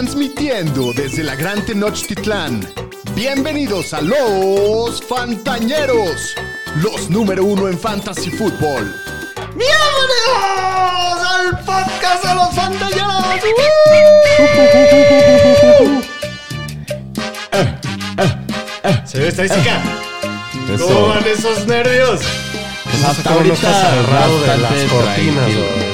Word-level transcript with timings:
Transmitiendo 0.00 0.94
desde 0.94 1.22
la 1.22 1.34
Gran 1.34 1.62
Tenochtitlán. 1.66 2.66
Bienvenidos 3.14 3.92
a 3.92 4.00
los 4.00 5.02
Fantañeros, 5.02 6.34
los 6.76 7.10
número 7.10 7.44
uno 7.44 7.68
en 7.68 7.78
Fantasy 7.78 8.30
Football. 8.30 8.96
¡Bienvenidos 9.54 10.38
al 11.22 11.64
podcast 11.66 12.24
de 12.24 12.34
los 12.34 12.54
Fantañeros! 12.54 13.24
¿Se 19.04 19.18
ve 19.18 19.28
estadística? 19.28 19.82
¿Cómo 20.78 21.08
van 21.08 21.26
esos 21.26 21.66
nervios? 21.66 22.22
Pues 22.84 23.04
hasta 23.04 23.34
Ahorita 23.34 23.90
cerrado 23.90 24.40
de 24.40 24.56
las 24.56 24.72
cortinas. 24.90 25.89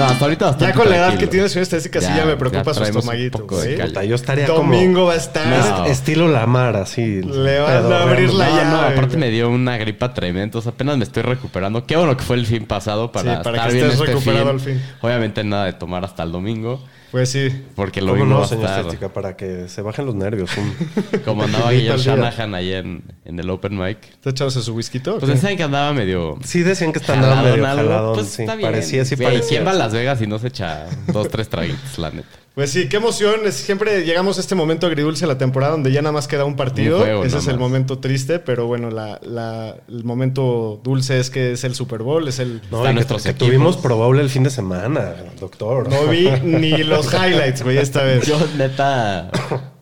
No, 0.00 0.06
hasta 0.06 0.24
ahorita 0.24 0.44
bastante 0.46 0.72
Ya 0.72 0.78
con 0.78 0.88
la 0.90 0.96
edad 0.96 1.04
que 1.04 1.08
tranquilo. 1.10 1.30
tiene 1.30 1.48
señor 1.48 1.62
estadística, 1.62 2.00
sí 2.00 2.06
Ya, 2.06 2.24
me 2.24 2.32
ya 2.32 2.38
preocupa 2.38 2.74
su 2.74 2.80
traemos 2.80 3.04
un 3.04 3.10
estomaguito. 3.10 3.38
poco 3.38 3.60
de 3.60 3.66
güey. 3.66 3.76
cal- 3.78 3.88
Puta, 3.88 4.04
yo 4.04 4.14
estaría 4.14 4.46
Domingo 4.46 4.94
como. 4.94 5.06
va 5.06 5.12
a 5.12 5.16
estar. 5.16 5.46
No. 5.46 5.86
Estilo 5.86 6.28
Lamar, 6.28 6.76
así. 6.76 7.22
Le 7.22 7.60
van 7.60 7.92
a 7.92 8.02
abrir 8.02 8.32
la 8.32 8.48
No, 8.48 8.56
llave. 8.56 8.70
no, 8.70 8.80
aparte 8.80 9.16
me 9.16 9.30
dio 9.30 9.48
una 9.50 9.76
gripa 9.76 10.12
tremenda. 10.14 10.60
Sea, 10.60 10.72
apenas 10.72 10.96
me 10.96 11.04
estoy 11.04 11.22
recuperando. 11.22 11.86
Qué 11.86 11.96
bueno 11.96 12.16
que 12.16 12.24
fue 12.24 12.36
el 12.36 12.46
fin 12.46 12.66
pasado 12.66 13.12
para, 13.12 13.36
Sí, 13.38 13.42
para 13.44 13.56
estar 13.56 13.68
que 13.70 13.74
bien 13.74 13.86
estés 13.86 14.00
este 14.00 14.12
recuperado 14.12 14.50
al 14.50 14.60
fin. 14.60 14.82
Obviamente 15.00 15.44
nada 15.44 15.64
de 15.66 15.72
tomar 15.74 16.04
hasta 16.04 16.22
el 16.22 16.32
domingo. 16.32 16.82
Pues 17.10 17.30
sí. 17.30 17.64
Porque 17.74 18.00
el 18.00 18.06
¿Cómo 18.08 18.24
no, 18.24 18.44
señor 18.46 18.70
Estética? 18.70 19.08
Para 19.12 19.36
que 19.36 19.68
se 19.68 19.82
bajen 19.82 20.06
los 20.06 20.14
nervios. 20.14 20.50
Un- 20.56 21.20
como 21.24 21.42
andaba 21.42 21.70
día. 21.70 21.96
Shanahan 21.96 22.54
ahí 22.54 22.72
en, 22.72 23.02
en 23.24 23.38
el 23.40 23.50
open 23.50 23.76
mic. 23.76 23.98
¿Está 24.12 24.30
echándose 24.30 24.62
su 24.62 24.74
whisky? 24.74 24.98
¿o 25.08 25.18
Pues 25.18 25.26
decían 25.28 25.56
que 25.56 25.62
andaba 25.64 25.92
medio... 25.92 26.38
Sí, 26.44 26.62
decían 26.62 26.92
que 26.92 27.00
está 27.00 27.14
andando 27.14 27.36
jaladón, 27.36 27.52
medio 27.60 27.66
algo. 27.70 27.82
jaladón. 27.90 28.14
Pues 28.14 28.28
sí, 28.28 28.42
está 28.42 28.54
bien. 28.54 28.70
parecía, 28.70 29.04
sí 29.04 29.16
parecía. 29.16 29.48
¿Quién 29.48 29.66
va 29.66 29.70
a 29.72 29.74
Las 29.74 29.92
Vegas 29.92 30.20
y 30.22 30.26
no 30.26 30.38
se 30.38 30.48
echa 30.48 30.86
dos, 31.12 31.28
tres 31.28 31.48
traguitos, 31.48 31.98
la 31.98 32.10
neta? 32.10 32.28
Pues 32.60 32.72
sí, 32.72 32.90
qué 32.90 32.98
emoción. 32.98 33.40
Es- 33.46 33.54
Siempre 33.54 34.04
llegamos 34.04 34.36
a 34.36 34.42
este 34.42 34.54
momento 34.54 34.86
agridulce 34.86 35.22
de 35.22 35.28
la 35.32 35.38
temporada 35.38 35.72
donde 35.72 35.92
ya 35.92 36.02
nada 36.02 36.12
más 36.12 36.28
queda 36.28 36.44
un 36.44 36.56
partido. 36.56 36.98
Un 36.98 37.04
juego 37.04 37.24
Ese 37.24 37.38
es 37.38 37.46
el 37.46 37.54
más. 37.54 37.60
momento 37.60 38.00
triste, 38.00 38.38
pero 38.38 38.66
bueno, 38.66 38.90
la, 38.90 39.18
la- 39.22 39.76
el 39.88 40.04
momento 40.04 40.78
dulce 40.84 41.18
es 41.18 41.30
que 41.30 41.52
es 41.52 41.64
el 41.64 41.74
Super 41.74 42.02
Bowl, 42.02 42.28
es 42.28 42.38
el... 42.38 42.60
No, 42.70 42.82
que, 42.82 42.92
nuestros 42.92 43.22
que 43.22 43.32
tuvimos 43.32 43.78
probable 43.78 44.20
el 44.20 44.28
fin 44.28 44.42
de 44.42 44.50
semana, 44.50 45.14
doctor. 45.40 45.88
No 45.88 46.08
vi 46.08 46.28
ni 46.44 46.82
los 46.82 47.06
highlights, 47.14 47.62
güey, 47.62 47.78
esta 47.78 48.02
vez. 48.02 48.26
Yo, 48.26 48.38
neta, 48.58 49.30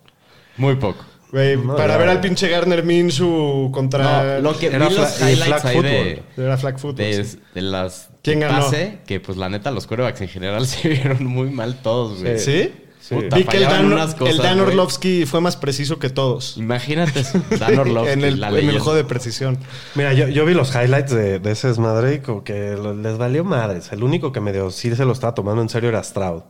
muy 0.56 0.76
poco. 0.76 1.04
Güey, 1.30 1.56
No, 1.58 1.76
para 1.76 1.96
ver 1.98 2.08
al 2.08 2.20
pinche 2.20 2.48
Garner 2.48 2.82
Minshew 2.84 3.70
contra... 3.70 4.40
No, 4.40 4.50
lo 4.52 4.58
que 4.58 4.66
Era 4.68 4.88
vi 4.88 4.94
los 4.94 5.08
fla- 5.20 5.28
y 5.28 5.32
highlights 5.34 5.60
flag 5.62 5.66
ahí 5.66 5.82
de, 5.82 6.22
Era 6.36 6.56
flag 6.56 6.78
football. 6.78 6.96
de, 6.96 7.24
sí. 7.24 7.38
de 7.54 7.62
las 7.62 8.08
¿Quién 8.22 8.40
ganó? 8.40 8.60
pase, 8.64 8.98
que 9.06 9.20
pues 9.20 9.36
la 9.36 9.48
neta 9.48 9.70
los 9.70 9.86
quarterbacks 9.86 10.20
en 10.22 10.28
general 10.28 10.66
se 10.66 10.88
vieron 10.88 11.24
muy 11.26 11.50
mal 11.50 11.76
todos, 11.82 12.20
güey. 12.22 12.38
¿Sí? 12.38 12.72
Puta, 13.10 13.36
Vi 13.36 13.44
que 13.44 13.56
el 13.56 13.62
Dan, 13.64 13.86
unas 13.90 14.14
cosas, 14.14 14.34
el 14.36 14.42
Dan 14.42 14.58
güey. 14.58 14.68
Orlovsky 14.70 15.24
fue 15.24 15.40
más 15.40 15.56
preciso 15.56 15.98
que 15.98 16.10
todos. 16.10 16.56
Imagínate 16.58 17.20
eso, 17.20 17.40
Dan 17.58 17.78
Orlovsky, 17.78 18.12
en 18.12 18.24
el, 18.24 18.40
la 18.40 18.48
en 18.48 18.54
el 18.54 18.60
leyenda. 18.60 18.80
juego 18.84 18.96
de 18.96 19.04
precisión. 19.04 19.58
Mira, 19.94 20.12
yo, 20.12 20.28
yo 20.28 20.44
vi 20.44 20.52
los 20.52 20.74
highlights 20.74 21.10
de, 21.12 21.38
de 21.38 21.50
ese 21.52 21.68
desmadre 21.68 22.14
y 22.16 22.18
como 22.20 22.44
que 22.44 22.76
les 23.02 23.16
valió 23.16 23.44
madres. 23.44 23.92
El 23.92 24.02
único 24.02 24.30
que 24.32 24.40
medio 24.40 24.70
sí 24.70 24.94
se 24.94 25.06
lo 25.06 25.12
estaba 25.12 25.34
tomando 25.34 25.62
en 25.62 25.70
serio 25.70 25.88
era 25.88 26.02
Stroud. 26.02 26.42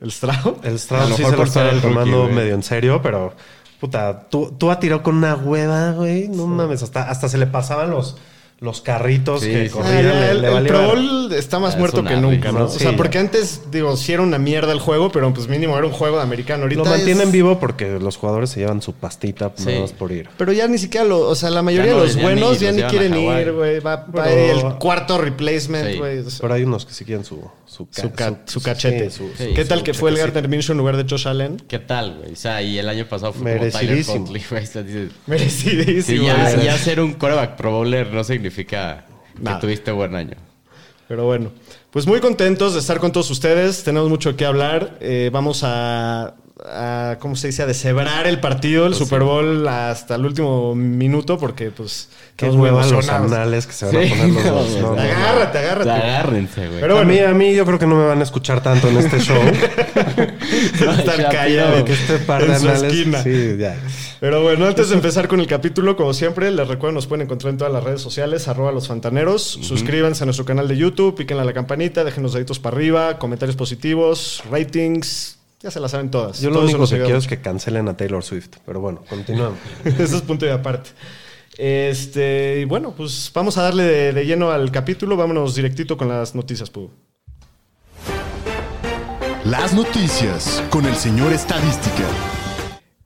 ¿El 0.00 0.10
Stroud? 0.12 0.56
El 0.64 0.78
Stroud 0.78 1.12
sí 1.16 1.22
se 1.24 1.36
lo 1.36 1.44
estaba 1.44 1.70
tomando 1.80 2.28
medio 2.28 2.54
en 2.54 2.62
serio, 2.62 3.00
pero 3.02 3.34
puta, 3.82 4.28
tú, 4.30 4.54
tú 4.56 4.72
tirado 4.78 5.02
con 5.02 5.16
una 5.16 5.34
hueva, 5.34 5.90
güey. 5.90 6.28
No 6.28 6.46
mames, 6.46 6.84
hasta, 6.84 7.10
hasta 7.10 7.28
se 7.28 7.36
le 7.36 7.48
pasaban 7.48 7.90
los, 7.90 8.16
los 8.62 8.80
carritos 8.80 9.40
Sí, 9.42 9.48
que 9.50 9.64
sí. 9.68 9.70
corrían. 9.70 9.96
Ah, 9.96 10.02
ya, 10.02 10.30
el, 10.30 10.44
el 10.44 10.52
madre. 10.52 10.72
Bowl 10.72 11.32
está 11.34 11.58
más 11.58 11.74
Ah, 11.74 11.78
muerto 11.78 12.04
que 12.04 12.16
nunca, 12.16 12.52
¿no? 12.52 12.64
risa. 12.66 12.76
O 12.76 12.78
sea, 12.78 12.90
Sí, 12.90 12.96
porque 12.96 13.14
ya. 13.14 13.20
antes, 13.20 13.62
digo, 13.70 13.96
sí 13.96 14.12
era 14.12 14.22
una 14.22 14.38
mierda 14.38 14.72
el 14.72 14.78
juego, 14.78 15.10
pero 15.12 15.34
pues 15.34 15.48
mínimo 15.48 15.76
era 15.76 15.86
un 15.86 15.92
juego 15.92 16.16
de 16.18 16.22
americano. 16.22 16.62
Ahorita 16.62 16.84
Lo 16.84 16.88
mantienen 16.90 17.26
es- 17.28 17.32
vivo 17.32 17.58
porque 17.58 17.98
los 18.00 18.16
jugadores 18.16 18.50
se 18.50 18.60
llevan 18.60 18.80
su 18.80 18.92
pastita 18.94 19.52
Sí. 19.56 19.70
más 19.80 19.92
por 19.92 20.12
ir. 20.12 20.28
Pero 20.38 20.52
ya 20.52 20.68
ni 20.68 20.78
siquiera 20.78 21.04
lo, 21.04 21.20
o 21.28 21.34
sea, 21.34 21.50
la 21.50 21.62
mayoría 21.62 21.90
Ya 21.90 21.96
no, 21.96 22.00
de 22.02 22.06
los 22.06 22.16
ya 22.16 22.22
buenos 22.22 22.52
ni 22.52 22.58
ya 22.66 22.70
ni 22.70 22.76
llevan 22.78 22.88
a 22.88 22.90
quieren 22.90 23.16
ir, 23.18 23.52
güey. 23.52 23.80
Va, 23.80 23.96
va 23.96 24.24
Pero- 24.24 24.68
el 24.70 24.74
cuarto 24.78 25.18
replacement, 25.18 25.90
Sí. 25.90 25.98
güey. 25.98 26.18
O 26.20 26.30
sea, 26.30 26.38
Pero 26.42 26.54
hay 26.54 26.62
unos 26.62 26.86
que 26.86 26.94
sí 26.94 27.04
quieren 27.04 27.24
su, 27.24 27.40
su, 27.66 27.88
ca- 27.88 28.02
Su, 28.02 28.12
ca- 28.12 28.40
su 28.44 28.62
cachete. 28.62 29.10
sí, 29.10 29.16
su- 29.18 29.30
Sí. 29.36 29.48
su- 29.50 29.54
¿Qué 29.54 29.64
tal 29.64 29.82
que 29.82 29.92
fue 29.92 30.10
el. 30.10 30.18
Gardner 30.18 30.46
Minshew 30.48 30.72
en 30.74 30.78
lugar 30.78 30.96
de 30.96 31.04
Josh 31.08 31.26
Allen? 31.26 31.56
¿Qué 31.66 31.80
tal, 31.80 32.18
güey? 32.20 32.32
O 32.34 32.36
sea, 32.36 32.62
y 32.62 32.78
el 32.78 32.88
año 32.88 33.06
pasado 33.08 33.32
fue 33.32 33.40
como 33.58 33.70
Tyler 33.70 33.96
Merecidísimo. 33.96 34.26
Merecidísimo. 35.26 36.02
Sí, 36.22 36.26
ya, 36.26 36.56
ya 36.62 36.78
ser 36.78 37.00
un 37.00 37.14
quarterback 37.14 37.56
pro 37.56 37.70
bowler 37.72 38.12
no 38.12 38.22
significa 38.22 38.51
Nada. 39.40 39.56
que 39.56 39.60
tuviste 39.60 39.90
buen 39.92 40.14
año. 40.14 40.36
Pero 41.08 41.26
bueno, 41.26 41.50
pues 41.90 42.06
muy 42.06 42.20
contentos 42.20 42.74
de 42.74 42.80
estar 42.80 42.98
con 42.98 43.12
todos 43.12 43.30
ustedes. 43.30 43.84
Tenemos 43.84 44.08
mucho 44.08 44.36
que 44.36 44.44
hablar. 44.44 44.96
Eh, 45.00 45.30
vamos 45.32 45.62
a, 45.62 46.34
a, 46.64 47.16
¿cómo 47.20 47.36
se 47.36 47.48
dice? 47.48 47.62
A 47.62 47.66
deshebrar 47.66 48.26
el 48.26 48.40
partido, 48.40 48.84
el 48.86 48.90
Pues 48.92 48.98
Super 48.98 49.20
sí. 49.20 49.24
Bowl 49.24 49.68
hasta 49.68 50.14
el 50.14 50.24
último 50.26 50.74
minuto, 50.74 51.38
porque 51.38 51.70
pues... 51.70 52.08
Qué 52.36 52.48
hueva 52.48 52.84
los 52.86 53.08
anales 53.08 53.66
que 53.66 53.72
se 53.74 53.86
van 53.86 53.96
a 53.96 54.00
poner 54.08 54.28
los 54.28 54.44
dos. 54.44 54.76
no. 54.80 54.92
Agárrate, 55.00 55.58
agárrate. 55.58 55.90
Agárrense, 55.90 56.66
güey. 56.68 56.80
Pero 56.80 56.94
a, 56.94 57.04
bueno. 57.04 57.12
mí, 57.12 57.18
a 57.20 57.34
mí 57.34 57.54
yo 57.54 57.64
creo 57.66 57.78
que 57.78 57.86
no 57.86 57.94
me 57.94 58.04
van 58.06 58.20
a 58.20 58.22
escuchar 58.22 58.62
tanto 58.62 58.88
en 58.88 58.96
este 58.98 59.20
show. 59.20 59.40
Estar 60.02 61.18
Ya, 61.18 61.28
callado. 61.28 61.74
tío. 61.76 61.84
que 61.84 61.92
este 61.92 62.18
par 62.18 62.46
de 62.46 62.52
En 62.54 62.60
su 62.60 62.68
anales. 62.68 62.92
esquina. 62.92 63.22
Sí, 63.22 63.56
ya. 63.58 63.76
Pero 64.20 64.42
bueno, 64.42 64.66
antes 64.66 64.88
de 64.88 64.94
empezar 64.94 65.28
con 65.28 65.40
el 65.40 65.46
capítulo, 65.46 65.96
como 65.96 66.14
siempre, 66.14 66.50
les 66.50 66.68
recuerdo, 66.68 66.94
nos 66.94 67.06
pueden 67.06 67.22
encontrar 67.26 67.50
en 67.52 67.58
todas 67.58 67.72
las 67.72 67.82
redes 67.84 68.00
sociales, 68.00 68.48
arroba 68.48 68.72
los 68.72 68.88
fantaneros. 68.88 69.42
Suscríbanse 69.62 70.24
a 70.24 70.26
nuestro 70.26 70.44
canal 70.44 70.68
de 70.68 70.76
YouTube, 70.76 71.14
píquenle 71.16 71.42
a 71.42 71.46
la 71.46 71.52
campanita, 71.52 72.04
déjenos 72.04 72.32
deditos 72.32 72.58
para 72.58 72.76
arriba, 72.76 73.18
comentarios 73.18 73.56
positivos, 73.56 74.42
ratings, 74.50 75.38
ya 75.62 75.70
se 75.70 75.80
las 75.80 75.90
saben 75.92 76.10
todas. 76.10 76.40
Yo 76.40 76.50
lo 76.50 76.60
único 76.60 76.86
que 76.86 77.00
quiero 77.02 77.18
es 77.18 77.26
que 77.26 77.40
cancelen 77.40 77.88
a 77.88 77.96
Taylor 77.96 78.22
Swift. 78.24 78.56
Pero 78.66 78.80
bueno, 78.80 79.02
continuamos. 79.08 79.58
Eso 79.84 80.16
es 80.16 80.22
punto 80.22 80.44
y 80.46 80.50
aparte. 80.50 80.90
Este, 81.56 82.60
y 82.60 82.64
bueno, 82.64 82.94
pues 82.96 83.30
vamos 83.34 83.58
a 83.58 83.62
darle 83.62 83.84
de, 83.84 84.12
de 84.12 84.24
lleno 84.26 84.50
al 84.50 84.70
capítulo. 84.70 85.16
Vámonos 85.16 85.54
directito 85.54 85.96
con 85.96 86.08
las 86.08 86.34
noticias, 86.34 86.70
Pu. 86.70 86.90
Las 89.44 89.74
noticias 89.74 90.62
con 90.70 90.86
el 90.86 90.94
señor 90.96 91.32
Estadística. 91.32 92.04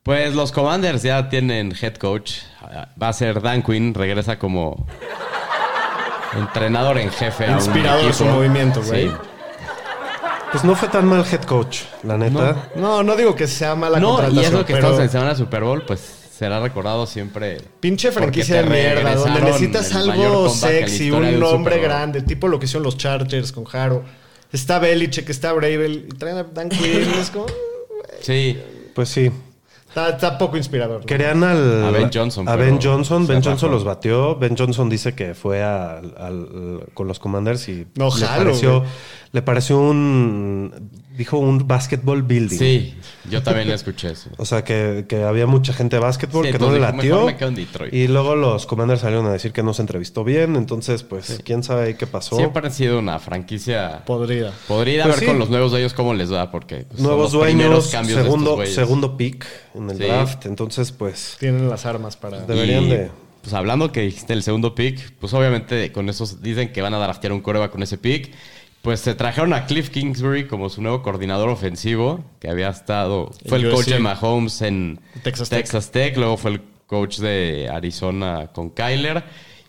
Pues 0.02 0.34
los 0.34 0.52
Commanders 0.52 1.02
ya 1.02 1.28
tienen 1.28 1.74
head 1.80 1.94
coach. 1.94 2.32
Va 3.02 3.08
a 3.08 3.12
ser 3.12 3.40
Dan 3.40 3.62
Quinn, 3.62 3.94
regresa 3.94 4.38
como 4.38 4.86
entrenador 6.36 6.98
en 6.98 7.10
jefe. 7.10 7.46
a 7.46 7.50
un 7.52 7.54
Inspirador 7.56 8.00
equipo. 8.00 8.14
su 8.14 8.24
movimiento, 8.26 8.82
güey. 8.82 9.08
Sí. 9.08 9.14
Pues 10.52 10.64
no 10.64 10.74
fue 10.74 10.88
tan 10.88 11.06
mal 11.06 11.24
head 11.30 11.42
coach, 11.42 11.80
la 12.02 12.16
neta. 12.16 12.70
No, 12.76 13.02
no 13.02 13.16
digo 13.16 13.34
que 13.34 13.46
sea 13.46 13.74
mala 13.74 13.98
No, 14.00 14.14
contratación, 14.16 14.42
y 14.42 14.46
es 14.46 14.52
lo 14.52 14.60
que 14.64 14.72
pero 14.74 14.86
estamos 14.86 15.00
en 15.04 15.10
semana 15.10 15.34
Super 15.34 15.64
Bowl, 15.64 15.82
pues 15.86 16.00
será 16.36 16.60
recordado 16.60 17.06
siempre. 17.06 17.60
pinche 17.80 18.10
franquicia 18.12 18.62
de 18.62 18.70
mierda, 18.70 19.14
donde 19.16 19.40
necesitas 19.40 19.94
algo 19.94 20.48
sexy, 20.48 21.10
un 21.10 21.38
nombre 21.40 21.78
grande, 21.80 22.22
tipo 22.22 22.48
lo 22.48 22.58
que 22.58 22.66
hicieron 22.66 22.84
los 22.84 22.96
Chargers 22.96 23.52
con 23.52 23.64
Jaro. 23.64 24.04
Está 24.52 24.78
Belichick, 24.78 25.28
está 25.28 25.52
Bravel, 25.52 26.06
y 26.10 26.16
traen 26.16 26.38
a 26.38 26.44
Dan 26.44 26.68
Quinn, 26.68 27.10
es 27.20 27.30
como... 27.30 27.46
Sí, 28.22 28.58
Pues 28.94 29.08
sí. 29.08 29.30
Está, 29.88 30.10
está 30.10 30.36
poco 30.38 30.56
inspirador. 30.58 31.00
¿no? 31.00 31.06
Querían 31.06 31.42
al. 31.42 31.84
A 31.84 31.90
Ben 31.90 32.10
Johnson, 32.12 32.46
A 32.46 32.54
Ben 32.54 32.78
Johnson. 32.82 33.26
Ben 33.26 33.42
Johnson 33.42 33.70
los 33.70 33.82
batió. 33.82 34.36
Ben 34.36 34.54
Johnson 34.54 34.90
dice 34.90 35.14
que 35.14 35.32
fue 35.34 35.62
al- 35.62 36.14
al- 36.18 36.80
con 36.92 37.08
los 37.08 37.18
Commanders 37.18 37.66
y 37.70 37.86
No, 37.94 38.10
jalo, 38.10 38.44
pareció, 38.44 38.80
güey. 38.80 38.90
Le 39.36 39.42
pareció 39.42 39.78
un. 39.78 40.90
Dijo 41.16 41.38
un 41.38 41.66
basketball 41.66 42.22
building. 42.22 42.58
sí, 42.58 42.94
yo 43.30 43.42
también 43.42 43.70
escuché 43.70 44.10
eso. 44.12 44.28
O 44.38 44.44
sea, 44.44 44.64
que, 44.64 45.06
que 45.08 45.22
había 45.22 45.46
mucha 45.46 45.72
gente 45.72 45.96
de 45.96 46.00
básquetbol 46.02 46.44
Sí, 46.46 46.52
que 46.52 46.58
no 46.58 46.70
le 46.72 46.78
latió. 46.78 47.14
mejor 47.16 47.24
me 47.26 47.36
quedo 47.36 47.48
en 47.48 47.54
Detroit. 47.54 47.94
Y 47.94 48.06
luego 48.08 48.34
los 48.36 48.66
Commanders 48.66 49.00
salieron 49.00 49.24
a 49.26 49.32
decir 49.32 49.52
que 49.52 49.62
no 49.62 49.72
se 49.72 49.80
entrevistó 49.82 50.24
bien. 50.24 50.56
Entonces, 50.56 51.02
pues, 51.04 51.40
quién 51.44 51.62
sabe 51.62 51.96
qué 51.96 52.06
pasó. 52.06 52.36
Siempre 52.36 52.66
han 52.66 52.72
sido 52.72 52.98
una 52.98 53.18
franquicia. 53.18 54.02
Podrida. 54.04 54.52
Podría 54.68 55.04
Pues 55.04 55.14
ver 55.16 55.20
sí. 55.20 55.26
con 55.26 55.38
los 55.38 55.48
nuevos 55.50 55.70
dueños 55.70 55.94
cómo 55.94 56.12
les 56.14 56.30
va, 56.32 56.50
porque 56.50 56.84
pues, 56.88 56.98
son 57.00 57.06
Nuevos 57.06 57.32
los 57.32 57.44
primeros 57.44 57.70
dueños, 57.70 57.88
cambios 57.92 58.16
de 58.16 58.22
estos 58.22 58.40
segundo, 58.40 58.66
segundo 58.66 59.16
pick 59.16 59.46
en 59.74 59.90
el 59.90 59.96
Sí. 59.96 60.02
draft. 60.04 60.44
Entonces, 60.46 60.92
pues, 60.92 61.36
Tienen 61.40 61.68
las 61.70 61.84
armas 61.86 62.16
para... 62.16 62.40
deberían 62.40 62.84
Y, 62.84 62.88
de. 62.90 63.10
Pues 63.42 63.54
hablando 63.54 63.92
que 63.92 64.00
dijiste 64.02 64.32
el 64.32 64.42
segundo 64.42 64.74
pick, 64.74 65.12
pues 65.20 65.32
obviamente 65.32 65.92
con 65.92 66.08
esos 66.08 66.42
dicen 66.42 66.72
que 66.72 66.82
van 66.82 66.92
a 66.94 66.98
draftear 66.98 67.32
un 67.32 67.40
coreback 67.40 67.70
con 67.70 67.82
ese 67.82 67.96
pick. 67.96 68.32
Pues 68.86 69.00
se 69.00 69.16
trajeron 69.16 69.52
a 69.52 69.66
Cliff 69.66 69.90
Kingsbury 69.90 70.46
como 70.46 70.68
su 70.68 70.80
nuevo 70.80 71.02
coordinador 71.02 71.48
ofensivo, 71.48 72.24
que 72.38 72.48
había 72.48 72.68
estado, 72.68 73.32
fue 73.48 73.58
el 73.58 73.68
coach 73.72 73.86
de 73.86 73.98
Mahomes 73.98 74.62
en 74.62 75.00
Texas 75.24 75.48
Tech. 75.48 75.58
Texas 75.58 75.90
Tech, 75.90 76.16
luego 76.16 76.36
fue 76.36 76.52
el 76.52 76.60
coach 76.86 77.18
de 77.18 77.68
Arizona 77.68 78.50
con 78.54 78.70
Kyler 78.70 79.24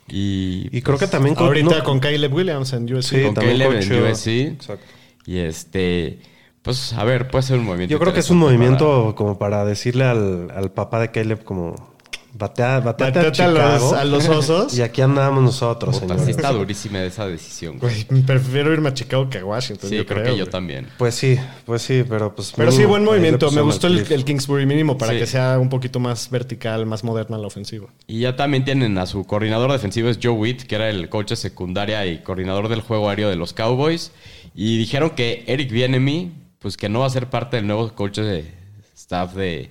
y, 0.07 0.69
Y 0.71 0.83
creo 0.83 0.99
que 0.99 1.07
también 1.07 1.33
con- 1.33 1.47
Ahorita 1.47 1.79
no- 1.79 1.83
con 1.83 1.99
Caleb 1.99 2.31
Williams 2.31 2.71
en 2.73 2.93
USC. 2.93 3.15
Sí, 3.17 3.23
con 3.23 3.33
también 3.33 3.57
Caleb 3.57 3.81
en. 3.81 4.03
USC. 4.03 4.27
Exacto. 4.53 4.85
y 5.25 5.39
este 5.39 6.19
pues 6.61 6.93
a 6.93 7.03
ver, 7.03 7.27
puede 7.29 7.41
ser 7.41 7.57
un 7.57 7.65
movimiento. 7.65 7.91
Yo 7.93 7.99
creo 7.99 8.13
que 8.13 8.19
es 8.19 8.29
un 8.29 8.37
movimiento 8.37 9.15
como 9.17 9.39
para 9.39 9.65
decirle 9.65 10.03
al, 10.03 10.51
al 10.55 10.71
papá 10.73 10.99
de 10.99 11.09
Caleb 11.09 11.43
como 11.43 11.96
Batea, 12.37 12.81
bateate 12.81 13.19
a 13.19 13.23
Bateate 13.23 13.41
a 13.43 13.47
los- 13.47 13.61
Chicago. 13.81 13.95
a 13.95 14.05
los 14.05 14.29
osos. 14.29 14.77
Y 14.77 14.81
aquí 14.83 15.01
andamos 15.01 15.41
nosotros, 15.43 15.97
señores. 15.97 16.23
sí 16.25 16.31
está 16.31 16.51
durísima 16.51 17.03
esa 17.03 17.27
decisión. 17.27 17.79
güey. 17.79 18.05
Güey, 18.09 18.21
prefiero 18.21 18.71
irme 18.71 18.89
a 18.89 18.93
Chicago 18.93 19.27
que 19.29 19.39
a 19.39 19.45
Washington. 19.45 19.89
Sí, 19.89 19.95
yo 19.97 20.05
creo, 20.05 20.21
creo, 20.21 20.33
que 20.33 20.39
yo 20.39 20.47
también. 20.47 20.87
Pues 20.97 21.15
sí, 21.15 21.39
pues 21.65 21.81
sí, 21.81 22.03
pero 22.07 22.35
pues... 22.35 22.53
Pero 22.55 22.71
sí, 22.71 22.85
buen 22.85 23.03
movimiento. 23.03 23.49
Me 23.51 23.61
gustó 23.61 23.87
el, 23.87 24.05
Kingsbury 24.23 24.65
mínimo 24.67 24.97
para 24.97 25.13
Sí. 25.13 25.19
que 25.19 25.25
sea 25.25 25.57
un 25.57 25.69
poquito 25.69 25.99
más 25.99 26.29
vertical, 26.29 26.85
más 26.85 27.03
moderna 27.03 27.37
la 27.37 27.47
ofensiva. 27.47 27.87
Y 28.05 28.19
ya 28.19 28.35
también 28.35 28.63
tienen 28.65 28.97
a 28.99 29.05
su 29.07 29.23
coordinador 29.25 29.71
defensivo, 29.71 30.09
es 30.09 30.19
Joe 30.21 30.33
Witt, 30.33 30.63
que 30.63 30.75
era 30.75 30.89
el 30.89 31.09
coach 31.09 31.29
de 31.29 31.35
secundaria 31.37 32.05
y 32.05 32.19
coordinador 32.21 32.67
del 32.69 32.81
juego 32.81 33.09
aéreo 33.09 33.29
de 33.29 33.35
los 33.35 33.53
Cowboys. 33.53 34.11
Y 34.53 34.77
dijeron 34.77 35.11
que 35.11 35.43
Eric 35.47 35.71
Bienemy, 35.71 36.31
pues 36.59 36.77
que 36.77 36.87
no 36.89 36.99
va 36.99 37.07
a 37.07 37.09
ser 37.09 37.29
parte 37.29 37.57
del 37.57 37.65
nuevo 37.67 37.93
coach 37.95 38.19
de 38.19 38.51
staff 38.95 39.33
de, 39.33 39.69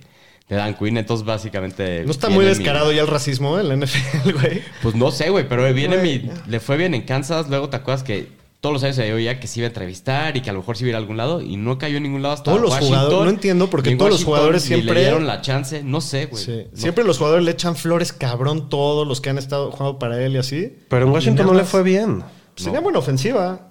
de 0.49 0.55
Dan 0.55 0.75
Quinn. 0.75 0.97
Entonces, 0.97 1.25
básicamente. 1.25 2.03
No 2.05 2.11
está 2.11 2.29
muy 2.29 2.45
descarado 2.45 2.91
ya 2.91 3.01
el 3.01 3.07
racismo 3.07 3.59
en 3.59 3.67
la 3.69 3.75
NFL, 3.75 4.31
güey. 4.33 4.61
Pues 4.81 4.95
no 4.95 5.11
sé, 5.11 5.29
güey, 5.29 5.47
pero 5.47 5.71
Bienemy 5.73 6.19
Güey. 6.19 6.31
le 6.47 6.59
fue 6.59 6.77
bien 6.77 6.93
en 6.93 7.01
Kansas. 7.03 7.49
Luego 7.49 7.69
te 7.69 7.77
acuerdas 7.77 8.03
que 8.03 8.29
todos 8.59 8.73
los 8.73 8.83
años 8.83 8.95
se 8.95 9.13
oía 9.13 9.39
que 9.39 9.45
se 9.47 9.59
iba 9.59 9.65
a 9.65 9.69
entrevistar 9.69 10.35
y 10.35 10.41
que 10.41 10.49
a 10.49 10.53
lo 10.53 10.59
mejor 10.59 10.75
se 10.77 10.83
iba 10.83 10.87
a 10.87 10.91
ir 10.91 10.95
a 10.95 10.97
algún 10.99 11.15
lado 11.17 11.41
y 11.41 11.57
no 11.57 11.77
cayó 11.77 11.97
en 11.97 12.03
ningún 12.03 12.21
lado 12.23 12.33
hasta 12.33 12.45
Todos 12.45 12.61
los 12.61 12.71
Washington. 12.71 12.97
jugadores- 12.99 13.23
no 13.25 13.29
entiendo 13.29 13.69
por 13.69 13.83
qué 13.83 13.89
Ni 13.89 13.91
en 13.93 13.97
todos 13.99 14.11
los 14.11 14.23
jugadores 14.23 14.63
siempre- 14.63 14.93
le 14.95 15.01
dieron 15.01 15.27
la 15.27 15.41
chance. 15.41 15.83
No 15.83 16.01
sé, 16.01 16.25
güey. 16.25 16.43
Sí. 16.43 16.63
No. 16.71 16.77
Siempre 16.77 17.03
los 17.03 17.17
jugadores 17.19 17.45
le 17.45 17.51
echan 17.51 17.75
flores 17.75 18.11
cabrón 18.13 18.69
todos 18.69 19.07
los 19.07 19.21
que 19.21 19.29
han 19.29 19.37
estado 19.37 19.71
jugando 19.71 19.99
para 19.99 20.23
él 20.23 20.33
y 20.33 20.37
así. 20.39 20.75
Pero 20.89 21.05
en 21.05 21.11
Washington 21.11 21.45
no 21.47 21.53
le 21.53 21.65
fue 21.65 21.83
bien. 21.83 22.23
Pues 22.55 22.65
Tenía 22.65 22.79
buena 22.79 22.97
ofensiva. 22.99 23.67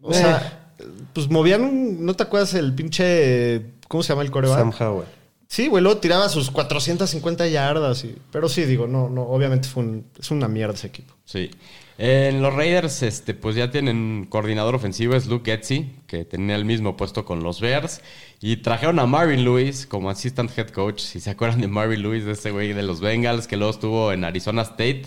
O 0.00 0.12
Eh. 0.12 0.14
sea, 0.14 0.70
pues 1.12 1.28
movían 1.28 1.62
un... 1.62 2.06
¿No 2.06 2.14
te 2.14 2.22
acuerdas 2.22 2.54
el 2.54 2.72
pinche... 2.74 3.62
¿Cómo 3.88 4.02
se 4.04 4.10
llama 4.10 4.22
el 4.22 4.30
coreback? 4.30 4.58
Sam 4.58 4.72
Howell. 4.78 5.06
Sí, 5.48 5.66
güey, 5.68 5.82
luego 5.82 5.98
tiraba 5.98 6.28
sus 6.28 6.50
450 6.50 7.46
yardas. 7.48 8.04
Y, 8.04 8.14
pero 8.30 8.48
sí, 8.48 8.64
digo, 8.64 8.86
no, 8.86 9.08
no, 9.08 9.22
obviamente 9.22 9.66
fue 9.68 9.82
un- 9.82 10.06
es 10.20 10.30
una 10.30 10.46
mierda 10.46 10.74
ese 10.74 10.88
equipo. 10.88 11.14
Sí. 11.24 11.50
En 11.96 12.42
los 12.42 12.54
Raiders, 12.54 13.02
este, 13.02 13.34
pues 13.34 13.56
ya 13.56 13.70
tienen 13.70 14.26
coordinador 14.28 14.74
ofensivo, 14.76 15.16
es 15.16 15.26
Luke 15.26 15.50
Getzi, 15.50 15.90
que 16.06 16.24
tenía 16.24 16.54
el 16.54 16.64
mismo 16.64 16.96
puesto 16.96 17.24
con 17.24 17.42
los 17.42 17.60
Bears. 17.60 18.02
Y 18.40 18.58
trajeron 18.58 18.98
a 19.00 19.06
Marvin 19.06 19.42
Lewis 19.44 19.86
como 19.86 20.10
assistant 20.10 20.56
head 20.56 20.68
coach. 20.68 21.00
Si 21.00 21.18
se 21.18 21.30
acuerdan 21.30 21.60
de 21.62 21.66
Marvin 21.68 22.02
Lewis, 22.02 22.24
de 22.24 22.32
ese 22.32 22.50
güey 22.52 22.72
de 22.72 22.82
los 22.82 23.00
Bengals, 23.00 23.48
que 23.48 23.56
luego 23.56 23.72
estuvo 23.72 24.12
en 24.12 24.24
Arizona 24.24 24.62
State, 24.62 25.04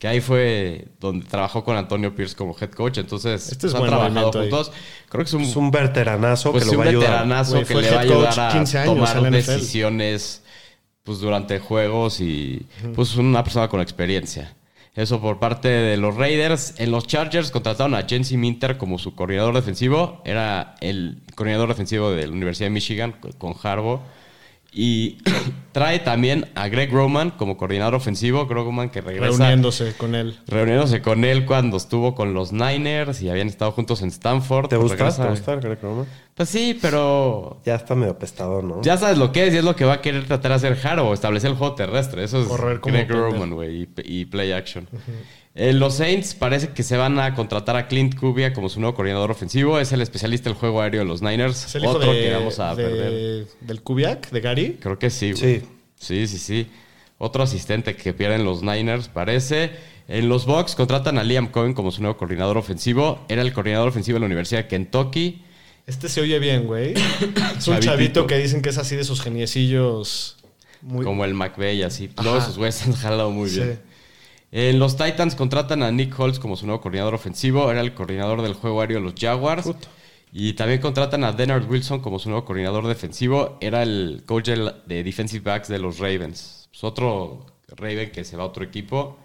que 0.00 0.08
ahí 0.08 0.22
fue 0.22 0.88
donde 0.98 1.26
trabajó 1.26 1.62
con 1.62 1.76
Antonio 1.76 2.14
Pierce 2.14 2.34
como 2.34 2.56
head 2.58 2.70
coach. 2.70 2.96
Entonces, 2.96 3.52
Este 3.52 3.66
es 3.66 3.74
pues, 3.74 3.74
han 3.74 3.80
buen 3.80 3.90
trabajado 3.90 4.32
movimiento 4.32 4.40
ahí. 4.40 4.50
juntos. 4.50 4.72
Creo 5.10 5.24
que 5.24 5.28
es 5.28 5.34
un, 5.34 5.42
Es 5.42 5.56
un 5.56 5.70
veteranazo 5.70 6.52
pues, 6.52 6.64
que 6.64 6.70
lo 6.70 6.72
un 6.72 6.80
va 6.80 6.84
a 6.86 6.88
ayudar. 6.88 7.10
veteranazo 7.10 7.52
Güey, 7.52 7.64
que 7.66 7.74
le 7.74 7.90
va 7.90 7.96
a 7.98 8.00
ayudar 8.00 8.40
a 8.40 8.48
15 8.52 8.78
años 8.78 8.94
tomar 9.12 9.30
decisiones 9.30 10.42
pues 11.02 11.18
durante 11.18 11.58
juegos 11.58 12.20
y 12.22 12.66
pues 12.94 13.14
una 13.16 13.44
persona 13.44 13.68
con 13.68 13.82
experiencia. 13.82 14.56
Eso 14.94 15.20
por 15.20 15.38
parte 15.38 15.68
de 15.68 15.98
los 15.98 16.16
Raiders. 16.16 16.74
En 16.78 16.90
los 16.90 17.06
Chargers 17.06 17.50
contrataron 17.50 17.94
a 17.94 18.06
Jency 18.08 18.38
Minter 18.38 18.78
como 18.78 18.98
su 18.98 19.14
coordinador 19.14 19.54
defensivo. 19.54 20.22
Era 20.24 20.76
el 20.80 21.18
coordinador 21.34 21.68
defensivo 21.68 22.10
de 22.10 22.26
la 22.26 22.32
Universidad 22.32 22.66
de 22.66 22.70
Michigan 22.70 23.14
con 23.36 23.54
Harbaugh. 23.62 24.00
Y 24.72 25.18
trae 25.72 25.98
también 25.98 26.46
a 26.54 26.68
Greg 26.68 26.92
Roman 26.92 27.30
como 27.30 27.56
coordinador 27.56 27.94
ofensivo. 27.96 28.46
Greg 28.46 28.64
Roman 28.64 28.88
que 28.90 29.00
regresa 29.00 29.26
Reuniéndose 29.36 29.94
con 29.96 30.14
él. 30.14 30.38
reuniéndose 30.46 31.02
con 31.02 31.24
él 31.24 31.44
cuando 31.44 31.76
estuvo 31.76 32.14
con 32.14 32.34
los 32.34 32.52
Niners 32.52 33.20
y 33.22 33.30
habían 33.30 33.48
estado 33.48 33.72
juntos 33.72 34.02
en 34.02 34.08
Stanford. 34.08 34.68
¿Te 34.68 34.76
gusta? 34.76 34.96
regresa- 34.96 35.22
¿Te 35.24 35.30
gusta 35.30 35.56
Greg 35.56 35.78
Roman? 35.82 36.06
Pues 36.34 36.48
sí, 36.48 36.78
pero 36.80 37.60
Ya 37.66 37.74
está 37.74 37.94
medio 37.94 38.12
apestador, 38.12 38.64
¿no? 38.64 38.80
ya 38.82 38.96
sabes 38.96 39.18
lo 39.18 39.30
que 39.32 39.46
es 39.48 39.54
y 39.54 39.58
es 39.58 39.64
lo 39.64 39.76
que 39.76 39.84
va 39.84 39.94
a 39.94 40.00
querer 40.00 40.24
tratar 40.26 40.52
de 40.52 40.56
hacer 40.68 40.78
Haro, 40.86 41.12
establecer 41.12 41.50
el 41.50 41.56
juego 41.56 41.74
terrestre. 41.74 42.24
Eso 42.24 42.40
es 42.40 42.46
Correr 42.48 42.80
como 42.80 42.94
Greg. 42.94 43.10
Roman, 43.10 43.50
güey, 43.52 43.82
y, 43.82 43.88
y 44.04 44.24
play 44.26 44.52
action. 44.52 44.88
Eh, 45.62 45.74
los 45.74 45.96
Saints 45.96 46.34
parece 46.34 46.68
que 46.68 46.82
se 46.82 46.96
van 46.96 47.18
a 47.18 47.34
contratar 47.34 47.76
a 47.76 47.86
Clint 47.86 48.18
Cubia 48.18 48.54
como 48.54 48.70
su 48.70 48.80
nuevo 48.80 48.94
coordinador 48.96 49.30
ofensivo. 49.30 49.78
Es 49.78 49.92
el 49.92 50.00
especialista 50.00 50.48
del 50.48 50.56
juego 50.58 50.80
aéreo 50.80 51.00
de 51.00 51.06
los 51.06 51.20
Niners. 51.20 51.66
Es 51.66 51.74
el 51.74 51.82
hijo 51.84 51.92
Otro 51.92 52.12
de, 52.14 52.18
que 52.22 52.32
vamos 52.32 52.58
a 52.60 52.74
de- 52.74 52.82
perder. 52.82 53.46
del 53.60 53.82
Kubiak, 53.82 54.30
de 54.30 54.40
Gary. 54.40 54.78
Creo 54.80 54.98
que 54.98 55.10
sí, 55.10 55.32
güey. 55.32 55.60
Sí. 55.60 55.66
Sí, 55.98 56.26
sí, 56.28 56.38
sí. 56.38 56.66
Otro 57.18 57.42
asistente 57.42 57.94
que 57.94 58.14
pierden 58.14 58.42
los 58.44 58.62
Niners, 58.62 59.08
parece. 59.08 59.70
En 60.08 60.30
los 60.30 60.46
Bucks 60.46 60.74
contratan 60.74 61.18
a 61.18 61.24
Liam 61.24 61.48
Cohen 61.48 61.74
como 61.74 61.90
su 61.90 62.00
nuevo 62.00 62.16
coordinador 62.16 62.56
ofensivo. 62.56 63.24
Era 63.28 63.42
el 63.42 63.52
coordinador 63.52 63.88
ofensivo 63.88 64.16
de 64.16 64.20
la 64.20 64.26
Universidad 64.26 64.62
de 64.62 64.68
Kentucky. 64.68 65.42
Este 65.86 66.08
se 66.08 66.22
oye 66.22 66.38
bien, 66.38 66.66
güey. 66.66 66.94
Es 67.58 67.68
un 67.68 67.78
chavito 67.80 68.26
que 68.26 68.38
dicen 68.38 68.62
que 68.62 68.70
es 68.70 68.78
así 68.78 68.96
de 68.96 69.02
esos 69.02 69.20
geniecillos. 69.20 70.38
Muy, 70.80 71.04
como 71.04 71.26
el 71.26 71.34
McVeigh, 71.34 71.82
así. 71.82 72.08
Todos 72.08 72.44
esos 72.44 72.56
güeyes 72.56 72.82
han 72.86 72.94
jalado 72.94 73.30
muy 73.30 73.50
Sí. 73.50 73.60
bien. 73.60 73.89
En 74.52 74.80
los 74.80 74.96
Titans 74.96 75.36
contratan 75.36 75.82
a 75.82 75.92
Nick 75.92 76.18
Holtz 76.18 76.40
como 76.40 76.56
su 76.56 76.66
nuevo 76.66 76.80
coordinador 76.80 77.14
ofensivo. 77.14 77.70
Era 77.70 77.80
el 77.80 77.94
coordinador 77.94 78.42
del 78.42 78.54
juego 78.54 78.80
aéreo 78.80 78.98
de 78.98 79.04
los 79.04 79.14
Jaguars. 79.18 79.70
Y 80.32 80.54
también 80.54 80.80
contratan 80.80 81.24
a 81.24 81.32
Denard 81.32 81.68
Wilson 81.68 82.00
como 82.00 82.18
su 82.18 82.28
nuevo 82.28 82.44
coordinador 82.44 82.86
defensivo. 82.86 83.58
Era 83.60 83.82
el 83.82 84.22
coach 84.26 84.48
de 84.48 85.02
defensive 85.04 85.42
backs 85.42 85.68
de 85.68 85.78
los 85.78 85.98
Ravens. 85.98 86.68
Es 86.72 86.84
otro 86.84 87.46
Raven 87.68 88.10
que 88.10 88.24
se 88.24 88.36
va 88.36 88.44
a 88.44 88.46
otro 88.46 88.64
equipo. 88.64 89.18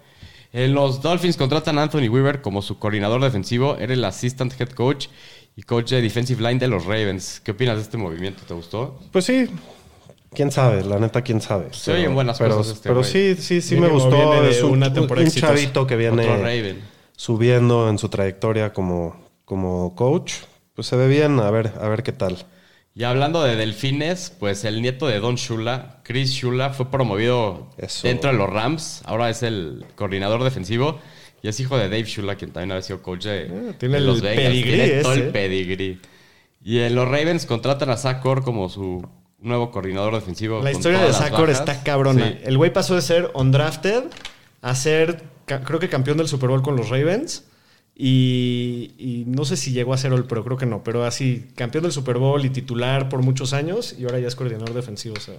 En 0.52 0.74
los 0.74 1.02
Dolphins 1.02 1.36
contratan 1.36 1.78
a 1.78 1.82
Anthony 1.82 2.08
Weaver 2.08 2.40
como 2.40 2.62
su 2.62 2.78
coordinador 2.78 3.20
defensivo. 3.20 3.76
Era 3.76 3.94
el 3.94 4.04
assistant 4.04 4.58
head 4.60 4.70
coach 4.70 5.08
y 5.56 5.62
coach 5.62 5.90
de 5.90 6.02
defensive 6.02 6.40
line 6.42 6.58
de 6.58 6.68
los 6.68 6.84
Ravens. 6.84 7.40
¿Qué 7.44 7.50
opinas 7.50 7.76
de 7.76 7.82
este 7.82 7.96
movimiento? 7.96 8.42
¿Te 8.46 8.54
gustó? 8.54 8.98
Pues 9.10 9.24
sí. 9.24 9.48
Quién 10.32 10.50
sabe, 10.50 10.82
la 10.84 10.98
neta, 10.98 11.22
quién 11.22 11.40
sabe. 11.40 11.68
Se 11.72 11.92
oyen 11.92 12.14
buenas 12.14 12.38
pero, 12.38 12.56
cosas 12.58 12.76
este 12.76 12.88
Pero 12.88 13.00
güey. 13.00 13.10
sí, 13.10 13.34
sí, 13.38 13.60
sí 13.62 13.76
me 13.76 13.88
gustó. 13.88 14.10
viene 14.10 14.42
de 14.42 14.50
Es 14.50 14.62
un, 14.62 14.72
una 14.72 14.92
temporada 14.92 15.22
un 15.22 15.28
exitosa. 15.28 15.54
chavito 15.54 15.86
que 15.86 15.96
viene 15.96 16.76
subiendo 17.16 17.88
en 17.88 17.98
su 17.98 18.08
trayectoria 18.08 18.72
como, 18.72 19.16
como 19.44 19.94
coach. 19.94 20.34
Pues 20.74 20.86
se 20.88 20.96
ve 20.96 21.08
bien, 21.08 21.40
a 21.40 21.50
ver, 21.50 21.72
a 21.80 21.88
ver 21.88 22.02
qué 22.02 22.12
tal. 22.12 22.36
Y 22.94 23.04
hablando 23.04 23.42
de 23.42 23.56
delfines, 23.56 24.30
pues 24.38 24.64
el 24.64 24.80
nieto 24.82 25.06
de 25.06 25.20
Don 25.20 25.36
Shula, 25.36 26.00
Chris 26.02 26.30
Shula, 26.32 26.70
fue 26.70 26.90
promovido 26.90 27.70
Eso. 27.78 28.06
dentro 28.08 28.30
de 28.30 28.36
los 28.38 28.48
Rams. 28.50 29.02
Ahora 29.04 29.28
es 29.30 29.42
el 29.42 29.84
coordinador 29.96 30.42
defensivo. 30.44 30.98
Y 31.42 31.48
es 31.48 31.60
hijo 31.60 31.76
de 31.76 31.84
Dave 31.84 32.04
Shula, 32.04 32.36
quien 32.36 32.50
también 32.52 32.72
había 32.72 32.82
sido 32.82 33.02
coach 33.02 33.24
de, 33.24 33.50
Ah, 33.70 33.74
tiene 33.78 33.94
de 33.94 33.98
el 34.00 34.06
los 34.06 34.20
Bengals. 34.22 34.46
pedigrí 34.48 34.70
Tiene 34.72 35.02
todo 35.02 35.12
el 35.12 35.28
pedigrí. 35.28 36.00
Y 36.64 36.78
en 36.80 36.94
los 36.94 37.06
Ravens 37.06 37.46
contratan 37.46 37.90
a 37.90 37.96
Zach 37.96 38.24
Orr 38.24 38.42
como 38.42 38.68
su 38.68 39.06
nuevo 39.46 39.70
coordinador 39.70 40.14
defensivo. 40.14 40.62
La 40.62 40.72
historia 40.72 40.98
de 40.98 41.10
bajas. 41.12 41.48
está 41.48 41.82
cabrona. 41.82 42.28
Sí. 42.28 42.38
El 42.44 42.58
güey 42.58 42.72
pasó 42.72 42.94
de 42.94 43.02
ser 43.02 43.30
undrafted 43.34 44.04
a 44.62 44.74
ser, 44.74 45.22
creo 45.46 45.78
que 45.78 45.88
campeón 45.88 46.18
del 46.18 46.28
Super 46.28 46.50
Bowl 46.50 46.62
con 46.62 46.76
los 46.76 46.88
Ravens. 46.88 47.44
Y, 47.98 48.92
y 48.98 49.24
no 49.26 49.46
sé 49.46 49.56
si 49.56 49.72
llegó 49.72 49.94
a 49.94 49.98
ser 49.98 50.12
All 50.12 50.26
Pro, 50.26 50.44
creo 50.44 50.58
que 50.58 50.66
no. 50.66 50.84
Pero 50.84 51.04
así, 51.04 51.48
campeón 51.54 51.84
del 51.84 51.92
Super 51.92 52.18
Bowl 52.18 52.44
y 52.44 52.50
titular 52.50 53.08
por 53.08 53.22
muchos 53.22 53.54
años. 53.54 53.94
Y 53.98 54.04
ahora 54.04 54.18
ya 54.18 54.28
es 54.28 54.36
coordinador 54.36 54.74
defensivo. 54.74 55.14
O 55.16 55.20
sea, 55.20 55.36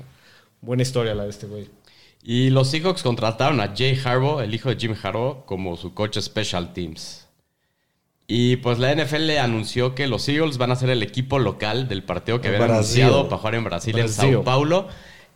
buena 0.62 0.82
historia 0.82 1.14
la 1.14 1.26
de 1.26 1.30
este 1.30 1.46
güey. 1.46 1.70
Y 2.24 2.50
los 2.50 2.72
Seahawks 2.72 3.04
contrataron 3.04 3.62
a 3.62 3.74
Jay 3.78 4.00
Harbaugh, 4.04 4.42
el 4.42 4.54
hijo 4.54 4.70
de 4.70 4.76
Jim 4.76 4.96
Harbaugh, 5.02 5.46
como 5.46 5.78
su 5.78 5.94
coach 5.94 6.18
Special 6.20 6.74
Teams. 6.74 7.27
Y 8.28 8.58
pues 8.58 8.78
la 8.78 8.94
NFL 8.94 9.38
anunció 9.38 9.96
que 9.96 10.06
los 10.08 10.28
Eagles 10.28 10.58
van 10.58 10.72
a 10.72 10.76
ser 10.76 10.90
el 10.90 11.02
equipo 11.02 11.40
local 11.40 11.88
del 11.88 12.04
partido 12.04 12.42
que 12.42 12.50
habían 12.50 12.68
Brasil. 12.68 13.04
anunciado 13.04 13.30
para 13.30 13.38
jugar 13.40 13.56
en 13.56 13.64
Brasil, 13.64 13.98
en 13.98 14.06
Brasil. 14.06 14.32
Sao 14.34 14.44
Paulo. 14.44 14.88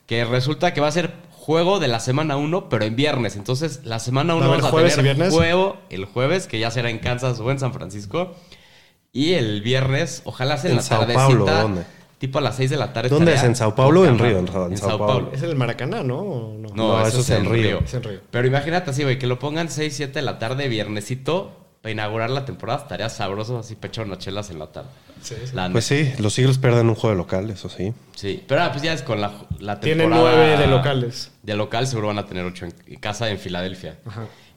Que 0.06 0.26
resulta 0.26 0.74
que 0.74 0.82
va 0.82 0.88
a 0.88 0.92
ser 0.92 1.14
juego 1.32 1.80
de 1.80 1.88
la 1.88 2.02
semana 2.02 2.36
1, 2.36 2.68
pero 2.68 2.84
en 2.84 2.98
viernes. 2.98 3.38
Entonces, 3.38 3.80
la 3.86 4.00
semana 4.00 4.36
1 4.36 4.42
¿Va 4.42 4.46
a 4.46 4.50
vamos 4.58 4.66
a 4.66 4.72
jueves 4.72 4.94
y 4.94 4.96
tener 4.98 5.16
viernes? 5.16 5.34
juego 5.34 5.78
el 5.90 6.04
jueves, 6.06 6.48
que 6.48 6.60
ya 6.60 6.70
será 6.70 6.90
en 6.90 7.00
Kansas 7.00 7.40
o 7.40 7.50
en 7.50 7.60
San 7.60 7.74
Francisco. 7.74 8.36
Y 9.14 9.34
el 9.34 9.62
viernes, 9.62 10.22
ojalá 10.26 10.58
sea 10.58 10.70
en, 10.70 10.72
¿En 10.74 10.78
la 10.78 10.84
Sao 10.84 11.00
tardecita. 11.00 11.26
Paulo? 11.28 11.46
¿Dónde? 11.46 11.84
Tipo 12.18 12.38
a 12.40 12.42
las 12.42 12.58
6 12.58 12.70
de 12.72 12.78
la 12.78 12.92
tarde. 12.94 13.08
¿Dónde 13.10 13.34
es? 13.34 13.44
¿En 13.44 13.56
Sao 13.56 13.74
Paulo 13.74 14.02
o 14.02 14.06
en 14.06 14.20
Río? 14.20 14.42
madre. 14.44 14.66
En 14.66 14.72
En 14.74 14.78
Sao 14.78 14.90
Sao 14.90 14.98
Paulo. 15.00 15.14
Paulo. 15.14 15.32
¿Es 15.34 15.42
el 15.44 15.56
Maracaná, 15.56 16.04
no? 16.04 16.20
¿O 16.20 16.58
no? 16.58 16.68
No, 16.70 17.00
No, 17.00 17.08
eso, 17.08 17.22
es 17.22 17.30
en 17.32 17.46
Río. 17.50 17.80
Es 17.86 17.94
en 17.94 18.04
Río. 18.04 18.20
Pero 18.30 18.46
imagínate 18.48 18.92
así, 18.92 19.04
güey, 19.04 19.18
que 19.18 19.28
lo 19.28 19.40
pongan 19.40 19.70
6, 19.70 19.94
7 19.96 20.14
de 20.20 20.22
la 20.22 20.38
tarde, 20.38 20.68
viernesito, 20.68 21.54
para 21.82 21.92
inaugurar 21.92 22.30
la 22.30 22.46
temporada. 22.46 22.82
Estaría 22.82 23.10
sabroso 23.10 23.60
así, 23.60 23.76
pecho 23.76 24.04
unas 24.04 24.20
chelas 24.20 24.50
en 24.50 24.60
la 24.60 24.68
tarde. 24.68 24.90
Sí, 25.22 25.36
sí. 25.46 25.52
La 25.56 25.70
Pues 25.70 25.86
sí, 25.86 26.12
los 26.20 26.38
Eagles 26.40 26.58
pierden 26.58 26.90
un 26.90 26.96
juego 26.96 27.16
de 27.16 27.18
local, 27.18 27.50
eso 27.50 27.70
sí. 27.70 27.94
Sí, 28.16 28.44
pero 28.48 28.64
ah, 28.64 28.72
pues 28.72 28.84
ya 28.84 28.94
es 28.94 29.02
con 29.02 29.22
la, 29.22 29.32
la 29.60 29.80
temporada. 29.80 29.82
Tienen 29.82 30.10
nueve 30.10 30.58
de 30.58 30.68
locales. 30.68 31.32
De 31.44 31.56
local 31.56 31.88
seguro 31.88 32.08
van 32.08 32.20
a 32.20 32.26
tener 32.26 32.46
8 32.46 32.68
en 32.88 33.00
casa 33.00 33.30
en 33.30 33.38
Filadelfia. 33.38 33.98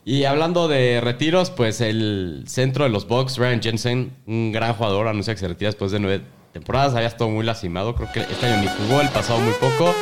Y 0.07 0.25
hablando 0.25 0.69
de 0.69 1.00
retiros, 1.00 1.50
pues 1.50 1.81
el 1.81 2.45
centro 2.47 2.85
de 2.85 2.90
los 2.90 3.09
Bucks, 3.09 3.38
Ryan 3.38 3.62
Jensen, 3.62 4.12
un 4.26 4.52
gran 4.52 4.75
jugador, 4.75 5.09
anuncia 5.09 5.35
que 5.35 5.40
se 5.40 5.49
retira 5.49 5.69
después 5.69 5.93
de 5.93 6.00
nueve 6.00 6.25
temporadas. 6.52 6.95
Había 6.95 7.09
estado 7.09 7.31
muy 7.31 7.45
lastimado, 7.45 7.95
creo 7.95 8.12
que 8.12 8.21
este 8.21 8.47
año 8.47 8.62
ni 8.62 8.87
jugó, 8.87 9.00
el 9.00 9.09
pasado 9.09 9.40
muy 9.40 9.54
poco. 9.54 9.95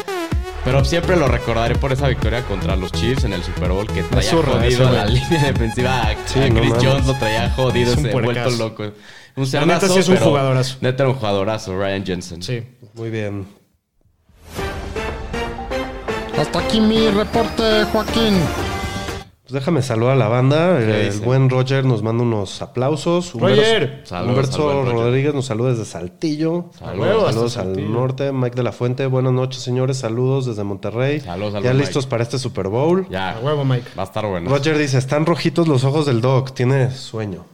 Pero 0.64 0.84
siempre 0.84 1.16
lo 1.16 1.26
recordaré 1.26 1.74
por 1.74 1.92
esa 1.92 2.06
victoria 2.08 2.42
contra 2.44 2.76
los 2.76 2.92
Chiefs 2.92 3.24
en 3.24 3.32
el 3.32 3.42
Super 3.42 3.70
Bowl 3.70 3.86
que 3.86 4.02
traía 4.04 4.30
zurra, 4.30 4.52
jodido 4.52 4.90
la 4.92 5.06
línea 5.06 5.44
defensiva. 5.52 6.02
A, 6.02 6.16
Sí, 6.26 6.38
a 6.38 6.48
no 6.48 6.60
Chris. 6.60 6.72
Jones 6.80 7.06
lo 7.06 7.14
traía 7.14 7.50
jodido, 7.50 7.92
un 7.94 7.98
ese 8.06 8.12
vuelto 8.12 8.50
loco. 8.50 8.84
Un 9.34 9.48
La 9.50 9.66
neta 9.66 9.88
sí 9.88 9.98
es 9.98 10.08
un 10.08 10.16
jugadorazo. 10.18 10.76
Neta 10.80 11.02
era 11.02 11.10
un 11.12 11.16
jugadorazo, 11.18 11.76
Ryan 11.76 12.06
Jensen. 12.06 12.42
Sí. 12.42 12.62
Muy 12.94 13.10
bien. 13.10 13.46
Hasta 16.38 16.58
aquí 16.60 16.80
mi 16.80 17.08
reporte, 17.08 17.84
Joaquín. 17.92 18.34
Pues 19.52 19.60
déjame 19.60 19.82
saludar 19.82 20.14
a 20.14 20.16
la 20.16 20.28
banda. 20.28 20.78
El 20.80 21.20
buen 21.20 21.50
Roger 21.50 21.84
nos 21.84 22.02
manda 22.02 22.22
unos 22.22 22.62
aplausos. 22.62 23.34
Roger. 23.34 24.00
Saludos 24.04 24.56
Humberto. 24.56 24.84
Rodríguez 24.90 25.34
nos 25.34 25.44
saluda 25.44 25.72
desde 25.72 25.84
Saltillo. 25.84 26.70
Saludos. 26.78 27.26
Saludos 27.34 27.56
al 27.58 27.64
Saltillo. 27.66 27.88
norte. 27.90 28.32
Mike 28.32 28.56
de 28.56 28.62
la 28.62 28.72
Fuente, 28.72 29.04
buenas 29.04 29.34
noches, 29.34 29.62
señores. 29.62 29.98
Saludos 29.98 30.46
desde 30.46 30.64
Monterrey. 30.64 31.20
Saludos 31.20 31.56
al 31.56 31.62
ya 31.64 31.74
listos 31.74 32.04
Mike. 32.04 32.10
para 32.10 32.22
este 32.22 32.38
Super 32.38 32.68
Bowl. 32.68 33.06
Ya. 33.10 33.32
A 33.32 33.40
huevo, 33.40 33.62
Mike. 33.62 33.90
Va 33.98 34.04
a 34.04 34.06
estar 34.06 34.24
bueno. 34.26 34.48
Roger 34.48 34.78
dice, 34.78 34.96
están 34.96 35.26
rojitos 35.26 35.68
los 35.68 35.84
ojos 35.84 36.06
del 36.06 36.22
Doc. 36.22 36.54
Tiene 36.54 36.90
sueño. 36.90 37.44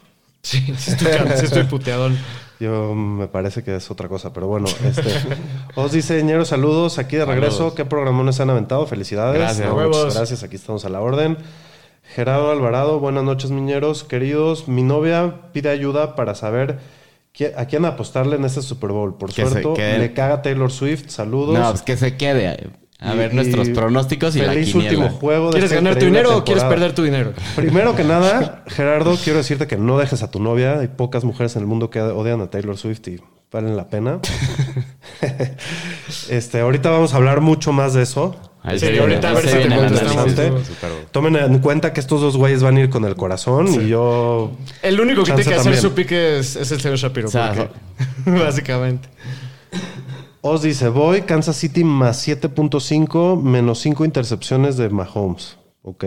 Sí, 0.42 0.72
sí 0.78 0.92
estoy, 0.92 1.08
can- 1.10 1.36
sí 1.36 1.46
estoy 1.46 1.64
puteadón. 1.64 2.16
Yo 2.60 2.94
me 2.94 3.26
parece 3.26 3.64
que 3.64 3.74
es 3.74 3.90
otra 3.90 4.08
cosa, 4.08 4.32
pero 4.32 4.46
bueno, 4.46 4.66
este. 4.84 5.02
Os 5.74 5.90
dice 5.90 6.22
Ñero, 6.22 6.44
saludos 6.44 7.00
aquí 7.00 7.16
de 7.16 7.24
regreso. 7.24 7.56
Saludos. 7.56 7.74
¿Qué 7.74 7.84
programones 7.84 8.36
se 8.36 8.42
han 8.44 8.50
aventado? 8.50 8.86
Felicidades. 8.86 9.36
Gracias. 9.40 9.66
No, 9.68 9.74
Huevos. 9.74 10.14
gracias, 10.14 10.44
aquí 10.44 10.54
estamos 10.54 10.84
a 10.84 10.88
la 10.90 11.00
orden. 11.00 11.36
Gerardo 12.14 12.50
Alvarado, 12.50 13.00
buenas 13.00 13.22
noches, 13.24 13.50
miñeros, 13.50 14.02
queridos. 14.04 14.66
Mi 14.66 14.82
novia 14.82 15.42
pide 15.52 15.68
ayuda 15.68 16.14
para 16.16 16.34
saber 16.34 16.78
a 17.56 17.66
quién 17.66 17.84
apostarle 17.84 18.36
en 18.36 18.44
este 18.44 18.62
Super 18.62 18.90
Bowl. 18.90 19.16
Por 19.16 19.32
Que 19.32 19.46
suerte, 19.46 19.98
le 19.98 20.12
caga 20.12 20.42
Taylor 20.42 20.72
Swift. 20.72 21.08
Saludos. 21.08 21.56
No, 21.58 21.68
pues 21.70 21.82
que 21.82 21.96
se 21.96 22.16
quede. 22.16 22.70
A 23.00 23.14
Y- 23.14 23.18
ver 23.18 23.32
y 23.32 23.36
nuestros 23.36 23.68
pronósticos 23.68 24.34
y 24.34 24.40
la 24.40 24.52
Feliz 24.52 24.72
quiniela. 24.72 24.90
último 24.98 25.18
juego 25.20 25.46
de 25.46 25.52
¿Quieres 25.52 25.72
ganar 25.72 25.96
tu 25.96 26.06
dinero 26.06 26.36
o 26.38 26.44
quieres 26.44 26.64
perder 26.64 26.94
tu 26.94 27.04
dinero? 27.04 27.32
Primero 27.54 27.94
que 27.94 28.02
nada, 28.02 28.64
Gerardo, 28.68 29.16
quiero 29.22 29.38
decirte 29.38 29.68
que 29.68 29.76
no 29.76 29.98
dejes 29.98 30.22
a 30.24 30.30
tu 30.32 30.40
novia. 30.40 30.80
Hay 30.80 30.88
pocas 30.88 31.22
mujeres 31.24 31.54
en 31.54 31.62
el 31.62 31.68
mundo 31.68 31.90
que 31.90 32.00
odian 32.00 32.40
a 32.40 32.50
Taylor 32.50 32.76
Swift 32.76 33.06
y 33.06 33.20
valen 33.50 33.76
la 33.76 33.88
pena. 33.88 34.20
este, 36.28 36.60
ahorita 36.60 36.90
vamos 36.90 37.14
a 37.14 37.16
hablar 37.16 37.40
mucho 37.40 37.72
más 37.72 37.94
de 37.94 38.02
eso. 38.02 38.36
Ahí 38.62 38.78
Sí, 38.78 38.86
viene, 38.86 39.00
ahorita 39.00 39.28
a 39.28 39.30
ahí 39.30 39.36
ver 39.36 39.44
se 39.44 39.50
si 39.50 39.56
te 39.56 39.68
viene 39.68 40.50
Bowl. 40.50 40.62
Tomen 41.12 41.36
en 41.36 41.58
cuenta 41.60 41.92
que 41.92 42.00
estos 42.00 42.20
dos 42.20 42.36
güeyes 42.36 42.62
van 42.62 42.76
a 42.76 42.80
ir 42.80 42.90
con 42.90 43.04
el 43.04 43.14
corazón 43.14 43.68
y 43.68 43.88
yo. 43.88 44.52
El 44.82 45.00
único 45.00 45.22
que 45.22 45.32
tiene 45.32 45.44
que 45.44 45.50
hacer 45.54 45.62
también. 45.64 45.82
su 45.82 45.92
pique 45.94 46.38
es, 46.38 46.56
es 46.56 46.70
el 46.72 46.80
señor 46.80 46.98
Shapiro. 46.98 47.28
O 47.28 47.30
sea, 47.30 47.54
porque- 47.54 48.30
básicamente. 48.44 49.08
Os 50.40 50.62
dice: 50.62 50.88
Voy 50.88 51.22
Kansas 51.22 51.56
City 51.56 51.84
más 51.84 52.26
7.5 52.26 53.40
menos 53.40 53.78
5 53.80 54.04
intercepciones 54.04 54.76
de 54.76 54.88
Mahomes. 54.90 55.56
Ok. 55.82 56.04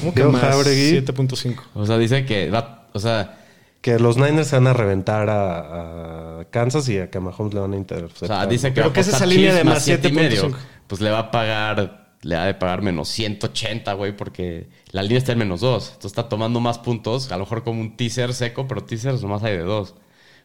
¿Cómo 0.00 0.14
que 0.14 0.24
más 0.24 0.42
Jauregui, 0.42 0.98
7.5? 1.00 1.56
O 1.74 1.86
sea, 1.86 1.96
dice 1.98 2.26
que 2.26 2.50
va, 2.50 2.88
o 2.92 2.98
sea, 2.98 3.41
que 3.82 3.98
los 3.98 4.16
Niners 4.16 4.46
se 4.48 4.56
van 4.56 4.68
a 4.68 4.72
reventar 4.72 5.28
a, 5.28 6.40
a 6.40 6.44
Kansas 6.50 6.88
y 6.88 6.98
a 6.98 7.10
que 7.10 7.18
a 7.18 7.20
Mahomes 7.20 7.52
le 7.52 7.60
van 7.60 7.72
a 7.72 7.76
o 7.76 7.78
interceptar. 7.78 8.28
sea, 8.28 8.46
dice 8.46 8.68
que 8.68 8.74
Pero 8.76 8.86
va 8.86 8.90
a 8.90 8.94
¿qué 8.94 9.00
es 9.00 9.08
apostar 9.08 9.28
esa 9.28 9.34
línea 9.34 9.54
de 9.54 9.64
más 9.64 9.74
más 9.74 9.84
siete 9.84 10.08
y 10.08 10.12
medio. 10.12 10.48
7.5? 10.48 10.56
Pues 10.86 11.00
le 11.00 11.10
va 11.10 11.18
a 11.18 11.30
pagar, 11.30 12.14
le 12.22 12.36
ha 12.36 12.44
de 12.44 12.54
pagar 12.54 12.82
menos 12.82 13.08
180, 13.08 13.92
güey, 13.94 14.16
porque 14.16 14.68
la 14.92 15.02
línea 15.02 15.18
está 15.18 15.32
en 15.32 15.38
menos 15.38 15.60
2. 15.60 15.84
Entonces 15.88 16.04
está 16.12 16.28
tomando 16.28 16.60
más 16.60 16.78
puntos, 16.78 17.30
a 17.32 17.36
lo 17.36 17.40
mejor 17.44 17.64
como 17.64 17.80
un 17.80 17.96
teaser 17.96 18.32
seco, 18.34 18.66
pero 18.68 18.84
teasers 18.84 19.20
nomás 19.22 19.42
hay 19.42 19.56
de 19.56 19.64
2. 19.64 19.94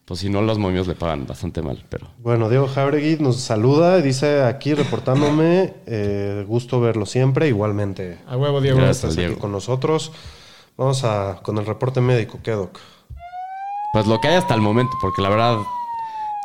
Pues 0.04 0.20
si 0.20 0.30
no, 0.30 0.40
los 0.40 0.58
momios 0.58 0.86
le 0.88 0.94
pagan 0.94 1.26
bastante 1.26 1.60
mal, 1.60 1.84
pero... 1.90 2.08
Bueno, 2.18 2.48
Diego 2.48 2.66
Jauregui 2.66 3.22
nos 3.22 3.36
saluda 3.36 3.98
y 3.98 4.02
dice 4.02 4.42
aquí 4.42 4.72
reportándome, 4.74 5.74
eh, 5.86 6.44
gusto 6.48 6.80
verlo 6.80 7.04
siempre, 7.04 7.46
igualmente 7.48 8.18
A 8.26 8.36
huevo, 8.38 8.60
Diego. 8.62 8.78
Gracias. 8.78 8.96
estás 8.96 9.16
Diego. 9.16 9.32
aquí 9.34 9.40
con 9.42 9.52
nosotros. 9.52 10.10
Vamos 10.78 11.04
a 11.04 11.40
con 11.42 11.58
el 11.58 11.66
reporte 11.66 12.00
médico, 12.00 12.38
¿qué, 12.42 12.52
Doc? 12.52 12.78
Pues 13.92 14.06
lo 14.06 14.20
que 14.20 14.28
hay 14.28 14.34
hasta 14.34 14.54
el 14.54 14.60
momento, 14.60 14.92
porque 15.00 15.22
la 15.22 15.28
verdad 15.28 15.58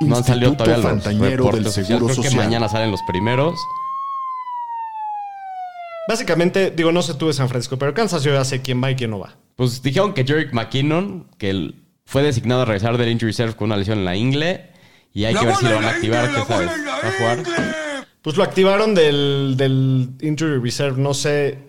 no 0.02 0.16
han 0.18 0.24
salido 0.24 0.54
todavía 0.54 0.78
los 0.78 1.04
reportes 1.04 1.18
del 1.18 1.68
oficiales. 1.68 1.74
Seguro 1.88 2.08
Creo 2.08 2.24
que 2.24 2.36
mañana 2.36 2.70
salen 2.70 2.92
los 2.92 3.02
primeros. 3.04 3.60
Básicamente, 6.08 6.72
digo, 6.72 6.92
no 6.92 7.02
sé 7.02 7.14
tú 7.14 7.28
de 7.28 7.34
San 7.34 7.48
Francisco, 7.48 7.78
pero 7.78 7.94
Kansas 7.94 8.24
yo 8.24 8.34
ya 8.34 8.44
sé 8.44 8.62
quién 8.62 8.84
va 8.84 8.92
y 8.92 8.96
quién 8.96 9.12
no 9.12 9.20
va. 9.20 9.36
Pues 9.56 9.82
dijeron 9.82 10.14
que 10.14 10.26
Jerick 10.26 10.54
McKinnon, 10.54 11.28
que 11.38 11.74
fue 12.06 12.24
designado 12.24 12.64
a 12.64 12.66
regresar 12.66 12.98
del 12.98 13.10
injury 13.10 13.32
reserve 13.32 13.56
con 13.56 13.68
una 13.68 13.78
lesión 13.78 14.00
en 14.00 14.06
la 14.06 14.16
ingle, 14.16 14.70
y 15.14 15.26
hay 15.26 15.36
que 15.36 15.46
ver 15.46 15.56
si 15.56 15.66
lo 15.66 15.76
van 15.76 15.86
a 15.86 15.90
activar, 15.90 16.30
¿qué 16.34 16.44
sabes? 16.46 16.70
¿Va 16.70 17.08
a 17.08 17.12
jugar? 17.12 17.44
Pues 18.24 18.36
lo 18.38 18.44
activaron 18.44 18.96
del, 18.96 19.56
del 19.58 20.10
Injury 20.22 20.60
Reserve. 20.60 21.00
No 21.00 21.14
sé 21.14 21.60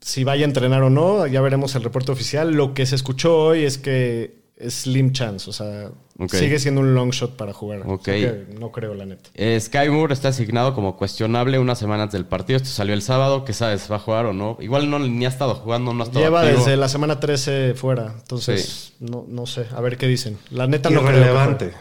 si 0.00 0.24
vaya 0.24 0.44
a 0.44 0.48
entrenar 0.48 0.82
o 0.82 0.90
no. 0.90 1.26
Ya 1.26 1.40
veremos 1.40 1.74
el 1.76 1.84
reporte 1.84 2.12
oficial. 2.12 2.52
Lo 2.52 2.74
que 2.74 2.84
se 2.84 2.96
escuchó 2.96 3.38
hoy 3.38 3.64
es 3.64 3.78
que 3.78 4.39
slim 4.68 5.12
chance. 5.12 5.48
O 5.48 5.52
sea, 5.52 5.90
sigue 6.28 6.58
siendo 6.58 6.80
un 6.80 6.94
long 6.94 7.10
shot 7.10 7.36
para 7.36 7.52
jugar. 7.52 7.82
Ok. 7.86 8.08
Así 8.08 8.20
que 8.20 8.46
no 8.58 8.70
creo, 8.72 8.94
la 8.94 9.06
neta. 9.06 9.30
Eh, 9.34 9.58
Sky 9.60 9.88
Moore 9.88 10.12
está 10.12 10.28
asignado 10.28 10.74
como 10.74 10.96
cuestionable 10.96 11.58
una 11.58 11.74
semana 11.74 12.04
antes 12.04 12.12
del 12.12 12.26
partido. 12.26 12.56
Esto 12.58 12.68
salió 12.68 12.94
el 12.94 13.02
sábado. 13.02 13.44
¿Qué 13.44 13.52
sabes? 13.52 13.90
¿Va 13.90 13.96
a 13.96 13.98
jugar 14.00 14.26
o 14.26 14.32
no? 14.32 14.56
Igual 14.60 14.90
no, 14.90 14.98
ni 14.98 15.24
ha 15.24 15.28
estado 15.28 15.54
jugando, 15.54 15.94
no 15.94 16.02
ha 16.02 16.06
estado 16.06 16.24
Lleva 16.24 16.42
activo. 16.42 16.58
desde 16.58 16.76
la 16.76 16.88
semana 16.88 17.20
13 17.20 17.74
fuera. 17.74 18.14
Entonces, 18.18 18.92
no, 19.00 19.24
no 19.28 19.46
sé. 19.46 19.66
A 19.74 19.80
ver 19.80 19.96
qué 19.96 20.06
dicen. 20.06 20.38
La 20.50 20.66
neta 20.66 20.90
no 20.90 21.02
creo. 21.02 21.58
que. 21.58 21.72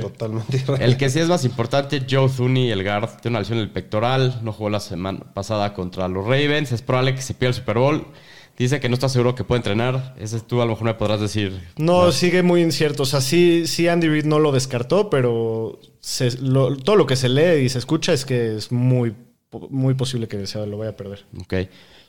Totalmente 0.00 0.56
irrelevante. 0.56 0.84
El 0.84 0.96
que 0.96 1.10
sí 1.10 1.20
es 1.20 1.28
más 1.28 1.44
importante, 1.44 2.02
Joe 2.08 2.28
Thuney, 2.28 2.70
el 2.70 2.84
guard, 2.84 3.20
tiene 3.20 3.34
una 3.34 3.40
lesión 3.40 3.58
en 3.58 3.64
el 3.64 3.70
pectoral. 3.70 4.40
No 4.42 4.52
jugó 4.52 4.70
la 4.70 4.80
semana 4.80 5.20
pasada 5.34 5.74
contra 5.74 6.08
los 6.08 6.24
Ravens. 6.24 6.72
Es 6.72 6.82
probable 6.82 7.14
que 7.14 7.22
se 7.22 7.34
pierda 7.34 7.50
el 7.50 7.54
Super 7.54 7.78
Bowl. 7.78 8.06
Dice 8.58 8.80
que 8.80 8.88
no 8.88 8.94
está 8.94 9.08
seguro 9.08 9.34
que 9.36 9.44
puede 9.44 9.58
entrenar. 9.60 10.14
Ese 10.18 10.40
tú 10.40 10.60
a 10.60 10.64
lo 10.64 10.72
mejor 10.72 10.84
me 10.84 10.94
podrás 10.94 11.20
decir. 11.20 11.60
No, 11.76 12.10
sigue 12.10 12.42
muy 12.42 12.60
incierto. 12.60 13.04
O 13.04 13.06
sea, 13.06 13.20
sí, 13.20 13.66
sí 13.68 13.86
Andy 13.86 14.08
Reid 14.08 14.24
no 14.24 14.40
lo 14.40 14.50
descartó, 14.50 15.08
pero 15.10 15.78
se- 16.00 16.38
lo- 16.40 16.76
todo 16.76 16.96
lo 16.96 17.06
que 17.06 17.14
se 17.16 17.28
lee 17.28 17.62
y 17.64 17.68
se 17.68 17.78
escucha 17.78 18.12
es 18.12 18.24
que 18.24 18.56
es 18.56 18.72
muy, 18.72 19.14
muy 19.70 19.94
posible 19.94 20.26
que 20.26 20.44
se 20.48 20.66
lo 20.66 20.76
vaya 20.78 20.90
a 20.90 20.96
perder. 20.96 21.24
Ok. 21.40 21.54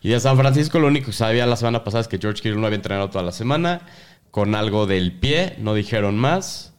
Y 0.01 0.09
de 0.09 0.19
San 0.19 0.37
Francisco 0.37 0.79
lo 0.79 0.87
único 0.87 1.07
que 1.07 1.13
sabía 1.13 1.45
la 1.45 1.55
semana 1.55 1.83
pasada 1.83 2.01
es 2.01 2.07
que 2.07 2.17
George 2.17 2.41
Kittle 2.41 2.59
no 2.59 2.65
había 2.65 2.77
entrenado 2.77 3.09
toda 3.09 3.23
la 3.23 3.31
semana. 3.31 3.81
Con 4.31 4.55
algo 4.55 4.87
del 4.87 5.11
pie, 5.19 5.55
no 5.59 5.73
dijeron 5.75 6.17
más. 6.17 6.73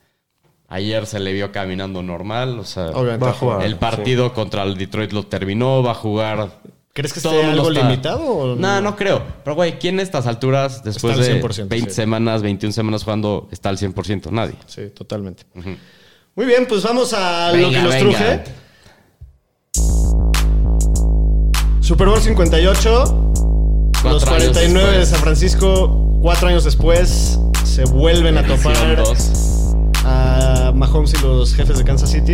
Ayer 0.69 1.05
se 1.07 1.19
le 1.21 1.33
vio 1.33 1.51
caminando 1.53 2.03
normal. 2.03 2.59
O 2.59 2.65
sea, 2.65 2.91
Obviamente. 2.91 3.25
Va 3.25 3.31
a 3.31 3.35
jugar. 3.35 3.63
el 3.65 3.77
partido 3.77 4.33
contra 4.33 4.63
el 4.63 4.77
Detroit 4.77 5.13
lo 5.13 5.25
terminó. 5.27 5.83
Va 5.83 5.91
a 5.93 5.95
jugar. 5.95 6.61
¿Crees 6.93 7.13
que 7.13 7.21
Todo 7.21 7.35
esté 7.41 7.47
algo 7.53 7.71
está- 7.71 7.83
limitado? 7.89 8.25
O 8.27 8.57
No, 8.57 8.81
no 8.81 8.97
creo. 8.97 9.23
Pero, 9.45 9.55
güey, 9.55 9.79
¿quién 9.79 10.01
a 10.01 10.03
estas 10.03 10.27
alturas, 10.27 10.83
después 10.83 11.17
de 11.19 11.41
100%, 11.41 11.69
20 11.69 11.91
sí. 11.91 11.97
semanas, 11.97 12.43
21 12.43 12.73
semanas 12.73 13.05
jugando, 13.05 13.49
está 13.53 13.69
al 13.69 13.79
100%? 13.79 14.31
Nadie. 14.33 14.55
Sí, 14.67 14.89
totalmente. 14.95 15.45
Muy 16.35 16.47
bien, 16.47 16.67
pues 16.69 16.83
vamos 16.83 17.13
a 17.13 17.49
lo 17.53 17.57
Venga, 17.57 17.71
que 17.71 17.83
nos 17.85 17.95
venga. 17.95 18.43
truje. 18.45 18.45
Super 21.81 22.09
Bowl 22.09 22.21
58. 22.21 23.05
Cuatro 24.03 24.11
los 24.13 24.27
años 24.27 24.49
49 24.53 24.99
de. 24.99 25.07
San 25.07 25.21
Francisco, 25.21 26.19
cuatro 26.23 26.49
años 26.49 26.65
después, 26.65 27.39
se 27.65 27.85
vuelven 27.85 28.39
a 28.39 28.47
topar 28.47 29.03
a 30.05 30.73
Mahomes 30.75 31.15
y 31.15 31.19
los 31.23 31.55
jefes 31.55 31.79
de 31.79 31.85
Kansas 31.85 32.11
City. 32.11 32.33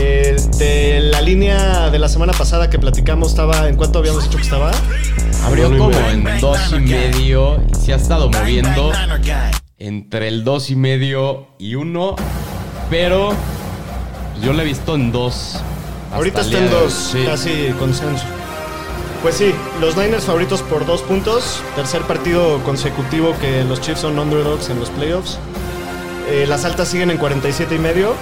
Eh, 0.00 0.36
de 0.58 1.00
la 1.00 1.20
línea 1.20 1.90
de 1.90 1.98
la 1.98 2.08
semana 2.08 2.32
pasada 2.32 2.70
que 2.70 2.78
platicamos, 2.78 3.30
estaba 3.30 3.68
¿en 3.68 3.76
cuánto 3.76 3.98
habíamos 3.98 4.24
dicho 4.24 4.36
que 4.36 4.44
estaba? 4.44 4.70
Abrió 5.44 5.76
como 5.76 5.90
en 6.08 6.24
dos 6.40 6.58
y 6.72 6.80
medio 6.80 7.60
y 7.70 7.74
se 7.74 7.92
ha 7.92 7.96
estado 7.96 8.30
moviendo 8.30 8.92
entre 9.78 10.28
el 10.28 10.44
dos 10.44 10.70
y 10.70 10.76
medio 10.76 11.48
y 11.58 11.74
uno, 11.74 12.16
pero 12.90 13.30
yo 14.42 14.52
lo 14.52 14.62
he 14.62 14.64
visto 14.64 14.94
en 14.94 15.12
dos. 15.12 15.60
Ahorita 16.12 16.40
está 16.40 16.58
en 16.58 16.70
dos, 16.70 16.92
Sí. 17.12 17.24
casi 17.26 17.68
consenso. 17.78 18.24
Pues 19.22 19.34
sí, 19.34 19.52
los 19.80 19.96
Niners 19.96 20.24
favoritos 20.24 20.62
por 20.62 20.86
dos 20.86 21.02
puntos. 21.02 21.60
Tercer 21.74 22.02
partido 22.02 22.58
consecutivo 22.64 23.34
que 23.40 23.64
los 23.64 23.80
Chiefs 23.80 24.00
son 24.00 24.18
underdogs 24.18 24.70
en 24.70 24.78
los 24.78 24.90
playoffs. 24.90 25.38
Eh, 26.30 26.46
las 26.48 26.64
altas 26.64 26.88
siguen 26.88 27.10
en 27.10 27.16
47 27.18 27.74
y 27.74 27.78
medio. 27.78 28.14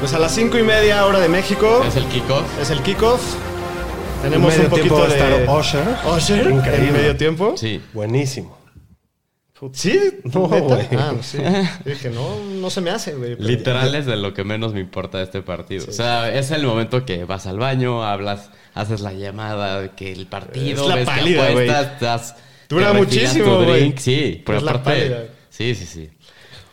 Pues 0.00 0.14
a 0.14 0.18
las 0.18 0.34
5 0.34 0.58
y 0.58 0.62
media 0.62 1.04
hora 1.06 1.20
de 1.20 1.28
México 1.28 1.84
Es 1.86 1.96
el 1.96 2.04
kickoff. 2.06 2.60
es 2.60 2.70
el 2.70 2.80
kickoff. 2.82 3.20
En 4.24 4.30
Tenemos 4.30 4.48
medio 4.52 4.64
un 4.64 4.70
poquito 4.70 4.94
tiempo 4.94 4.98
va 4.98 5.04
a 5.04 5.08
de 5.08 5.42
estar 5.42 5.58
Usher. 5.58 6.16
Usher 6.16 6.46
en 6.46 6.56
Increíble. 6.56 6.92
medio 6.92 7.16
tiempo. 7.16 7.54
Sí. 7.56 7.80
Buenísimo. 7.92 8.58
Sí, 9.74 10.00
No, 10.24 10.48
güey. 10.48 10.88
Ah, 10.96 11.12
sí. 11.20 11.36
Dije, 11.84 12.08
no, 12.08 12.38
no 12.42 12.70
se 12.70 12.80
me 12.80 12.90
hace, 12.90 13.12
güey. 13.14 13.36
Literal 13.38 13.94
es 13.94 14.06
de 14.06 14.16
lo 14.16 14.32
que 14.32 14.42
menos 14.42 14.72
me 14.72 14.80
importa 14.80 15.18
de 15.18 15.24
este 15.24 15.42
partido. 15.42 15.84
O 15.86 15.92
sea, 15.92 16.32
es 16.34 16.50
el 16.50 16.64
momento 16.64 17.04
que 17.04 17.24
vas 17.26 17.46
al 17.46 17.58
baño, 17.58 18.02
hablas, 18.02 18.50
haces 18.72 19.02
la 19.02 19.12
llamada 19.12 19.82
de 19.82 19.90
que 19.90 20.12
el 20.12 20.26
partido, 20.26 20.82
Es 20.84 20.88
la 20.88 20.94
ves 20.94 21.04
pálida, 21.06 21.46
que 21.48 21.52
güey. 21.52 21.68
apuestas, 21.68 21.92
estás... 21.92 22.36
Dura 22.70 22.92
muchísimo, 22.94 23.62
güey. 23.64 23.94
Sí, 23.98 24.42
pero 24.46 24.58
Es 24.58 24.64
la 24.64 24.70
aparte... 24.72 24.90
pálida. 25.00 25.24
Sí, 25.50 25.74
sí, 25.74 25.84
sí. 25.84 26.08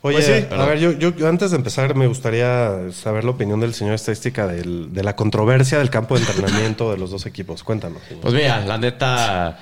Oye, 0.01 0.15
Pues 0.17 0.25
sí, 0.25 0.45
a 0.51 0.65
ver, 0.65 0.79
yo, 0.79 1.27
antes 1.27 1.51
de 1.51 1.57
empezar 1.57 1.95
me 1.95 2.07
gustaría 2.07 2.91
saber 2.91 3.23
la 3.23 3.31
opinión 3.31 3.59
del 3.59 3.73
señor 3.73 3.95
estadística 3.95 4.45
del- 4.47 4.93
de 4.93 5.03
la 5.03 5.15
controversia 5.15 5.79
del 5.79 5.89
campo 5.89 6.15
de 6.17 6.21
entrenamiento 6.25 6.91
de 6.91 6.97
los 6.97 7.09
dos 7.11 7.25
equipos. 7.25 7.63
Cuéntanos. 7.63 8.01
señor. 8.07 8.21
Pues 8.21 8.33
mira, 8.33 8.59
la 8.65 8.77
neta, 8.77 9.59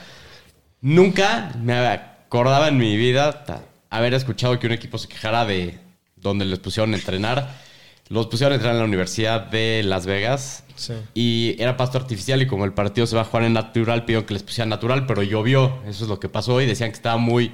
nunca 0.82 1.51
me 1.62 1.74
acordaba 1.88 2.68
en 2.68 2.77
mi 2.77 2.98
vida 2.98 3.46
haber 3.89 4.13
escuchado 4.13 4.60
que 4.60 4.68
un 4.68 4.74
equipo 4.74 4.98
se 4.98 5.08
quejara 5.08 5.46
de 5.46 5.80
donde 6.18 6.46
les 6.46 6.60
pusieron 6.60 6.94
a 6.94 6.98
entrenar. 6.98 7.63
los 8.10 8.27
pusieron 8.27 8.51
a 8.51 8.56
entrar 8.58 8.74
en 8.74 8.80
la 8.80 8.86
Universidad 8.86 9.48
de 9.48 9.82
Las 9.84 10.06
Vegas. 10.06 10.63
Sí. 10.75 10.94
Y 11.15 11.56
era 11.58 11.75
pasto 11.75 11.98
artificial 11.98 12.39
y 12.39 12.46
como 12.46 12.63
el 12.65 12.72
partido 12.74 13.08
se 13.08 13.15
va 13.15 13.24
a 13.24 13.25
jugar 13.25 13.46
en 13.46 13.54
natural, 13.54 14.06
pidieron 14.06 14.25
que 14.27 14.34
les 14.36 14.44
pusieran 14.44 14.70
natural, 14.70 15.08
pero 15.08 15.24
llovió. 15.24 15.80
Eso 15.88 16.04
es 16.04 16.10
lo 16.10 16.20
que 16.20 16.30
pasó 16.30 16.62
y 16.62 16.68
decían 16.68 16.92
que 16.92 16.98
estaba 16.98 17.18
muy 17.18 17.51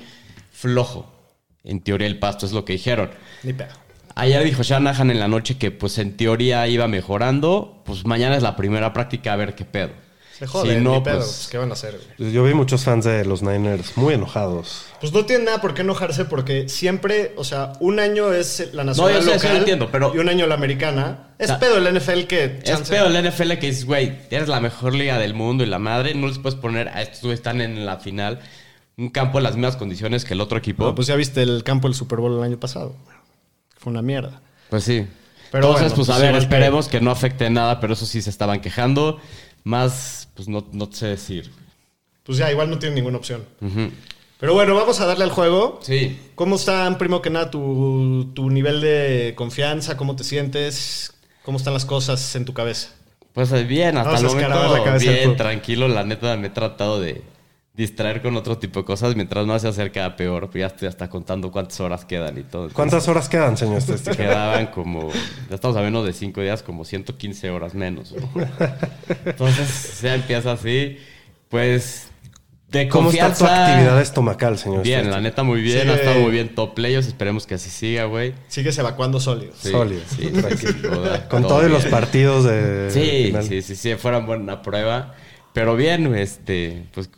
flojo. 0.51 1.09
En 1.63 1.81
teoría 1.81 2.07
el 2.07 2.17
pasto 2.19 2.45
es 2.45 2.51
lo 2.53 2.65
que 2.65 2.73
dijeron. 2.73 3.11
Ni 3.43 3.53
pedo. 3.53 3.69
Ayer 4.15 4.43
dijo 4.43 4.61
Shanahan 4.63 5.09
en 5.11 5.19
la 5.19 5.27
noche 5.27 5.57
que 5.57 5.71
pues 5.71 5.97
en 5.97 6.17
teoría 6.17 6.67
iba 6.67 6.87
mejorando. 6.87 7.81
Pues 7.85 8.05
mañana 8.05 8.35
es 8.35 8.43
la 8.43 8.55
primera 8.55 8.93
práctica 8.93 9.33
a 9.33 9.35
ver 9.35 9.55
qué 9.55 9.63
pedo. 9.65 9.89
Se 10.37 10.47
joden, 10.47 10.79
Si 10.79 10.83
no, 10.83 10.95
ni 10.95 11.01
pedo. 11.01 11.17
pues- 11.17 11.27
pues, 11.27 11.47
¿Qué 11.51 11.57
van 11.59 11.69
a 11.69 11.73
hacer, 11.73 11.91
güey? 11.93 12.07
Pues 12.17 12.33
Yo 12.33 12.43
vi 12.43 12.55
muchos 12.55 12.83
fans 12.83 13.05
de 13.05 13.23
los 13.25 13.43
Niners 13.43 13.95
muy 13.95 14.15
enojados. 14.15 14.87
Pues 14.99 15.13
no 15.13 15.23
tiene 15.23 15.45
nada 15.45 15.61
por 15.61 15.75
qué 15.75 15.81
enojarse 15.83 16.25
porque 16.25 16.67
siempre, 16.67 17.33
o 17.37 17.43
sea, 17.43 17.73
un 17.79 17.99
año 17.99 18.33
es 18.33 18.69
la 18.73 18.83
No, 18.83 18.89
nacional 18.89 19.13
yo 19.13 19.21
sé, 19.21 19.27
eso 19.29 19.35
local 19.35 19.51
lo 19.53 19.57
entiendo, 19.59 19.89
pero- 19.91 20.15
y 20.15 20.17
un 20.17 20.29
año 20.29 20.47
la 20.47 20.55
americana. 20.55 21.27
Es 21.37 21.51
pedo 21.53 21.77
el 21.77 21.85
NFL 21.85 22.25
que 22.25 22.43
Es 22.45 22.63
chance- 22.63 22.91
pedo 22.91 23.05
el 23.07 23.15
NFL 23.15 23.59
que 23.59 23.67
dices, 23.67 23.85
güey, 23.85 24.17
eres 24.31 24.47
la 24.47 24.59
mejor 24.59 24.95
liga 24.95 25.19
del 25.19 25.35
mundo 25.35 25.63
y 25.63 25.67
la 25.67 25.77
madre, 25.79 26.15
no 26.15 26.27
les 26.27 26.39
puedes 26.39 26.57
poner 26.59 26.87
a 26.89 27.03
estos 27.03 27.21
güeyes 27.21 27.39
están 27.39 27.61
en 27.61 27.85
la 27.85 27.97
final 27.97 28.39
un 28.97 29.09
campo 29.09 29.37
en 29.39 29.43
las 29.43 29.55
mismas 29.55 29.75
condiciones 29.77 30.25
que 30.25 30.33
el 30.33 30.41
otro 30.41 30.57
equipo. 30.57 30.83
No, 30.83 30.95
pues 30.95 31.07
ya 31.07 31.15
viste 31.15 31.41
el 31.41 31.63
campo 31.63 31.87
del 31.87 31.95
Super 31.95 32.19
Bowl 32.19 32.37
el 32.37 32.43
año 32.43 32.59
pasado. 32.59 32.95
Fue 33.77 33.91
una 33.91 34.01
mierda. 34.01 34.41
Pues 34.69 34.83
sí. 34.83 35.07
Pero 35.51 35.67
Entonces, 35.67 35.91
bueno, 35.91 35.95
pues, 35.95 36.09
a 36.09 36.13
pues 36.13 36.21
ver, 36.21 36.31
que- 36.31 36.37
esperemos 36.37 36.87
que... 36.87 37.01
no 37.01 37.11
afecte 37.11 37.49
nada, 37.49 37.79
pero 37.79 37.93
eso 37.93 38.05
sí 38.05 38.21
se 38.21 38.29
estaban 38.29 38.61
quejando. 38.61 39.19
Más, 39.63 40.29
pues 40.35 40.47
no, 40.47 40.65
no 40.71 40.89
sé 40.91 41.07
decir. 41.07 41.51
Pues 42.23 42.37
ya, 42.37 42.51
igual 42.51 42.69
no 42.69 42.79
tiene 42.79 42.95
ninguna 42.95 43.17
opción. 43.17 43.43
Pero 44.39 44.53
bueno, 44.53 44.73
vamos 44.75 44.99
a 45.01 45.05
darle 45.05 45.23
al 45.23 45.31
juego. 45.31 45.79
Sí. 45.83 46.19
¿Cómo 46.35 46.55
están, 46.55 46.97
primo 46.97 47.21
que 47.21 47.29
nada, 47.29 47.51
tu, 47.51 48.31
tu 48.33 48.49
nivel 48.49 48.81
de 48.81 49.33
confianza? 49.35 49.97
¿Cómo 49.97 50.15
te 50.15 50.23
sientes? 50.23 51.13
¿Cómo 51.43 51.57
están 51.57 51.73
las 51.73 51.85
cosas 51.85 52.35
en 52.35 52.45
tu 52.45 52.53
cabeza? 52.53 52.89
Pues 53.33 53.51
eh, 53.51 53.63
bien, 53.63 53.97
hasta 53.97 54.11
Vamos 54.13 54.33
el 54.33 54.41
momento 54.41 54.77
la 54.77 54.83
cabeza 54.83 55.11
del 55.11 55.19
bien, 55.19 55.37
tranquilo. 55.37 55.87
La 55.87 56.03
neta 56.03 56.35
me 56.37 56.47
he 56.47 56.49
tratado 56.49 56.99
de 56.99 57.21
distraer 57.73 58.21
con 58.21 58.35
otro 58.35 58.57
tipo 58.57 58.79
de 58.81 58.85
cosas. 58.85 59.15
Mientras 59.15 59.45
más 59.45 59.61
se 59.61 59.67
acerca, 59.69 60.15
peor. 60.15 60.49
Pues 60.49 60.59
ya 60.61 60.67
estoy 60.67 60.87
hasta 60.87 61.09
contando 61.09 61.51
cuántas 61.51 61.79
horas 61.79 62.05
quedan 62.05 62.37
y 62.37 62.43
todo. 62.43 62.69
¿Cuántas 62.73 63.07
horas 63.07 63.29
quedan, 63.29 63.57
señor? 63.57 63.81
Quedaban 64.15 64.67
como, 64.67 65.09
ya 65.49 65.55
estamos 65.55 65.77
a 65.77 65.81
menos 65.81 66.05
de 66.05 66.13
5 66.13 66.41
días, 66.41 66.63
como 66.63 66.83
115 66.85 67.49
horas 67.49 67.73
menos. 67.73 68.13
Entonces, 69.25 69.99
ya 70.01 70.15
empieza 70.15 70.53
así. 70.53 70.97
Pues, 71.49 72.07
de 72.69 72.87
¿Cómo 72.87 73.09
está 73.11 73.25
tu 73.25 73.39
confianza. 73.39 73.65
actividad 73.71 74.01
estomacal, 74.01 74.57
señor 74.57 74.83
Bien, 74.83 75.11
la 75.11 75.19
neta, 75.19 75.43
muy 75.43 75.61
bien. 75.61 75.89
Ha 75.89 75.95
estado 75.95 76.21
muy 76.21 76.31
bien 76.31 76.55
top 76.55 76.73
players. 76.73 77.05
Esperemos 77.07 77.45
que 77.45 77.55
así 77.55 77.69
siga, 77.69 78.05
güey. 78.05 78.33
Sigues 78.47 78.77
evacuando 78.77 79.19
sólidos. 79.19 79.57
Sí, 79.59 79.71
Sólido. 79.71 80.01
sí, 80.07 80.31
joda, 80.81 81.27
Con 81.29 81.41
todo 81.43 81.57
todos 81.59 81.69
los 81.69 81.85
partidos 81.87 82.45
de 82.45 82.89
Sí, 82.91 83.25
final. 83.27 83.43
sí, 83.43 83.61
sí, 83.61 83.75
sí, 83.75 83.95
fueran 83.95 84.25
buena 84.25 84.61
prueba. 84.61 85.15
Pero 85.53 85.75
bien, 85.75 86.15
este, 86.15 86.85
pues, 86.93 87.09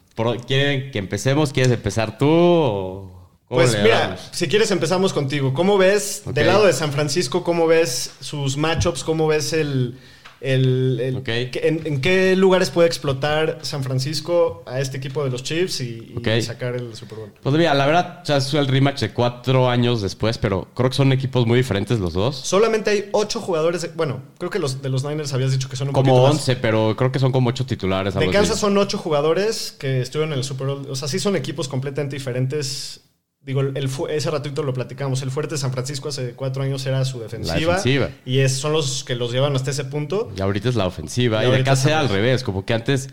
¿quieren 0.47 0.91
que 0.91 0.99
empecemos? 0.99 1.51
¿Quieres 1.53 1.71
empezar 1.71 2.17
tú 2.17 2.27
o 2.27 3.11
Pues 3.47 3.77
mira, 3.81 4.17
si 4.31 4.47
quieres 4.47 4.71
empezamos 4.71 5.13
contigo. 5.13 5.53
¿Cómo 5.53 5.77
ves 5.77 6.23
del 6.25 6.47
lado 6.47 6.65
de 6.65 6.73
San 6.73 6.91
Francisco, 6.91 7.43
cómo 7.43 7.67
ves 7.67 8.13
sus 8.19 8.57
matchups, 8.57 9.03
cómo 9.03 9.27
ves 9.27 9.53
el... 9.53 9.99
el- 10.43 10.99
el- 10.99 11.23
en, 11.27 11.81
en 11.87 12.01
qué 12.01 12.35
lugares 12.35 12.69
puede 12.69 12.87
explotar 12.87 13.59
San 13.61 13.83
Francisco 13.83 14.61
a 14.65 14.79
este 14.79 14.97
equipo 14.97 15.23
de 15.23 15.29
los 15.31 15.41
Chiefs 15.43 15.81
y, 15.81 16.13
sacar 16.41 16.75
el 16.75 16.95
Super 16.95 17.17
Bowl? 17.19 17.31
Pues 17.41 17.55
mira, 17.55 17.73
la 17.73 17.85
verdad, 17.85 18.19
o 18.21 18.25
sea, 18.25 18.37
es 18.37 18.53
el 18.53 18.67
rematch 18.67 18.99
de 19.01 19.13
cuatro 19.13 19.69
años 19.69 20.01
después, 20.01 20.37
pero 20.37 20.67
creo 20.75 20.89
que 20.89 20.95
son 20.95 21.11
equipos 21.13 21.47
muy 21.47 21.57
diferentes 21.57 21.99
los 21.99 22.13
dos. 22.13 22.35
Solamente 22.35 22.89
hay 22.89 23.09
ocho 23.13 23.39
jugadores. 23.41 23.81
de- 23.83 23.87
bueno, 23.95 24.21
creo 24.37 24.49
que 24.51 24.59
los 24.59 24.81
de 24.81 24.89
los 24.89 25.03
Niners 25.03 25.33
habías 25.33 25.51
dicho 25.51 25.69
que 25.69 25.75
son 25.75 25.87
un 25.87 25.93
Como 25.93 26.09
poquito 26.11 26.23
más. 26.27 26.33
11, 26.35 26.55
pero 26.57 26.95
creo 26.97 27.11
que 27.11 27.19
son 27.19 27.31
como 27.31 27.49
ocho 27.49 27.65
titulares. 27.65 28.13
De 28.13 28.29
Kansas 28.29 28.59
son 28.59 28.77
ocho 28.77 28.97
jugadores 28.97 29.71
que 29.79 30.01
estuvieron 30.01 30.33
en 30.33 30.39
el 30.39 30.43
Super 30.43 30.67
Bowl. 30.67 30.87
O 30.89 30.95
sea, 30.95 31.07
sí 31.07 31.19
son 31.19 31.35
equipos 31.35 31.67
completamente 31.67 32.15
diferentes. 32.15 33.01
Digo, 33.45 33.59
el, 33.61 33.89
ese 34.09 34.31
ratito 34.31 34.63
lo 34.63 34.73
platicamos. 34.73 35.21
El 35.21 35.29
fuerte 35.31 35.55
de 35.55 35.59
San 35.59 35.71
Francisco 35.73 36.09
hace 36.09 36.31
cuatro 36.33 36.63
años 36.63 36.85
era 36.85 37.03
su 37.03 37.19
defensiva. 37.19 37.75
defensiva. 37.75 38.09
Y 38.25 38.39
es, 38.39 38.53
son 38.55 38.71
los 38.71 39.03
que 39.03 39.15
los 39.15 39.33
llevan 39.33 39.53
hasta 39.55 39.71
ese 39.71 39.83
punto. 39.85 40.31
Y 40.37 40.41
ahorita 40.41 40.69
es 40.69 40.75
la 40.75 40.87
ofensiva. 40.87 41.37
Y 41.37 41.39
Y, 41.39 41.43
de 41.47 41.51
ahorita 41.51 41.71
Kansas 41.71 41.85
era 41.87 41.95
estamos- 41.97 42.11
al 42.11 42.15
revés. 42.23 42.43
Como 42.43 42.65
que 42.65 42.73
antes 42.73 43.09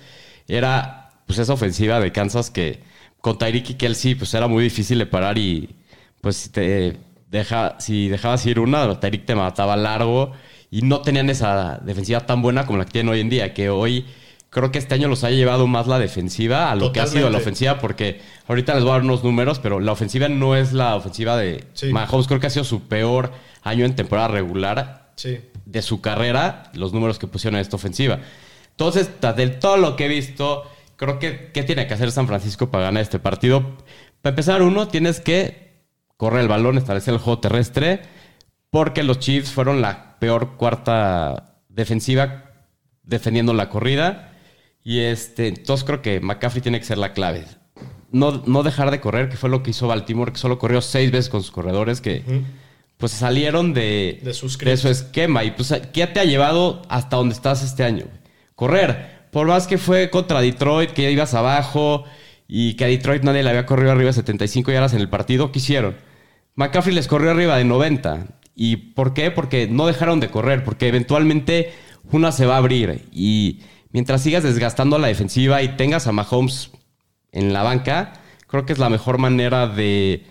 era 0.49 1.11
pues 1.27 1.39
esa 1.39 1.53
ofensiva 1.53 2.01
de 2.01 2.13
Kansas 2.13 2.51
que 2.51 2.81
con 3.21 3.39
Tyreek 3.39 3.71
y 3.71 3.75
Kelsey 3.75 4.15
pues 4.15 4.33
era 4.35 4.47
muy 4.49 4.65
difícil 4.65 4.99
de 4.99 5.07
parar 5.07 5.37
y 5.39 5.71
pues 6.21 6.37
si 6.37 6.49
te 6.51 6.97
deja, 7.31 7.77
si 7.79 8.09
dejabas 8.09 8.45
ir 8.47 8.59
una, 8.59 8.99
Tyreek 8.99 9.27
te 9.27 9.35
mataba 9.35 9.77
largo 9.77 10.33
y 10.71 10.83
no 10.83 11.03
tenían 11.03 11.29
esa 11.31 11.79
defensiva 11.85 12.21
tan 12.27 12.41
buena 12.43 12.67
como 12.67 12.79
la 12.79 12.85
que 12.85 12.93
tienen 12.93 13.13
hoy 13.13 13.21
en 13.21 13.29
día. 13.31 13.53
Que 13.55 13.69
hoy 13.71 14.07
creo 14.51 14.71
que 14.73 14.79
este 14.79 14.95
año 14.95 15.09
los 15.09 15.25
ha 15.25 15.31
llevado 15.31 15.67
más 15.67 15.87
la 15.87 15.99
defensiva 15.99 16.71
a 16.71 16.75
lo 16.75 16.93
que 16.93 17.01
ha 17.01 17.07
sido 17.07 17.31
la 17.31 17.39
ofensiva 17.39 17.79
porque 17.79 18.21
ahorita 18.49 18.75
les 18.75 18.83
voy 18.83 18.91
a 18.91 18.95
dar 18.95 19.03
unos 19.03 19.23
números, 19.25 19.59
pero 19.61 19.81
la 19.81 19.93
ofensiva 19.93 20.29
no 20.29 20.57
es 20.57 20.73
la 20.73 20.97
ofensiva 20.97 21.37
de 21.37 21.65
Sí. 21.75 21.93
Mahomes. 21.93 22.27
Creo 22.27 22.41
que 22.41 22.49
ha 22.49 22.51
sido 22.51 22.65
su 22.65 22.83
peor 22.89 23.31
año 23.63 23.85
en 23.85 23.95
temporada 23.95 24.29
regular 24.29 25.13
Sí. 25.17 25.39
de 25.67 25.83
su 25.83 26.01
carrera 26.01 26.65
los 26.75 26.93
números 26.93 27.19
que 27.19 27.27
pusieron 27.27 27.57
en 27.57 27.63
esta 27.63 27.77
ofensiva. 27.77 28.19
Entonces, 28.71 29.11
de 29.21 29.49
todo 29.49 29.77
lo 29.77 29.95
que 29.97 30.07
he 30.07 30.09
visto, 30.09 30.65
creo 30.97 31.19
que 31.19 31.51
¿qué 31.53 31.63
tiene 31.63 31.87
que 31.87 31.95
hacer 31.95 32.11
San 32.11 32.27
Francisco 32.27 32.71
para 32.71 32.85
ganar 32.85 33.03
este 33.03 33.19
partido? 33.19 33.77
Para 34.23 34.33
empezar, 34.33 34.63
uno, 34.63 34.89
tienes 34.89 35.21
que 35.21 35.71
correr 36.17 36.41
el 36.41 36.49
balón, 36.49 36.77
establecer 36.77 37.15
el 37.15 37.21
juego 37.21 37.39
terrestre, 37.41 38.03
porque 38.71 39.03
los 39.03 39.19
Chiefs 39.19 39.53
fueron 39.53 39.81
la 39.81 40.19
peor 40.19 40.57
cuarta 40.57 41.57
defensiva 41.69 42.45
defendiendo 43.03 43.53
la 43.55 43.69
corrida. 43.69 44.30
Y 44.83 45.01
este, 45.01 45.49
entonces 45.49 45.85
creo 45.85 46.03
que 46.03 46.21
McCaffrey 46.21 46.63
tiene 46.63 46.79
que 46.79 46.87
ser 46.87 46.99
la 46.99 47.13
clave. 47.13 47.45
No, 48.13 48.43
no 48.47 48.63
dejar 48.63 48.91
de 48.91 49.01
correr, 49.01 49.29
que 49.29 49.37
fue 49.37 49.51
lo 49.51 49.63
que 49.63 49.71
hizo 49.71 49.87
Baltimore, 49.87 50.33
que 50.33 50.39
solo 50.39 50.59
corrió 50.59 50.81
seis 50.81 51.11
veces 51.13 51.29
con 51.29 51.43
sus 51.43 51.51
corredores, 51.51 52.01
que 52.01 52.25
pues 52.97 53.13
salieron 53.13 53.73
de, 53.73 54.21
De 54.23 54.35
sus 54.35 54.59
de 54.59 54.77
su 54.77 54.89
esquema. 54.89 55.45
Y 55.45 55.53
pues, 55.53 55.73
¿qué 55.93 56.07
te 56.07 56.21
ha 56.21 56.25
llevado 56.25 56.83
hasta 56.89 57.17
donde 57.17 57.35
estás 57.35 57.63
este 57.63 57.85
año? 57.85 58.05
Correr. 58.55 59.21
Por 59.31 59.47
más 59.47 59.67
que 59.67 59.79
fue 59.79 60.11
contra 60.11 60.41
Detroit, 60.41 60.91
que 60.91 61.11
ibas 61.11 61.35
abajo 61.35 62.05
y 62.49 62.75
que 62.75 62.85
a 62.85 62.89
Detroit 62.89 63.23
nadie 63.23 63.45
le 63.45 63.51
había 63.51 63.65
corrido 63.65 63.93
arriba 63.93 64.09
de 64.09 64.15
75 64.15 64.73
yardas 64.73 64.93
en 64.93 65.01
el 65.01 65.09
partido, 65.09 65.53
¿qué 65.53 65.61
hicieron? 65.61 65.97
McCaffrey 66.57 66.95
les 66.95 67.07
corrió 67.07 67.31
arriba 67.31 67.57
de 67.57 67.65
90. 67.65 68.27
¿Y 68.57 68.77
por 68.77 69.15
qué? 69.15 69.31
Porque 69.31 69.69
no 69.69 69.87
dejaron 69.87 70.21
de 70.21 70.29
correr, 70.29 70.65
porque 70.65 70.89
eventualmente 70.89 71.73
una 72.11 72.33
se 72.33 72.45
va 72.45 72.55
a 72.57 72.59
abrir. 72.59 73.07
Y 73.13 73.61
mientras 73.91 74.23
sigas 74.23 74.43
desgastando 74.43 74.97
a 74.97 74.99
la 74.99 75.09
defensiva 75.09 75.63
y 75.63 75.77
tengas 75.77 76.07
a 76.07 76.13
Mahomes 76.13 76.71
en 77.33 77.53
la 77.53 77.63
banca, 77.63 78.15
creo 78.47 78.67
que 78.67 78.73
es 78.73 78.79
la 78.79 78.91
mejor 78.91 79.19
manera 79.19 79.67
de, 79.67 80.25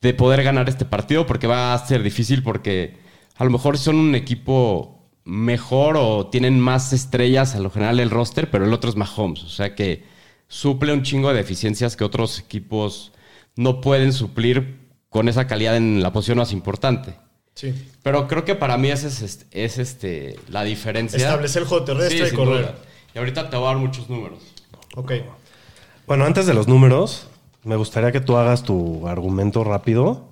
de 0.00 0.14
poder 0.14 0.42
ganar 0.42 0.68
este 0.68 0.84
partido, 0.84 1.26
porque 1.26 1.46
va 1.46 1.74
a 1.74 1.86
ser 1.86 2.02
difícil, 2.02 2.42
porque 2.42 2.96
a 3.36 3.44
lo 3.44 3.50
mejor 3.50 3.78
son 3.78 3.96
un 3.96 4.14
equipo 4.14 4.92
mejor 5.24 5.96
o 5.98 6.28
tienen 6.28 6.60
más 6.60 6.92
estrellas 6.92 7.54
a 7.54 7.60
lo 7.60 7.70
general 7.70 7.98
el 7.98 8.10
roster, 8.10 8.50
pero 8.50 8.64
el 8.64 8.72
otro 8.72 8.88
es 8.90 8.96
Mahomes. 8.96 9.42
O 9.42 9.48
sea 9.48 9.74
que 9.74 10.04
suple 10.48 10.92
un 10.92 11.02
chingo 11.02 11.30
de 11.30 11.36
deficiencias 11.36 11.96
que 11.96 12.04
otros 12.04 12.38
equipos 12.38 13.12
no 13.56 13.80
pueden 13.80 14.12
suplir 14.12 14.86
con 15.08 15.28
esa 15.28 15.46
calidad 15.46 15.76
en 15.76 16.02
la 16.02 16.12
posición 16.12 16.38
más 16.38 16.52
importante. 16.52 17.16
Sí. 17.54 17.74
Pero 18.02 18.28
creo 18.28 18.44
que 18.44 18.54
para 18.54 18.76
mí 18.76 18.90
esa 18.90 19.08
es, 19.08 19.22
este- 19.22 19.64
es 19.64 19.78
este, 19.78 20.38
la 20.48 20.62
diferencia. 20.62 21.16
Establecer 21.16 21.62
el 21.62 21.68
juego 21.68 21.84
terrestre 21.84 22.28
y 22.28 22.30
correr. 22.32 22.60
duda. 22.66 22.74
Y 23.16 23.18
ahorita 23.18 23.48
te 23.48 23.56
voy 23.56 23.64
a 23.64 23.68
dar 23.68 23.78
muchos 23.78 24.10
números. 24.10 24.40
Ok. 24.94 25.10
Bueno, 26.06 26.26
antes 26.26 26.44
de 26.44 26.52
los 26.52 26.68
números, 26.68 27.28
me 27.64 27.74
gustaría 27.76 28.12
que 28.12 28.20
tú 28.20 28.36
hagas 28.36 28.62
tu 28.62 29.08
argumento 29.08 29.64
rápido. 29.64 30.26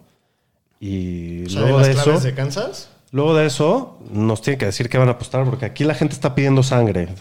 Y 0.81 1.47
O 1.47 1.49
sea, 1.49 1.61
luego 1.63 1.79
de 1.79 1.89
de 1.89 1.95
las 1.95 1.97
eso, 1.97 2.05
claves 2.05 2.23
de 2.25 2.35
Kansas. 2.35 2.91
luego 3.11 3.35
de 3.35 3.47
eso, 3.47 3.99
nos 4.11 4.43
tienen 4.43 4.59
que 4.59 4.67
decir 4.67 4.91
que 4.91 4.99
van 4.99 5.09
a 5.09 5.13
apostar, 5.13 5.47
porque 5.47 5.65
aquí 5.65 5.83
la 5.85 5.95
gente 5.95 6.13
está 6.15 6.35
pidiendo 6.35 6.63
sangre. 6.63 7.09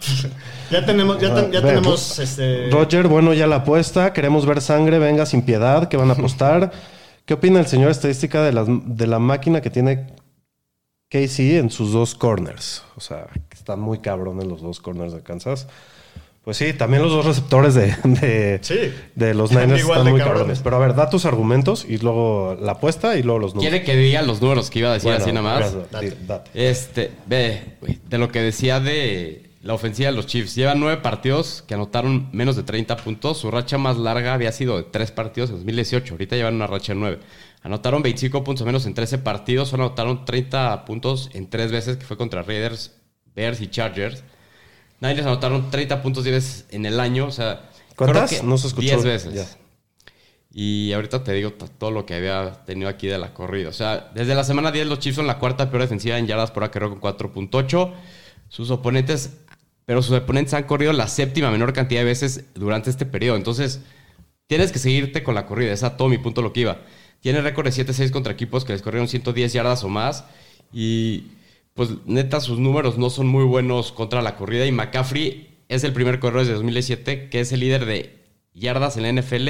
Ya 0.69 0.85
tenemos, 0.85 1.17
ya, 1.21 1.33
ten- 1.33 1.51
ya 1.51 1.59
Ah, 1.59 1.61
ve, 1.61 1.67
tenemos 1.69 2.19
este. 2.19 2.69
Roger, 2.71 3.07
bueno, 3.07 3.33
ya 3.33 3.47
la 3.47 3.57
apuesta. 3.57 4.11
Queremos 4.11 4.45
ver 4.45 4.59
sangre, 4.59 4.99
venga 4.99 5.25
sin 5.25 5.43
piedad, 5.43 5.87
que 5.87 5.95
van 5.95 6.09
a 6.09 6.13
apostar. 6.13 6.71
¿Qué 7.25 7.35
opina 7.35 7.61
el 7.61 7.67
señor 7.67 7.89
estadística 7.91 8.41
de, 8.43 8.51
las, 8.51 8.65
de 8.67 9.07
la 9.07 9.19
máquina 9.19 9.61
que 9.61 9.69
tiene 9.69 10.07
KC 11.13 11.57
en 11.59 11.69
sus 11.69 11.91
dos 11.93 12.15
corners? 12.15 12.83
O 12.95 13.01
sea, 13.01 13.27
que 13.49 13.55
están 13.55 13.79
muy 13.79 13.99
cabrones 13.99 14.45
los 14.45 14.61
dos 14.61 14.79
corners 14.79 15.13
de 15.13 15.21
Kansas. 15.21 15.67
Pues 16.43 16.57
sí, 16.57 16.73
también 16.73 17.01
los 17.03 17.11
dos 17.13 17.25
receptores 17.25 17.73
de, 17.73 17.95
de, 18.03 18.59
Sí. 18.61 18.75
de 19.15 19.33
los 19.33 19.51
Niners 19.55 19.79
igual 19.81 19.99
están 19.99 20.05
de 20.05 20.11
muy 20.11 20.19
cabrones. 20.19 20.39
cabrones. 20.41 20.59
Pero 20.61 20.75
a 20.75 20.79
ver, 20.79 20.93
da 20.95 21.09
tus 21.09 21.25
argumentos 21.25 21.85
y 21.87 21.99
luego 21.99 22.57
la 22.59 22.73
apuesta 22.73 23.15
y 23.15 23.23
luego 23.23 23.39
los 23.39 23.55
números. 23.55 23.69
¿Quiere 23.71 23.85
que 23.85 23.95
diga 23.95 24.21
los 24.23 24.41
números 24.41 24.69
que 24.69 24.79
iba 24.79 24.89
a 24.89 24.93
decir 24.93 25.09
Bueno, 25.11 25.23
así 25.23 25.31
nada 25.31 25.59
más? 25.59 25.73
date, 25.91 26.09
Date. 26.09 26.17
date. 26.27 26.69
Este, 26.69 27.11
ve, 27.27 27.77
de 28.09 28.17
lo 28.17 28.29
que 28.29 28.41
decía 28.41 28.81
de 28.81 29.49
la 29.61 29.73
ofensiva 29.73 30.09
de 30.09 30.15
los 30.17 30.25
Chiefs. 30.27 30.55
Llevan 30.55 30.81
nueve 30.81 30.97
partidos 31.01 31.63
que 31.65 31.75
anotaron 31.75 32.27
menos 32.33 32.57
de 32.57 32.63
30 32.63 32.97
puntos. 32.97 33.37
Su 33.37 33.49
racha 33.49 33.77
más 33.77 33.95
larga 33.97 34.33
había 34.33 34.51
sido 34.51 34.75
de 34.75 34.83
tres 34.83 35.11
partidos 35.11 35.49
en 35.51 35.55
2018. 35.57 36.13
Ahorita 36.15 36.35
llevan 36.35 36.55
una 36.55 36.67
racha 36.67 36.91
de 36.93 36.99
nueve. 36.99 37.19
Anotaron 37.63 38.03
25 38.03 38.43
puntos 38.43 38.65
menos 38.65 38.85
en 38.85 38.93
13 38.93 39.19
partidos, 39.19 39.69
solo 39.69 39.85
anotaron 39.85 40.25
30 40.25 40.83
puntos 40.83 41.29
en 41.33 41.49
tres 41.49 41.71
veces, 41.71 41.95
que 41.95 42.05
fue 42.05 42.17
contra 42.17 42.43
Raiders, 42.43 42.91
Bears 43.33 43.61
y 43.61 43.67
Chargers. 43.67 44.23
Niners 44.99 45.25
anotaron 45.25 45.71
30 45.71 46.01
puntos 46.01 46.25
10 46.25 46.35
veces 46.35 46.65
en 46.71 46.85
el 46.85 46.99
año, 46.99 47.25
o 47.25 47.31
sea... 47.31 47.69
¿Cuántas? 47.95 48.43
No 48.43 48.57
se 48.57 48.67
escuchó. 48.67 48.87
10 48.87 49.03
veces. 49.03 49.57
Y 50.51 50.93
ahorita 50.93 51.23
te 51.23 51.33
digo 51.33 51.51
todo 51.51 51.89
lo 51.89 52.05
que 52.05 52.15
había 52.15 52.63
tenido 52.65 52.89
aquí 52.89 53.07
de 53.07 53.17
la 53.17 53.33
corrida. 53.33 53.69
O 53.69 53.73
sea, 53.73 54.11
desde 54.13 54.35
la 54.35 54.43
semana 54.43 54.71
10 54.71 54.87
los 54.87 54.99
Chiefs 54.99 55.15
son 55.15 55.27
la 55.27 55.39
cuarta 55.39 55.69
peor 55.69 55.81
defensiva 55.81 56.17
en 56.17 56.27
yardas 56.27 56.51
por 56.51 56.63
acarreo 56.63 56.89
con 56.89 57.01
4.8. 57.01 57.93
Sus 58.49 58.69
oponentes, 58.69 59.37
pero 59.85 60.01
sus 60.03 60.15
oponentes 60.15 60.53
han 60.53 60.63
corrido 60.63 60.93
la 60.93 61.07
séptima 61.07 61.49
menor 61.49 61.73
cantidad 61.73 62.01
de 62.01 62.05
veces 62.05 62.45
durante 62.53 62.89
este 62.89 63.05
periodo. 63.05 63.37
Entonces, 63.37 63.81
tienes 64.47 64.71
que 64.71 64.79
seguirte 64.79 65.23
con 65.23 65.33
la 65.33 65.47
corrida. 65.47 65.73
Es 65.73 65.83
a 65.83 65.97
todo 65.97 66.07
mi 66.09 66.19
punto 66.19 66.41
lo 66.41 66.53
que 66.53 66.61
iba. 66.61 66.81
Tiene 67.23 67.39
récord 67.39 67.65
de 67.65 67.71
7-6 67.71 68.11
contra 68.11 68.33
equipos 68.33 68.65
que 68.65 68.73
les 68.73 68.81
corrieron 68.81 69.07
110 69.07 69.53
yardas 69.53 69.85
o 69.85 69.87
más. 69.87 70.25
Y 70.73 71.27
pues 71.73 71.91
neta, 72.05 72.41
sus 72.41 72.59
números 72.59 72.97
no 72.97 73.09
son 73.09 73.27
muy 73.27 73.45
buenos 73.45 73.93
contra 73.93 74.21
la 74.21 74.35
corrida. 74.35 74.65
Y 74.65 74.73
McCaffrey 74.73 75.55
es 75.69 75.85
el 75.85 75.93
primer 75.93 76.19
corredor 76.19 76.41
desde 76.41 76.55
2017 76.55 77.29
que 77.29 77.39
es 77.39 77.53
el 77.53 77.61
líder 77.61 77.85
de 77.85 78.19
yardas 78.53 78.97
en 78.97 79.03
la 79.03 79.21
NFL, 79.21 79.47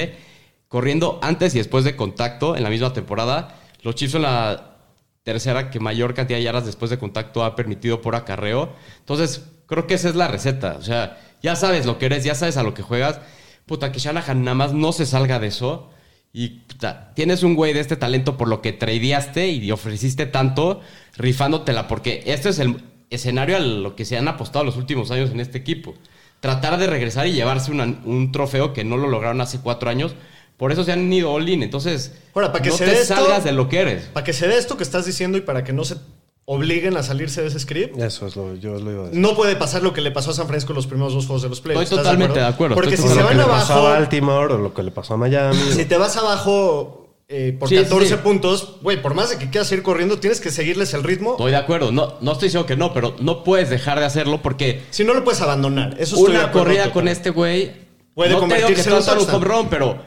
corriendo 0.68 1.18
antes 1.20 1.52
y 1.56 1.58
después 1.58 1.82
de 1.82 1.96
contacto 1.96 2.56
en 2.56 2.62
la 2.62 2.70
misma 2.70 2.92
temporada. 2.92 3.60
Los 3.82 3.96
Chiefs 3.96 4.12
son 4.12 4.22
la 4.22 4.76
tercera 5.24 5.68
que 5.72 5.80
mayor 5.80 6.14
cantidad 6.14 6.38
de 6.38 6.44
yardas 6.44 6.66
después 6.66 6.92
de 6.92 6.98
contacto 6.98 7.42
ha 7.42 7.56
permitido 7.56 8.00
por 8.00 8.14
acarreo. 8.14 8.72
Entonces, 9.00 9.46
creo 9.66 9.88
que 9.88 9.94
esa 9.94 10.10
es 10.10 10.14
la 10.14 10.28
receta. 10.28 10.76
O 10.78 10.82
sea, 10.82 11.18
ya 11.42 11.56
sabes 11.56 11.86
lo 11.86 11.98
que 11.98 12.06
eres, 12.06 12.22
ya 12.22 12.36
sabes 12.36 12.56
a 12.56 12.62
lo 12.62 12.72
que 12.72 12.82
juegas. 12.82 13.20
Puta, 13.66 13.90
que 13.90 13.98
Shanahan 13.98 14.44
nada 14.44 14.54
más 14.54 14.72
no 14.72 14.92
se 14.92 15.06
salga 15.06 15.40
de 15.40 15.48
eso. 15.48 15.90
Y 16.36 16.48
puta, 16.48 17.12
tienes 17.14 17.44
un 17.44 17.54
güey 17.54 17.72
de 17.72 17.78
este 17.80 17.94
talento 17.96 18.36
por 18.36 18.48
lo 18.48 18.60
que 18.60 18.72
tradeaste 18.72 19.48
y 19.48 19.70
ofreciste 19.70 20.26
tanto, 20.26 20.80
rifándotela, 21.16 21.86
porque 21.86 22.24
este 22.26 22.48
es 22.48 22.58
el 22.58 22.82
escenario 23.08 23.56
a 23.56 23.60
lo 23.60 23.94
que 23.94 24.04
se 24.04 24.18
han 24.18 24.26
apostado 24.26 24.64
los 24.64 24.76
últimos 24.76 25.12
años 25.12 25.30
en 25.30 25.38
este 25.38 25.58
equipo. 25.58 25.94
Tratar 26.40 26.76
de 26.78 26.88
regresar 26.88 27.28
y 27.28 27.32
llevarse 27.32 27.70
una- 27.70 28.00
un 28.04 28.32
trofeo 28.32 28.72
que 28.72 28.82
no 28.82 28.96
lo 28.96 29.06
lograron 29.08 29.40
hace 29.40 29.60
cuatro 29.60 29.88
años. 29.88 30.14
Por 30.56 30.72
eso 30.72 30.82
se 30.84 30.90
han 30.92 31.10
ido 31.12 31.30
all 31.32 31.48
in. 31.48 31.62
Entonces, 31.62 32.16
Ahora, 32.34 32.50
para 32.52 32.62
que 32.62 32.70
no 32.70 32.76
se 32.76 32.84
te 32.84 32.92
esto- 32.94 33.14
salgas 33.14 33.44
de 33.44 33.52
lo 33.52 33.68
que 33.68 33.78
eres. 33.78 34.04
Para 34.12 34.24
que 34.24 34.32
se 34.32 34.48
dé 34.48 34.58
esto 34.58 34.76
que 34.76 34.82
estás 34.82 35.06
diciendo 35.06 35.38
y 35.38 35.40
para 35.42 35.62
que 35.62 35.72
no 35.72 35.84
se 35.84 35.96
obliguen 36.46 36.96
a 36.96 37.02
salirse 37.02 37.40
de 37.42 37.48
ese 37.48 37.58
script, 37.60 37.98
Eso 37.98 38.26
es 38.26 38.36
lo 38.36 38.54
yo 38.56 38.78
lo 38.78 38.90
iba 38.92 39.02
a 39.02 39.06
decir. 39.06 39.18
no 39.20 39.34
puede 39.34 39.56
pasar 39.56 39.82
lo 39.82 39.92
que 39.92 40.00
le 40.02 40.10
pasó 40.10 40.30
a 40.30 40.34
San 40.34 40.46
Francisco 40.46 40.72
en 40.72 40.76
los 40.76 40.86
primeros 40.86 41.14
dos 41.14 41.26
juegos 41.26 41.42
de 41.42 41.48
los 41.48 41.60
playoffs. 41.60 41.84
Estoy 41.84 41.98
¿estás 41.98 42.12
totalmente 42.12 42.38
de 42.40 42.46
acuerdo, 42.46 42.74
Porque 42.74 42.94
estoy 42.94 43.08
si 43.08 43.14
se 43.14 43.20
lo 43.22 43.28
que 43.28 43.34
van 43.34 43.46
le 43.46 43.50
pasó 43.50 43.72
a 43.72 43.76
abajo, 43.76 43.88
Baltimore 43.90 44.54
o 44.54 44.58
lo 44.58 44.74
que 44.74 44.82
le 44.82 44.90
pasó 44.90 45.14
a 45.14 45.16
Miami. 45.16 45.58
si 45.72 45.84
te 45.86 45.96
vas 45.96 46.16
abajo 46.16 47.00
eh, 47.28 47.56
por 47.58 47.70
Sí, 47.70 47.76
14 47.76 48.06
sí. 48.08 48.14
puntos, 48.22 48.76
güey, 48.82 49.00
por 49.00 49.14
más 49.14 49.30
de 49.30 49.38
que 49.38 49.48
quieras 49.48 49.72
ir 49.72 49.82
corriendo, 49.82 50.18
tienes 50.18 50.40
que 50.42 50.50
seguirles 50.50 50.92
el 50.92 51.02
ritmo. 51.02 51.32
Estoy 51.32 51.52
de 51.52 51.56
acuerdo. 51.56 51.90
No, 51.92 52.16
no 52.20 52.32
estoy 52.32 52.48
diciendo 52.48 52.66
que 52.66 52.76
no, 52.76 52.92
pero 52.92 53.16
no 53.20 53.42
puedes 53.42 53.70
dejar 53.70 53.98
de 53.98 54.04
hacerlo 54.04 54.42
porque 54.42 54.82
Si 54.90 55.04
no 55.04 55.14
lo 55.14 55.24
puedes 55.24 55.40
abandonar. 55.40 55.96
Eso 55.98 56.16
de 56.16 56.22
una 56.24 56.52
corrida 56.52 56.92
con 56.92 57.08
este 57.08 57.30
güey. 57.30 57.72
Puede 58.14 58.30
no 58.30 58.40
te 58.40 58.44
digo 58.44 58.56
que 58.58 58.60
convertirse 58.74 58.90
en 58.90 58.96
un 58.96 59.04
touchdown. 59.04 59.34
home 59.36 59.44
run, 59.46 59.68
pero 59.70 59.98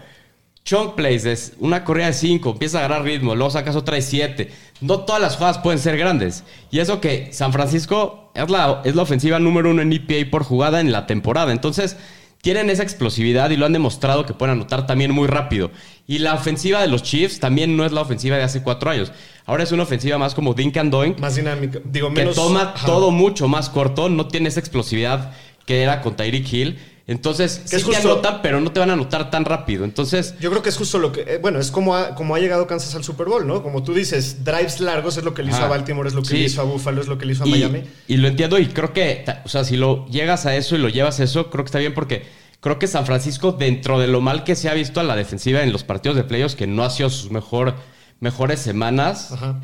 chunk 0.67 0.95
plays 0.95 1.23
es 1.25 1.53
una 1.60 1.86
corrida 1.86 2.08
de 2.08 2.13
5, 2.13 2.51
empieza 2.51 2.77
a 2.77 2.86
agarrar 2.86 3.06
ritmo, 3.06 3.36
luego 3.36 3.49
sacas 3.49 3.77
otra 3.77 3.95
de 3.95 4.01
7. 4.01 4.51
No 4.82 4.99
todas 4.99 5.21
las 5.21 5.38
jugadas 5.38 5.60
pueden 5.60 5.80
ser 5.80 5.97
grandes. 5.97 6.43
Y 6.69 6.80
eso 6.80 6.99
que 6.99 7.30
San 7.32 7.53
Francisco 7.53 8.32
es 8.36 8.49
la, 8.49 8.82
es 8.84 8.93
la 8.93 9.01
ofensiva 9.01 9.39
número 9.39 9.71
uno 9.71 9.82
en 9.82 9.93
EPA 9.93 10.30
por 10.30 10.43
jugada 10.43 10.82
en 10.82 10.91
la 10.91 11.08
temporada. 11.08 11.53
Entonces, 11.53 11.95
tienen 12.41 12.69
esa 12.69 12.84
explosividad 12.84 13.49
y 13.49 13.56
lo 13.56 13.65
han 13.65 13.71
demostrado 13.71 14.25
que 14.25 14.34
pueden 14.34 14.58
anotar 14.58 14.86
también 14.86 15.12
muy 15.12 15.27
rápido. 15.27 15.71
Y 16.06 16.19
la 16.19 16.34
ofensiva 16.34 16.82
de 16.82 16.88
los 16.88 17.01
Chiefs 17.01 17.39
también 17.39 17.77
no 17.77 17.86
es 17.86 17.93
la 17.93 18.01
ofensiva 18.01 18.36
de 18.36 18.43
hace 18.43 18.62
cuatro 18.62 18.91
años. 18.91 19.13
Ahora 19.45 19.63
es 19.63 19.71
una 19.71 19.84
ofensiva 19.84 20.17
más 20.17 20.36
como 20.36 20.53
Dink 20.53 20.75
and 20.75 20.91
Doink, 20.91 21.17
Más 21.19 21.36
dinámica. 21.36 21.80
Digo, 21.86 22.10
que 22.10 22.15
menos. 22.19 22.36
toma 22.36 22.73
Ajá. 22.75 22.86
todo 22.86 23.12
mucho 23.12 23.47
más 23.47 23.69
corto, 23.69 24.10
no 24.10 24.27
tiene 24.27 24.49
esa 24.49 24.60
explosividad 24.60 25.32
que 25.65 25.82
era 25.82 26.01
con 26.01 26.17
Tyreek 26.17 26.51
Hill. 26.51 26.80
Entonces, 27.10 27.60
Que 27.60 27.70
sí 27.70 27.76
es 27.78 27.84
te 27.86 27.91
justo- 27.93 28.12
anotan, 28.12 28.41
pero 28.41 28.60
no 28.60 28.72
te 28.74 28.82
van 28.82 28.89
a 28.89 28.93
anotar 28.93 29.32
tan 29.32 29.46
rápido. 29.46 29.86
Entonces, 29.86 30.36
Yo 30.41 30.50
creo 30.50 30.62
que 30.62 30.67
es 30.70 30.76
justo 30.78 31.00
lo 31.00 31.13
que. 31.13 31.22
eh, 31.22 31.39
bueno, 31.41 31.58
es 31.60 31.72
como 31.72 31.96
ha, 31.96 32.13
como 32.15 32.36
ha 32.36 32.39
llegado 32.39 32.67
Kansas 32.67 32.93
al 32.96 33.04
Super 33.06 33.28
Bowl, 33.28 33.48
¿no? 33.48 33.63
Como 33.63 33.82
tú 33.82 33.93
dices, 33.93 34.43
drives 34.43 34.82
largos 34.82 35.15
es 35.17 35.24
lo 35.24 35.34
que 35.34 35.41
le 35.41 35.52
hizo 35.52 35.63
a 35.63 35.67
Baltimore, 35.70 36.10
es 36.10 36.13
lo 36.15 36.22
que 36.22 36.28
Sí. 36.28 36.38
le 36.38 36.43
hizo 36.43 36.60
a 36.62 36.65
Buffalo, 36.65 37.00
es 37.02 37.08
lo 37.08 37.17
que 37.17 37.26
le 37.26 37.32
hizo 37.34 37.46
a 37.46 37.48
y, 37.48 37.52
Miami. 37.52 37.84
y 38.10 38.17
lo 38.17 38.28
entiendo 38.28 38.60
y 38.60 38.67
creo 38.67 38.91
que, 38.91 39.24
o 39.46 39.48
sea, 39.48 39.63
si 39.63 39.78
lo 39.78 40.06
llegas 40.08 40.46
a 40.46 40.56
eso 40.58 40.76
y 40.76 40.80
lo 40.80 40.89
llevas 40.89 41.20
a 41.22 41.24
eso, 41.24 41.50
creo 41.50 41.63
que 41.63 41.70
está 41.70 41.80
bien 41.80 41.93
porque 41.93 42.26
creo 42.60 42.78
que 42.78 42.88
San 42.88 43.06
Francisco, 43.06 43.54
dentro 43.54 44.00
de 44.00 44.08
lo 44.08 44.20
mal 44.20 44.43
que 44.43 44.56
se 44.58 44.67
ha 44.67 44.74
visto 44.74 45.00
a 45.00 45.04
la 45.04 45.15
defensiva 45.15 45.63
en 45.63 45.72
los 45.72 45.86
partidos 45.86 46.17
de 46.17 46.26
playoffs, 46.26 46.56
que 46.56 46.67
no 46.67 46.84
ha 46.84 46.89
sido 46.89 47.10
sus 47.10 47.32
mejor, 47.32 47.76
mejores 48.20 48.60
semanas, 48.60 49.32
Ajá. 49.32 49.62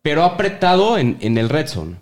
pero 0.00 0.22
ha 0.22 0.26
apretado 0.26 0.96
en, 0.96 1.18
en 1.20 1.36
el 1.36 1.50
red 1.50 1.66
zone. 1.68 1.96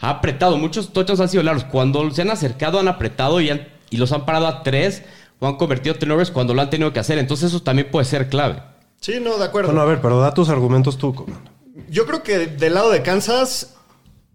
Ha 0.00 0.08
apretado. 0.08 0.56
Muchos 0.56 0.94
touchdowns 0.94 1.20
han 1.20 1.28
sido 1.28 1.42
largos. 1.42 1.64
Cuando 1.64 2.10
se 2.12 2.22
han 2.22 2.30
acercado, 2.30 2.78
han 2.80 2.88
apretado 2.88 3.40
y, 3.42 3.50
han- 3.50 3.68
y 3.90 3.96
los 3.96 4.12
han 4.12 4.24
parado 4.24 4.46
a 4.46 4.62
tres 4.62 5.02
o 5.38 5.46
han 5.46 5.56
convertido 5.56 5.96
turnovers 5.96 6.30
cuando 6.30 6.54
lo 6.54 6.62
han 6.62 6.70
tenido 6.70 6.92
que 6.92 7.00
hacer. 7.00 7.18
Entonces, 7.18 7.48
eso 7.48 7.62
también 7.62 7.90
puede 7.90 8.04
ser 8.04 8.28
clave. 8.28 8.62
Sí, 9.00 9.18
no, 9.20 9.38
de 9.38 9.44
acuerdo. 9.44 9.68
Bueno, 9.68 9.82
a 9.82 9.86
ver, 9.86 10.00
pero 10.00 10.20
da 10.20 10.34
tus 10.34 10.48
argumentos 10.48 10.98
tú, 10.98 11.14
Coman. 11.14 11.48
Yo 11.88 12.06
creo 12.06 12.22
que 12.22 12.46
del 12.46 12.74
lado 12.74 12.90
de 12.90 13.02
Kansas, 13.02 13.74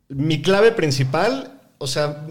mi 0.09 0.41
clave 0.41 0.71
principal, 0.71 1.59
o 1.77 1.87
sea, 1.87 2.25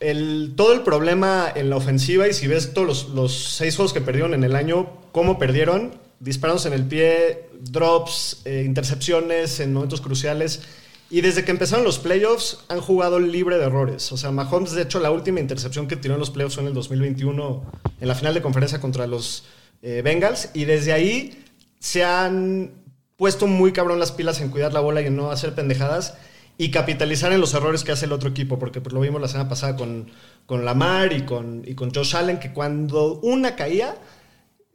el, 0.00 0.52
todo 0.56 0.72
el 0.72 0.82
problema 0.82 1.50
en 1.54 1.70
la 1.70 1.76
ofensiva, 1.76 2.28
y 2.28 2.32
si 2.32 2.46
ves 2.46 2.74
todos 2.74 2.86
los, 2.86 3.08
los 3.10 3.32
seis 3.32 3.76
juegos 3.76 3.92
que 3.92 4.00
perdieron 4.00 4.34
en 4.34 4.44
el 4.44 4.54
año, 4.54 4.90
cómo 5.12 5.38
perdieron, 5.38 5.94
disparos 6.20 6.66
en 6.66 6.72
el 6.72 6.84
pie, 6.84 7.48
drops, 7.60 8.42
eh, 8.44 8.62
intercepciones 8.66 9.60
en 9.60 9.72
momentos 9.72 10.00
cruciales. 10.00 10.62
Y 11.10 11.22
desde 11.22 11.44
que 11.44 11.50
empezaron 11.50 11.84
los 11.84 11.98
playoffs 11.98 12.64
han 12.68 12.80
jugado 12.80 13.18
libre 13.18 13.56
de 13.56 13.64
errores. 13.64 14.12
O 14.12 14.16
sea, 14.16 14.30
Mahomes, 14.30 14.72
de 14.72 14.82
hecho, 14.82 15.00
la 15.00 15.10
última 15.10 15.40
intercepción 15.40 15.88
que 15.88 15.96
tiró 15.96 16.14
en 16.14 16.20
los 16.20 16.30
playoffs 16.30 16.56
fue 16.56 16.62
en 16.62 16.68
el 16.68 16.74
2021, 16.74 17.72
en 18.00 18.08
la 18.08 18.14
final 18.14 18.34
de 18.34 18.42
conferencia 18.42 18.80
contra 18.80 19.06
los 19.06 19.44
eh, 19.80 20.02
Bengals. 20.04 20.50
Y 20.52 20.66
desde 20.66 20.92
ahí 20.92 21.44
se 21.78 22.04
han 22.04 22.72
puesto 23.16 23.46
muy 23.46 23.72
cabrón 23.72 23.98
las 23.98 24.12
pilas 24.12 24.40
en 24.40 24.50
cuidar 24.50 24.74
la 24.74 24.80
bola 24.80 25.00
y 25.00 25.06
en 25.06 25.16
no 25.16 25.30
hacer 25.30 25.54
pendejadas 25.54 26.14
y 26.58 26.70
capitalizar 26.70 27.32
en 27.32 27.40
los 27.40 27.54
errores 27.54 27.84
que 27.84 27.92
hace 27.92 28.06
el 28.06 28.12
otro 28.12 28.28
equipo, 28.28 28.58
porque 28.58 28.80
pues, 28.80 28.92
lo 28.92 29.00
vimos 29.00 29.20
la 29.20 29.28
semana 29.28 29.48
pasada 29.48 29.76
con, 29.76 30.10
con 30.44 30.64
Lamar 30.64 31.12
y 31.12 31.22
con, 31.22 31.62
y 31.64 31.74
con 31.74 31.94
Josh 31.94 32.16
Allen, 32.16 32.38
que 32.38 32.52
cuando 32.52 33.20
una 33.20 33.56
caía 33.56 33.96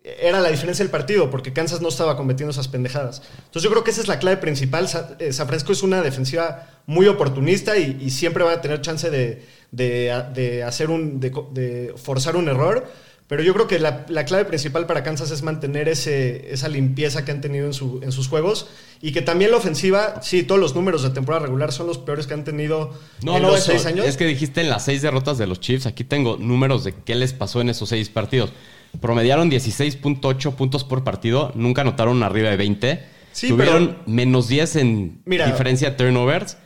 era 0.04 0.42
la 0.42 0.50
diferencia 0.50 0.84
del 0.84 0.92
partido, 0.92 1.30
porque 1.30 1.54
Kansas 1.54 1.80
no 1.82 1.88
estaba 1.88 2.18
cometiendo 2.18 2.52
esas 2.52 2.68
pendejadas. 2.68 3.22
Entonces 3.38 3.63
yo 3.63 3.70
creo 3.72 3.84
que 3.86 3.92
esa 3.92 4.02
es 4.02 4.08
la 4.10 4.20
clave 4.20 4.38
principal. 4.38 4.88
Eh, 5.20 5.32
San 5.32 5.48
Francisco 5.48 5.72
es 5.72 5.82
una 5.82 6.02
defensiva 6.02 6.68
muy 6.88 7.08
oportunista 7.08 7.78
y, 7.78 7.98
y 8.02 8.10
siempre 8.10 8.44
va 8.44 8.52
a 8.54 8.62
tener 8.62 8.82
chance 8.82 9.10
de, 9.10 9.46
de- 9.72 10.24
de 10.34 10.63
hacer 10.63 10.89
un, 10.89 11.20
de, 11.22 11.94
forzar 11.96 12.36
un 12.36 12.50
error. 12.50 12.86
Pero 13.28 13.42
yo 13.42 13.54
creo 13.54 13.68
que 13.68 13.80
la, 13.80 14.06
la 14.10 14.26
clave 14.26 14.44
principal 14.44 14.86
para 14.86 15.02
Kansas 15.02 15.32
es 15.32 15.42
mantener 15.42 15.88
ese, 15.88 16.54
esa 16.54 16.68
limpieza 16.68 17.24
que 17.24 17.32
han 17.32 17.39
tenido 17.39 17.66
en, 17.66 17.74
su- 17.74 18.02
en 18.04 18.12
sus 18.12 18.28
juegos 18.28 18.68
y 19.02 19.13
que 19.13 19.22
también 19.22 19.52
la 19.52 19.58
ofensiva, 19.58 20.22
sí, 20.22 20.44
todos 20.44 20.60
los 20.60 20.76
números 20.76 21.04
de 21.04 21.12
temporada 21.12 21.46
regular 21.46 21.72
son 21.72 21.88
los 21.88 21.98
peores 21.98 22.28
que 22.28 22.34
han 22.34 22.44
tenido 22.44 22.92
No, 23.24 23.38
en 23.38 23.44
no, 23.44 23.52
los 23.52 23.60
eso, 23.60 23.72
seis 23.72 23.86
años. 23.86 24.06
Es 24.06 24.18
que 24.18 24.26
dijiste 24.26 24.60
en 24.60 24.70
las 24.70 24.84
seis 24.84 25.02
derrotas 25.02 25.38
de 25.38 25.48
los 25.48 25.62
Chiefs. 25.62 25.86
Aquí 25.86 26.04
tengo 26.04 26.36
números 26.36 26.84
de 26.84 26.94
qué 26.94 27.16
les 27.16 27.32
pasó 27.32 27.62
en 27.62 27.70
esos 27.70 27.88
seis 27.88 28.10
partidos. 28.10 28.52
Promediaron 29.01 29.49
16.8 29.51 30.53
puntos 30.53 30.84
por 30.84 31.03
partido. 31.03 31.51
Nunca 31.56 31.82
anotaron 31.82 32.23
arriba 32.23 32.49
de 32.49 32.58
20. 32.58 33.03
Sí, 33.32 33.47
Tuvieron 33.47 33.97
menos 34.06 34.47
10 34.47 34.75
en 34.77 35.21
Mira. 35.25 35.47
diferencia 35.47 35.89
de 35.89 35.95
turnovers. 35.95 36.58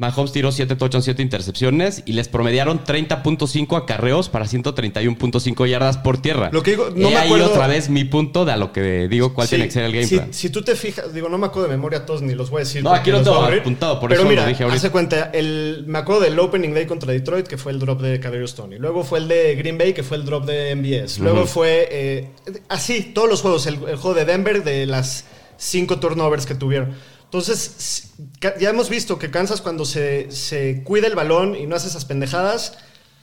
Mahomes 0.00 0.30
tiró 0.30 0.52
7 0.52 0.76
touchdowns, 0.76 1.04
7 1.06 1.22
intercepciones 1.22 2.04
y 2.06 2.12
les 2.12 2.28
promediaron 2.28 2.84
30.5 2.84 3.76
acarreos 3.76 4.28
para 4.28 4.44
131.5 4.46 5.66
yardas 5.68 5.96
por 5.98 6.22
tierra. 6.22 6.50
Lo 6.52 6.62
que 6.62 6.70
digo, 6.70 6.90
no 6.94 7.08
He 7.08 7.10
me 7.10 7.16
ahí 7.16 7.26
acuerdo- 7.26 7.46
otra 7.50 7.66
vez 7.66 7.90
mi 7.90 8.04
punto 8.04 8.44
de 8.44 8.52
a 8.52 8.56
lo 8.56 8.70
que 8.72 9.08
digo 9.08 9.34
cuál 9.34 9.48
Sí, 9.48 9.56
tiene 9.56 9.64
que 9.66 9.72
ser 9.72 9.82
el 9.84 9.92
game 9.92 10.06
si, 10.06 10.14
plan. 10.16 10.32
si 10.32 10.50
tú 10.50 10.62
te 10.62 10.76
fijas, 10.76 11.12
digo, 11.12 11.28
no 11.28 11.36
me 11.36 11.46
acuerdo 11.46 11.68
de 11.68 11.74
memoria 11.76 12.06
todos 12.06 12.22
ni 12.22 12.34
los 12.36 12.48
voy 12.48 12.58
a 12.60 12.64
decir. 12.64 12.84
No, 12.84 12.92
aquí 12.94 13.10
lo 13.10 13.22
tengo 13.22 13.42
apuntado, 13.42 13.98
por 13.98 14.10
Pero 14.10 14.20
eso 14.20 14.24
lo 14.24 14.30
mira, 14.30 14.46
dije 14.46 14.62
ahorita. 14.62 14.76
hace 14.78 14.90
cuenta, 14.90 15.30
el, 15.34 15.82
me 15.88 15.98
acuerdo 15.98 16.20
del 16.22 16.38
opening 16.38 16.70
day 16.74 16.86
contra 16.86 17.12
Detroit, 17.12 17.48
que 17.48 17.58
fue 17.58 17.72
el 17.72 17.80
drop 17.80 18.00
de 18.00 18.20
Kadarius 18.20 18.54
Tony. 18.54 18.78
Luego 18.78 19.02
fue 19.02 19.18
el 19.18 19.26
de 19.26 19.56
Green 19.56 19.78
Bay, 19.78 19.94
que 19.94 20.04
fue 20.04 20.16
el 20.16 20.24
drop 20.24 20.44
de 20.46 20.76
MBS. 20.76 21.18
Luego 21.18 21.44
fue, 21.44 21.88
eh, 21.90 22.28
así, 22.68 23.02
todos 23.12 23.28
los 23.28 23.42
juegos. 23.42 23.66
El, 23.66 23.74
el 23.88 23.96
juego 23.96 24.14
de 24.14 24.24
Denver, 24.24 24.62
de 24.62 24.86
las 24.86 25.24
cinco 25.56 25.98
turnovers 25.98 26.46
que 26.46 26.54
tuvieron. 26.54 26.94
Entonces, 27.28 28.14
ya 28.40 28.70
hemos 28.70 28.88
visto 28.88 29.18
que 29.18 29.30
Kansas 29.30 29.60
cuando 29.60 29.84
se, 29.84 30.30
se 30.30 30.82
cuida 30.82 31.06
el 31.06 31.14
balón 31.14 31.54
y 31.54 31.66
no 31.66 31.76
hace 31.76 31.88
esas 31.88 32.06
pendejadas, 32.06 32.78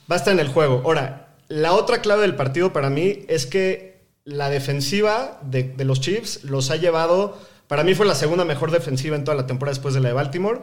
va 0.10 0.16
a 0.16 0.20
estar 0.20 0.32
en 0.32 0.40
el 0.40 0.48
juego. 0.48 0.84
Ahora, 0.86 1.36
la 1.48 1.74
otra 1.74 2.02
clave 2.02 2.22
del 2.22 2.36
partido 2.36 2.72
para 2.72 2.92
mí 2.92 3.26
es 3.28 3.48
que 3.48 4.04
la 4.24 4.50
defensiva 4.52 5.40
de, 5.44 5.64
de 5.64 5.86
los 5.86 6.02
Chiefs 6.02 6.44
los 6.44 6.70
ha 6.70 6.76
llevado, 6.76 7.36
para 7.68 7.84
mí 7.84 7.96
fue 7.96 8.06
la 8.06 8.14
segunda 8.14 8.46
mejor 8.46 8.70
defensiva 8.70 9.16
en 9.16 9.24
toda 9.24 9.36
la 9.36 9.48
temporada 9.48 9.74
después 9.74 9.96
de 9.96 10.02
la 10.02 10.10
de 10.10 10.14
Baltimore. 10.14 10.62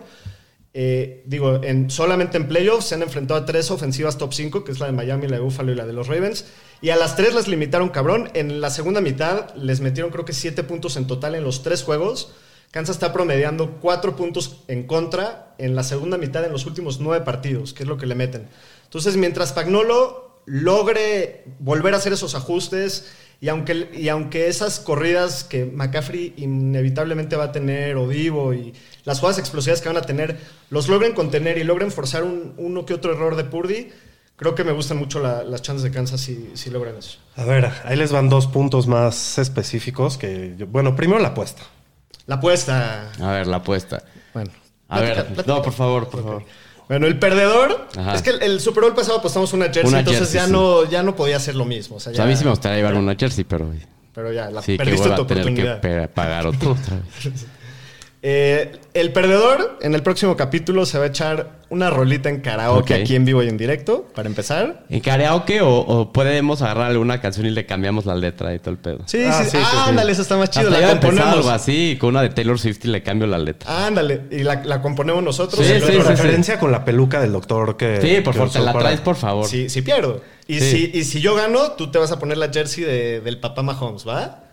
Eh, 0.75 1.23
digo, 1.27 1.63
en, 1.63 1.91
solamente 1.91 2.39
en 2.39 2.49
playoffs 2.49 2.87
se 2.87 2.95
han 2.95 3.03
enfrentado 3.03 3.41
a 3.41 3.45
tres 3.45 3.71
ofensivas 3.71 4.19
top 4.19 4.33
5, 4.33 4.65
que 4.65 4.73
es 4.73 4.81
la 4.81 4.87
de 4.87 4.93
Miami, 4.93 5.27
la 5.27 5.37
de 5.37 5.43
Buffalo 5.43 5.73
y 5.73 5.75
la 5.75 5.85
de 5.85 5.93
los 5.93 6.07
Ravens. 6.07 6.47
Y 6.81 6.91
a 6.91 6.97
las 6.97 7.17
tres 7.17 7.35
les 7.35 7.49
limitaron 7.49 7.91
cabrón. 7.91 8.31
En 8.35 8.61
la 8.61 8.71
segunda 8.71 9.01
mitad 9.01 9.55
les 9.55 9.81
metieron 9.81 10.11
creo 10.11 10.25
que 10.25 10.33
siete 10.33 10.63
puntos 10.63 10.97
en 10.97 11.07
total 11.07 11.35
en 11.35 11.45
los 11.45 11.63
tres 11.63 11.83
juegos. 11.83 12.33
Kansas 12.73 12.97
está 12.97 13.13
promediando 13.13 13.79
cuatro 13.81 14.17
puntos 14.17 14.65
en 14.67 14.85
contra 14.89 15.55
en 15.59 15.77
la 15.77 15.85
segunda 15.85 16.19
mitad 16.19 16.45
en 16.45 16.51
los 16.53 16.67
últimos 16.67 16.99
nueve 16.99 17.25
partidos, 17.25 17.73
que 17.75 17.85
es 17.85 17.89
lo 17.89 17.97
que 17.99 18.07
le 18.07 18.15
meten. 18.17 18.49
Entonces, 18.85 19.17
mientras 19.17 19.53
Pagnolo 19.53 20.41
logre 20.47 21.45
volver 21.61 21.95
a 21.95 21.99
hacer 21.99 22.13
esos 22.13 22.35
ajustes 22.35 23.13
y 23.41 23.49
aunque, 23.49 23.91
y 23.93 24.09
aunque 24.09 24.49
esas 24.49 24.81
corridas 24.81 25.45
que 25.45 25.65
McCaffrey 25.67 26.33
inevitablemente 26.37 27.37
va 27.37 27.45
a 27.45 27.53
tener, 27.53 27.97
o 27.97 28.09
Divo, 28.09 28.55
y 28.55 28.73
las 29.05 29.19
jugadas 29.21 29.39
explosivas 29.39 29.81
que 29.81 29.89
van 29.89 29.97
a 29.99 30.03
tener, 30.03 30.39
los 30.71 30.89
logren 30.89 31.13
contener 31.13 31.59
y 31.59 31.65
logren 31.65 31.91
forzar 31.91 32.23
un, 32.25 32.55
uno 32.57 32.87
que 32.87 32.95
otro 32.95 33.13
error 33.13 33.35
de 33.37 33.45
Purdy, 33.45 33.91
creo 34.37 34.55
que 34.55 34.65
me 34.65 34.73
gustan 34.73 34.97
mucho 34.97 35.21
la- 35.21 35.43
las 35.45 35.61
chances 35.63 35.83
de 35.83 35.91
Kansas 35.91 36.21
si, 36.21 36.51
si 36.55 36.71
logran 36.71 36.97
eso. 36.97 37.19
A 37.37 37.45
ver, 37.45 37.69
ahí 37.85 37.97
les 37.97 38.13
van 38.13 38.29
dos 38.29 38.47
puntos 38.47 38.87
más 38.87 39.39
específicos 39.39 40.17
que... 40.19 40.55
yo- 40.57 40.67
bueno, 40.69 40.95
primero 40.97 41.19
la 41.21 41.29
apuesta. 41.29 41.63
La 42.27 42.37
apuesta. 42.37 43.11
A 43.21 43.31
ver, 43.33 43.47
la 43.47 43.57
apuesta. 43.59 44.03
Bueno. 44.35 44.51
A 44.89 45.01
ver, 45.01 45.27
no, 45.47 45.63
por 45.63 45.73
favor, 45.73 46.09
por 46.09 46.23
favor. 46.23 46.45
Bueno, 46.89 47.07
el 47.07 47.19
perdedor. 47.19 47.89
Ajá. 47.97 48.15
Es 48.15 48.23
que 48.23 48.31
el, 48.31 48.43
el 48.43 48.61
Super 48.61 48.85
Bowl 48.85 48.95
pasado 48.95 49.19
apostamos 49.19 49.53
una 49.55 49.67
jersey, 49.67 49.85
Una 49.87 50.01
entonces 50.01 50.25
jersey, 50.29 50.41
ya, 50.41 50.47
sí. 50.47 50.53
no, 50.53 50.85
ya 50.89 51.03
no 51.03 51.17
podía 51.17 51.39
ser 51.41 51.55
lo 51.55 51.65
mismo. 51.65 51.97
O 51.97 52.01
sea, 52.01 52.13
O 52.13 52.15
sea, 52.15 52.25
a 52.25 52.27
ya- 52.27 52.31
mí 52.31 52.37
sí 52.37 52.45
me 52.45 52.51
gustaría 52.51 52.77
llevarme 52.79 52.99
una 53.01 53.15
jersey, 53.15 53.45
pero 53.45 53.73
Pero 54.15 54.33
ya, 54.33 54.51
la 54.51 54.61
sí, 54.61 54.73
que 54.73 54.79
perdiste 54.79 55.01
vuelva 55.09 55.17
tu 55.17 55.23
a 55.23 55.27
tener 55.27 55.45
que 55.55 55.63
oportunidad. 55.69 56.11
pagar 56.11 56.47
otro 56.47 56.73
otra 56.83 56.97
vez. 56.97 57.47
Eh, 58.25 58.79
el 58.95 59.13
perdedor 59.13 59.79
en 59.83 59.97
el 59.97 60.03
próximo 60.05 60.37
capítulo 60.37 60.87
se 60.87 60.97
va 60.97 61.05
a 61.05 61.09
echar 61.09 61.59
una 61.71 61.91
rolita 61.91 62.29
en 62.29 62.41
karaoke 62.41 62.95
Ok. 62.95 63.01
aquí 63.01 63.17
en 63.17 63.25
vivo 63.25 63.43
y 63.43 63.49
en 63.49 63.57
directo, 63.57 64.07
para 64.15 64.29
empezar. 64.29 64.85
¿En 64.89 65.01
karaoke 65.01 65.61
o, 65.61 65.75
o 65.81 66.13
podemos 66.13 66.63
agarrar 66.63 66.93
alguna 66.93 67.21
canción 67.21 67.47
y 67.47 67.51
le 67.51 67.67
cambiamos 67.67 68.07
la 68.07 68.15
letra 68.15 68.55
y 68.55 68.61
todo 68.61 68.71
el 68.71 68.77
pedo? 68.79 68.99
Sí, 69.07 69.25
Ah, 69.27 69.39
sí, 69.43 69.51
sí, 69.51 69.51
sí. 69.51 69.57
sí, 69.59 69.65
sí. 69.73 69.77
Ándale, 69.89 70.13
esa 70.13 70.23
está 70.23 70.37
más 70.37 70.51
chido. 70.51 70.69
Hasta 70.69 70.81
La 70.81 70.91
componemos. 71.01 71.33
algo 71.35 71.51
así, 71.51 71.97
con 71.99 72.11
una 72.11 72.23
de 72.23 72.29
Taylor 72.29 72.61
Swift 72.61 72.85
y 72.85 72.89
le 72.89 73.03
cambio 73.03 73.27
la 73.27 73.39
letra. 73.39 73.87
Ándale, 73.89 74.21
y 74.31 74.45
la, 74.45 74.63
la 74.65 74.81
componemos 74.81 75.21
nosotros. 75.25 75.67
Sí, 75.67 75.73
Y 75.73 75.81
sí, 75.81 75.99
referencia 75.99 76.61
con 76.61 76.71
la 76.71 76.85
peluca 76.85 77.21
del 77.21 77.33
doctor 77.33 77.77
que... 77.77 78.01
Sí, 78.01 78.21
por 78.21 78.35
favor, 78.35 78.53
te 78.53 78.61
la 78.61 78.73
para- 78.73 78.85
traes, 78.85 79.01
por 79.01 79.17
favor. 79.17 79.47
Sí, 79.49 79.69
sí 79.69 79.83
pierdo. 79.83 80.21
Y, 80.47 80.61
Sí. 80.61 80.91
si, 80.93 80.99
y 80.99 81.03
si 81.05 81.21
yo 81.21 81.35
gano, 81.35 81.73
tú 81.73 81.91
te 81.91 81.99
vas 81.99 82.13
a 82.13 82.21
poner 82.21 82.39
la 82.39 82.51
jersey 82.53 82.85
de- 82.85 83.21
del 83.21 83.41
papá 83.41 83.63
Mahomes, 83.65 84.07
¿va? 84.07 84.45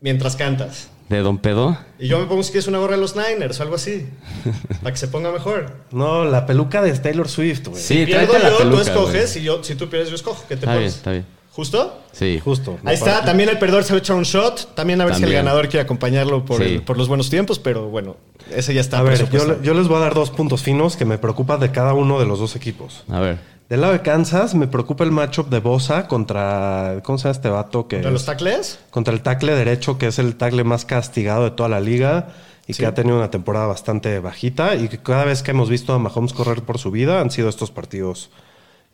Mientras 0.00 0.34
cantas. 0.34 0.88
¿De 1.08 1.18
Don 1.20 1.38
Pedo? 1.38 1.76
Y 1.98 2.06
yo 2.08 2.18
me 2.18 2.26
pongo 2.26 2.42
si 2.42 2.50
quieres 2.52 2.66
una 2.68 2.78
gorra 2.78 2.96
de 2.96 3.00
los 3.00 3.16
Niners 3.16 3.58
o 3.60 3.62
algo 3.62 3.76
así. 3.76 4.06
para 4.82 4.92
que 4.92 4.98
se 4.98 5.08
ponga 5.08 5.30
mejor. 5.32 5.72
No, 5.90 6.24
la 6.24 6.44
peluca 6.46 6.82
de 6.82 6.92
Taylor 6.92 7.28
Swift, 7.28 7.68
güey. 7.68 7.80
Sí, 7.82 8.04
Pierdo 8.04 8.26
tráete 8.32 8.38
la 8.44 8.50
yo, 8.50 8.58
peluca, 8.58 8.76
tú 8.76 8.88
escoges. 8.90 9.36
Y 9.36 9.42
yo, 9.42 9.64
si 9.64 9.74
tú 9.74 9.88
pierdes, 9.88 10.10
yo 10.10 10.14
escojo. 10.16 10.42
¿Qué 10.48 10.56
te 10.56 10.60
Está 10.66 10.72
bien, 10.72 10.80
pones? 10.82 10.94
está 10.96 11.10
bien. 11.12 11.24
¿Justo? 11.52 12.02
Sí. 12.12 12.40
Justo. 12.44 12.78
Ahí 12.84 12.94
está. 12.94 13.24
También 13.24 13.48
el 13.48 13.58
perdedor 13.58 13.82
se 13.82 13.92
va 13.92 13.96
a 13.96 14.00
echar 14.00 14.14
un 14.16 14.22
shot. 14.22 14.74
También 14.74 15.00
a 15.00 15.06
ver 15.06 15.14
si 15.16 15.24
el 15.24 15.32
ganador 15.32 15.68
quiere 15.68 15.82
acompañarlo 15.82 16.44
por, 16.44 16.58
Sí. 16.58 16.74
el- 16.74 16.82
por 16.82 16.96
los 16.98 17.08
buenos 17.08 17.30
tiempos. 17.30 17.58
Pero 17.58 17.88
bueno, 17.88 18.16
ese 18.54 18.74
ya 18.74 18.80
está. 18.80 18.98
A 19.00 19.02
ver, 19.02 19.28
yo, 19.30 19.60
yo 19.62 19.74
les 19.74 19.88
voy 19.88 19.96
a 19.96 20.00
dar 20.00 20.14
dos 20.14 20.30
puntos 20.30 20.62
finos 20.62 20.96
que 20.96 21.04
me 21.04 21.18
preocupan 21.18 21.58
de 21.58 21.72
cada 21.72 21.94
uno 21.94 22.20
de 22.20 22.26
los 22.26 22.38
dos 22.38 22.54
equipos. 22.54 23.02
A 23.10 23.18
ver. 23.18 23.38
Del 23.68 23.82
lado 23.82 23.92
de 23.92 24.00
Kansas, 24.00 24.54
me 24.54 24.66
preocupa 24.66 25.04
el 25.04 25.10
matchup 25.10 25.48
de 25.50 25.60
Bosa 25.60 26.08
contra. 26.08 27.00
¿Cómo 27.04 27.18
se 27.18 27.24
llama 27.24 27.32
este 27.32 27.48
vato? 27.50 27.86
Que 27.86 27.96
¿Contra 27.96 28.10
los 28.10 28.22
es- 28.22 28.26
tacles? 28.26 28.78
contra 28.90 29.12
el 29.12 29.20
tackle 29.20 29.54
derecho, 29.54 29.98
que 29.98 30.06
es 30.06 30.18
el 30.18 30.36
tackle 30.36 30.64
más 30.64 30.86
castigado 30.86 31.44
de 31.44 31.50
toda 31.50 31.68
la 31.68 31.78
liga 31.80 32.28
y 32.66 32.72
Sí. 32.72 32.80
que 32.80 32.86
ha 32.86 32.94
tenido 32.94 33.18
una 33.18 33.30
temporada 33.30 33.66
bastante 33.66 34.18
bajita. 34.20 34.74
Y 34.74 34.88
que 34.88 34.98
cada 34.98 35.24
vez 35.26 35.42
que 35.42 35.50
hemos 35.50 35.68
visto 35.68 35.92
a 35.92 35.98
Mahomes 35.98 36.32
correr 36.32 36.62
por 36.62 36.78
su 36.78 36.90
vida 36.90 37.20
han 37.20 37.30
sido 37.30 37.50
estos 37.50 37.70
partidos 37.70 38.30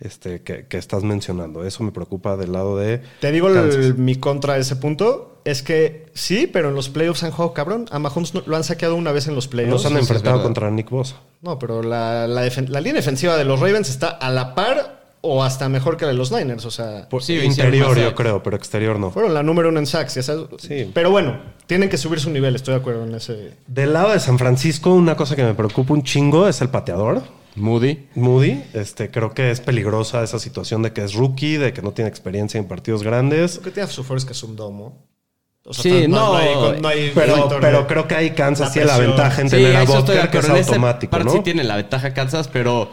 este, 0.01 0.43
que, 0.43 0.67
que 0.67 0.77
estás 0.77 1.05
mencionando. 1.05 1.65
Eso 1.65 1.85
me 1.85 1.93
preocupa 1.93 2.37
del 2.37 2.51
lado 2.53 2.77
de. 2.77 3.01
Te 3.21 3.31
digo 3.31 3.49
el- 3.49 3.95
mi 3.95 4.17
contra 4.17 4.57
ese 4.59 4.75
punto. 4.75 5.34
Es 5.45 5.63
que 5.63 6.07
sí, 6.15 6.47
pero 6.51 6.71
en 6.71 6.75
los 6.75 6.89
playoffs 6.89 7.23
han 7.23 7.31
jugado 7.31 7.53
cabrón. 7.53 7.87
A 7.91 7.99
Mahomes 7.99 8.33
no- 8.35 8.43
lo 8.47 8.57
han 8.57 8.65
saqueado 8.65 8.95
una 8.97 9.13
vez 9.13 9.27
en 9.29 9.35
los 9.35 9.47
playoffs. 9.49 9.73
Nos 9.85 9.87
han 9.87 9.99
enfrentado 9.99 10.43
contra 10.43 10.71
Nick 10.71 10.89
Bosa. 10.89 11.17
No, 11.43 11.59
pero 11.59 11.83
la, 11.83 12.27
la 12.27 12.47
defen- 12.47 12.69
la 12.69 12.81
línea 12.81 12.95
defensiva 13.01 13.37
de 13.37 13.45
los 13.45 13.61
Ravens 13.61 13.91
está 13.91 14.09
a 14.09 14.31
la 14.31 14.55
par 14.55 15.05
o 15.21 15.43
hasta 15.45 15.69
mejor 15.69 15.97
que 15.99 16.07
la 16.07 16.13
de 16.13 16.17
los 16.17 16.33
Niners. 16.33 16.65
O 16.65 16.71
sea, 16.71 17.09
Por- 17.11 17.23
Sí, 17.23 17.35
interior, 17.39 17.99
yo 17.99 18.15
creo, 18.15 18.43
pero 18.43 18.57
exterior 18.57 18.99
no. 18.99 19.11
fueron 19.11 19.35
la 19.35 19.43
número 19.43 19.69
uno 19.69 19.79
en 19.81 19.87
sacks. 19.87 20.15
ya 20.15 20.23
sabes. 20.23 20.47
Sí. 20.59 20.91
Pero 20.95 21.11
bueno, 21.11 21.39
tienen 21.67 21.89
que 21.91 21.99
subir 21.99 22.21
su 22.21 22.31
nivel. 22.31 22.55
Estoy 22.57 22.75
de 22.75 22.81
acuerdo 22.81 23.05
en 23.05 23.15
ese. 23.15 23.53
Del 23.67 23.93
lado 23.93 24.13
de 24.13 24.21
San 24.21 24.39
Francisco, 24.39 24.95
una 24.95 25.15
cosa 25.17 25.37
que 25.37 25.45
me 25.45 25.53
preocupa 25.55 25.93
un 25.93 26.03
chingo 26.05 26.49
es 26.49 26.63
el 26.63 26.71
pateador. 26.71 27.23
Moody. 27.57 28.09
Moody, 28.17 28.63
este, 28.73 29.11
creo 29.11 29.33
que 29.33 29.51
es 29.51 29.61
peligrosa 29.61 30.25
esa 30.25 30.39
situación 30.41 30.83
de 30.83 30.93
que 30.93 31.05
es 31.05 31.15
rookie, 31.15 31.57
de 31.59 31.73
que 31.73 31.83
no 31.83 31.93
tiene 31.93 32.09
experiencia 32.09 32.59
en 32.59 32.67
partidos 32.67 33.03
grandes. 33.05 33.57
Lo 33.57 33.63
que 33.63 33.71
tiene 33.71 33.89
a 33.89 33.93
su 33.93 34.03
fuerza 34.03 34.25
es 34.25 34.27
que 34.27 34.33
es 34.33 34.43
un 34.43 34.57
domo. 34.57 35.05
O 35.67 35.73
Sí, 35.73 36.07
no, 36.09 36.37
hay, 36.37 36.81
no 36.81 36.89
hay 36.89 37.11
Pero, 37.15 37.37
factor 37.37 37.61
pero 37.61 37.81
de- 37.81 37.87
creo 37.87 38.07
que 38.09 38.15
ahí 38.15 38.31
Kansas 38.33 38.73
tiene 38.73 38.87
la 38.89 38.99
ventaja 38.99 39.41
en 39.41 39.49
Sí, 39.49 39.57
tener 39.57 39.77
a 39.77 39.85
Butker, 39.85 40.05
que 40.05 40.39
es 40.39 40.45
acuerdo. 40.45 40.49
En 40.49 40.57
ese 40.57 40.69
automático, 40.71 41.11
parte 41.11 41.25
¿no? 41.25 41.33
sí 41.33 41.41
tiene 41.41 41.65
la 41.65 41.77
ventaja 41.77 42.13
Kansas, 42.13 42.49
pero 42.49 42.91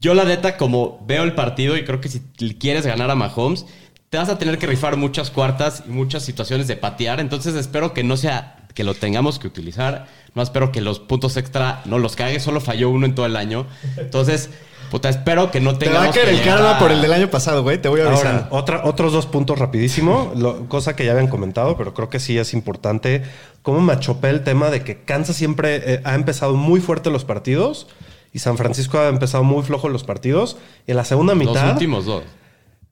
yo 0.00 0.14
la 0.14 0.24
neta, 0.24 0.56
como 0.56 1.04
veo 1.06 1.24
el 1.24 1.34
partido 1.34 1.76
y 1.76 1.84
creo 1.84 2.00
que 2.00 2.08
si 2.08 2.20
quieres 2.60 2.86
ganar 2.86 3.10
a 3.10 3.14
Mahomes, 3.16 3.66
te 4.08 4.18
vas 4.18 4.28
a 4.28 4.38
tener 4.38 4.58
que 4.58 4.66
rifar 4.66 4.96
muchas 4.96 5.30
cuartas 5.30 5.82
y 5.86 5.90
muchas 5.90 6.24
situaciones 6.24 6.68
de 6.68 6.76
patear. 6.76 7.18
Entonces 7.20 7.54
espero 7.54 7.92
que 7.92 8.02
no 8.04 8.16
sea 8.16 8.56
que 8.74 8.84
lo 8.84 8.94
tengamos 8.94 9.38
que 9.38 9.46
utilizar. 9.48 10.06
No 10.34 10.42
espero 10.42 10.70
que 10.72 10.80
los 10.80 11.00
puntos 11.00 11.36
extra 11.36 11.82
no 11.86 11.98
los 11.98 12.14
cague. 12.16 12.38
Solo 12.40 12.60
falló 12.60 12.88
uno 12.90 13.04
en 13.06 13.14
todo 13.16 13.26
el 13.26 13.34
año. 13.36 13.66
Entonces, 13.96 14.50
puta, 14.90 15.08
espero 15.08 15.50
que 15.50 15.60
no 15.60 15.78
Te 15.78 15.86
tengamos 15.86 16.08
va 16.08 16.10
a 16.10 16.12
caer 16.14 16.26
que 16.26 16.30
el 16.32 16.36
llegar 16.38 16.58
karma 16.58 16.78
por 16.78 16.90
el 16.92 17.00
del 17.00 17.12
año 17.12 17.30
pasado, 17.30 17.62
güey. 17.62 17.80
Te 17.80 17.88
voy 17.88 18.00
a 18.00 18.08
avisar. 18.08 18.26
Ahora, 18.26 18.48
otra, 18.50 18.80
otros 18.84 19.12
dos 19.12 19.26
puntos 19.26 19.58
rapidísimo, 19.58 20.32
lo- 20.36 20.68
cosa 20.68 20.94
que 20.96 21.04
ya 21.04 21.12
habían 21.12 21.28
comentado, 21.28 21.76
pero 21.76 21.94
creo 21.94 22.08
que 22.10 22.20
sí 22.20 22.36
es 22.36 22.52
importante. 22.52 23.22
Cómo 23.62 23.80
me 23.80 23.92
achopé 23.92 24.28
el 24.30 24.42
tema 24.44 24.70
de 24.70 24.82
que 24.84 25.02
Kansas 25.04 25.36
siempre 25.36 25.76
eh, 25.94 26.00
ha 26.04 26.14
empezado 26.14 26.54
muy 26.54 26.80
fuerte 26.80 27.10
los 27.10 27.24
partidos 27.24 27.86
y 28.32 28.38
San 28.40 28.56
Francisco 28.58 28.98
ha 28.98 29.08
empezado 29.08 29.42
muy 29.44 29.62
flojo 29.62 29.88
los 29.88 30.04
partidos. 30.04 30.56
Y 30.86 30.90
en 30.90 30.96
la 30.98 31.04
segunda 31.04 31.34
Los 31.34 31.46
mitad. 31.46 31.72
últimos 31.72 32.04
dos. 32.04 32.22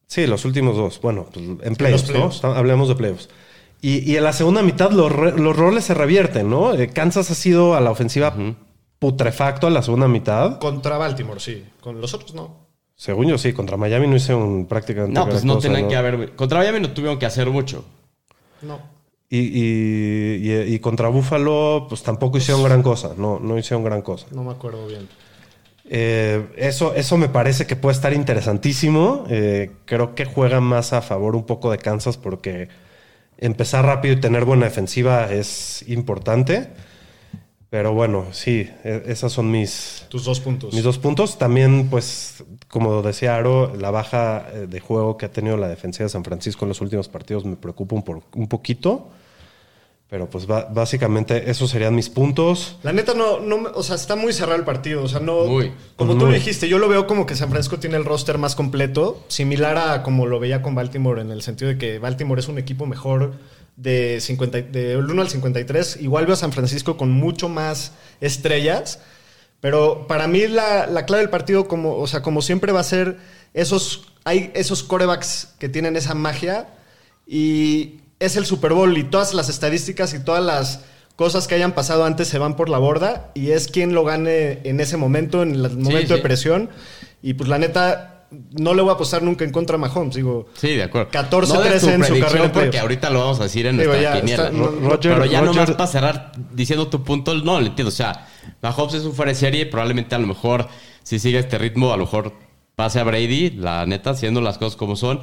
Sí, 0.07 0.27
los 0.27 0.45
últimos 0.45 0.77
dos. 0.77 1.01
Bueno, 1.03 1.27
pues, 1.33 1.45
en 1.63 1.77
playoffs, 1.77 2.07
¿no? 2.07 2.13
playoffs. 2.13 2.37
Está- 2.37 2.57
Hablemos 2.57 2.89
de 2.89 2.95
playoffs. 2.95 3.29
Y, 3.81 3.99
y 4.11 4.17
en 4.17 4.25
la 4.25 4.33
segunda 4.33 4.63
mitad 4.63 4.91
los, 4.91 5.13
los 5.39 5.57
roles 5.57 5.85
se 5.85 5.95
revierten, 5.95 6.51
¿no? 6.51 6.75
Eh, 6.75 6.89
Kansas 6.89 7.31
ha 7.31 7.35
sido 7.35 7.75
a 7.77 7.81
la 7.81 7.91
ofensiva 7.93 8.35
putrefacto 8.99 9.67
a 9.67 9.71
la 9.71 9.83
segunda 9.83 10.09
mitad. 10.09 10.59
Contra 10.59 10.99
Baltimore, 10.99 11.41
sí. 11.41 11.65
Con 11.81 12.01
los 12.01 12.15
otros 12.15 12.35
no. 12.35 12.67
Según 12.97 13.27
yo, 13.29 13.39
sí, 13.39 13.53
contra 13.53 13.77
Miami 13.77 14.09
no 14.09 14.17
hice 14.17 14.35
un 14.35 14.67
prácticamente. 14.67 15.19
No, 15.19 15.29
pues 15.29 15.45
no 15.45 15.55
cosa, 15.55 15.69
tenían 15.69 15.85
¿no? 15.85 15.89
que 15.89 15.97
haber. 15.97 16.35
Contra 16.35 16.59
Miami 16.59 16.81
no 16.81 16.91
tuvieron 16.91 17.19
que 17.19 17.27
hacer 17.27 17.49
mucho. 17.49 17.85
No. 18.63 18.81
Y, 19.31 19.39
y- 19.39 20.51
y- 20.51 20.75
y 20.75 20.79
contra 20.81 21.09
Buffalo, 21.09 21.87
pues 21.89 22.03
tampoco 22.03 22.39
hicieron 22.39 22.65
gran 22.65 22.83
cosa. 22.83 23.13
No, 23.17 23.39
no 23.39 23.57
hicieron 23.59 23.85
gran 23.85 24.03
cosa. 24.03 24.27
No 24.33 24.43
me 24.43 24.51
acuerdo 24.51 24.87
bien. 24.89 25.07
Eh, 25.91 26.49
eso, 26.57 26.95
eso 26.95 27.17
me 27.17 27.29
parece 27.29 27.67
que 27.67 27.77
puede 27.77 27.95
estar 27.95 28.13
interesantísimo. 28.13 29.25
Eh, 29.31 29.71
creo 29.85 30.15
que 30.15 30.25
juega 30.25 30.61
más 30.61 30.93
a 30.93 31.01
favor 31.03 31.37
un 31.37 31.45
poco 31.47 31.71
de 31.71 31.79
Kansas 31.79 32.17
porque 32.17 32.69
empezar 33.39 33.85
rápido 33.87 34.15
y 34.15 34.21
tener 34.21 34.45
buena 34.45 34.65
defensiva 34.65 35.31
es 35.33 35.85
importante. 35.89 36.71
Pero 37.71 37.93
bueno, 37.93 38.27
sí, 38.33 38.71
e- 38.83 39.03
esas 39.07 39.31
son 39.33 39.51
mis, 39.51 40.07
Tus 40.09 40.25
dos 40.25 40.41
puntos. 40.41 40.73
mis 40.73 40.83
dos 40.83 40.99
puntos. 40.99 41.37
También, 41.39 41.89
pues, 41.91 42.43
como 42.69 43.03
decía 43.03 43.37
Aro, 43.37 43.75
la 43.77 43.91
baja 43.91 44.47
eh, 44.53 44.67
de 44.67 44.81
juego 44.81 45.17
que 45.19 45.27
ha 45.27 45.31
tenido 45.33 45.57
la 45.59 45.69
defensiva 45.69 46.05
de 46.05 46.09
San 46.11 46.25
Francisco 46.25 46.65
en 46.65 46.71
los 46.71 46.81
últimos 46.81 47.09
partidos 47.09 47.45
me 47.45 47.57
preocupa 47.57 47.95
un, 47.95 48.03
por- 48.03 48.23
un 48.35 48.49
poquito. 48.49 49.11
Pero 50.11 50.31
pues 50.31 50.47
básicamente 50.47 51.51
esos 51.51 51.69
serían 51.71 51.95
mis 51.95 52.09
puntos. 52.09 52.77
La 52.83 52.95
neta 52.95 53.13
no, 53.13 53.41
no, 53.41 53.59
me- 53.59 53.69
o 53.75 53.83
sea, 53.83 53.95
está 53.97 54.17
muy 54.17 54.33
cerrado 54.33 54.59
el 54.59 54.65
partido. 54.65 55.03
O 55.03 55.09
sea, 55.09 55.21
no. 55.21 55.45
Muy. 55.45 55.71
Como 55.97 56.13
tú 56.15 56.21
muy. 56.21 56.29
lo 56.31 56.33
dijiste, 56.35 56.67
yo 56.67 56.79
lo 56.79 56.89
veo 56.89 57.07
como 57.07 57.27
que 57.27 57.37
San 57.37 57.51
Francisco 57.51 57.79
tiene 57.79 57.97
el 57.99 58.07
roster 58.07 58.39
más 58.39 58.55
completo, 58.55 59.23
similar 59.29 59.77
a 59.77 60.03
como 60.03 60.25
lo 60.25 60.41
veía 60.41 60.63
con 60.63 60.75
Baltimore, 60.75 61.21
en 61.21 61.31
el 61.31 61.43
sentido 61.43 61.69
de 61.71 61.77
que 61.77 61.99
Baltimore 61.99 62.41
es 62.41 62.49
un 62.49 62.57
equipo 62.57 62.87
mejor 62.87 63.35
de 63.77 64.19
50, 64.23 64.63
del 64.63 65.05
1 65.11 65.21
al 65.23 65.29
53. 65.29 65.99
Igual 66.01 66.25
veo 66.25 66.33
a 66.33 66.37
San 66.39 66.53
Francisco 66.53 66.97
con 66.97 67.11
mucho 67.11 67.51
más 67.51 67.93
estrellas. 68.23 69.01
Pero 69.61 70.07
para 70.07 70.27
mí 70.27 70.47
la, 70.47 70.87
la 70.87 71.05
clave 71.05 71.23
del 71.25 71.31
partido, 71.31 71.69
como, 71.69 71.97
o 71.99 72.07
sea, 72.07 72.23
como 72.23 72.41
siempre, 72.41 72.73
va 72.73 72.81
a 72.81 72.85
ser 72.85 73.19
esos. 73.53 74.05
Hay 74.25 74.53
esos 74.55 74.83
corebacks 74.83 75.55
que 75.59 75.69
tienen 75.69 75.97
esa 75.97 76.15
magia. 76.15 76.69
Y 77.27 78.01
es 78.21 78.37
el 78.37 78.47
Super 78.47 78.73
Bowl. 78.73 78.97
Y 78.99 79.05
todas 79.05 79.35
las 79.35 79.49
estadísticas 79.49 80.15
y 80.15 80.21
todas 80.25 80.45
las 80.45 80.85
cosas 81.17 81.49
que 81.49 81.55
hayan 81.57 81.73
pasado 81.73 82.05
antes 82.05 82.29
se 82.29 82.39
van 82.39 82.57
por 82.57 82.69
la 82.69 82.79
borda. 82.79 83.31
Y 83.35 83.51
es 83.51 83.69
quien 83.69 83.95
lo 83.95 84.05
gane 84.05 84.61
en 84.65 84.81
ese 84.81 84.97
momento, 84.97 85.43
en 85.43 85.55
el 85.55 85.71
momento 85.79 86.15
de 86.15 86.21
sí. 86.21 86.23
presión. 86.23 86.71
Y 87.23 87.35
pues 87.35 87.49
la 87.49 87.59
neta, 87.59 88.27
no 88.53 88.75
le 88.75 88.83
voy 88.83 88.91
a 88.91 88.95
apostar 88.95 89.23
nunca 89.23 89.45
en 89.45 89.51
contra 89.51 89.77
de 89.77 89.81
Mahomes. 89.81 90.15
Digo, 90.15 90.47
Sí, 90.55 90.69
de 90.77 90.85
acuerdo. 90.85 91.11
14-13 91.11 91.49
No 91.49 91.61
des 91.63 91.83
tu 91.83 91.89
en 91.89 92.05
su 92.05 92.21
carrera 92.21 92.53
porque 92.53 92.79
ahorita 92.79 93.11
lo 93.11 93.21
vamos 93.21 93.41
a 93.41 93.45
decir 93.45 93.67
en 93.67 93.79
Digo, 93.79 93.91
nuestra 93.93 94.15
ya, 94.15 94.21
quiniela. 94.21 94.45
está- 94.45 94.57
no- 94.57 94.67
Roger- 94.89 95.13
Pero 95.15 95.25
ya 95.25 95.41
Roger- 95.41 95.55
nomás 95.57 95.71
para 95.73 95.87
cerrar 95.87 96.33
diciendo 96.53 96.89
tu 96.89 97.03
punto, 97.03 97.35
no, 97.35 97.61
le 97.61 97.69
entiendo. 97.69 97.89
O 97.89 97.93
sea, 97.93 98.29
Mahomes 98.63 98.95
es 98.95 99.05
un 99.05 99.15
fuera 99.15 99.33
de 99.33 99.35
serie. 99.37 99.67
Probablemente 99.67 100.15
a 100.15 100.19
lo 100.19 100.27
mejor, 100.27 100.69
si 101.03 101.19
sigue 101.19 101.39
este 101.39 101.59
ritmo, 101.59 101.93
a 101.93 101.97
lo 101.97 102.05
mejor 102.05 102.35
pase 102.77 103.01
a 103.01 103.05
Brady, 103.05 103.51
la 103.51 103.87
neta, 103.87 104.11
haciendo 104.11 104.41
las 104.41 104.57
cosas 104.59 104.77
como 104.77 104.95
son. 104.95 105.23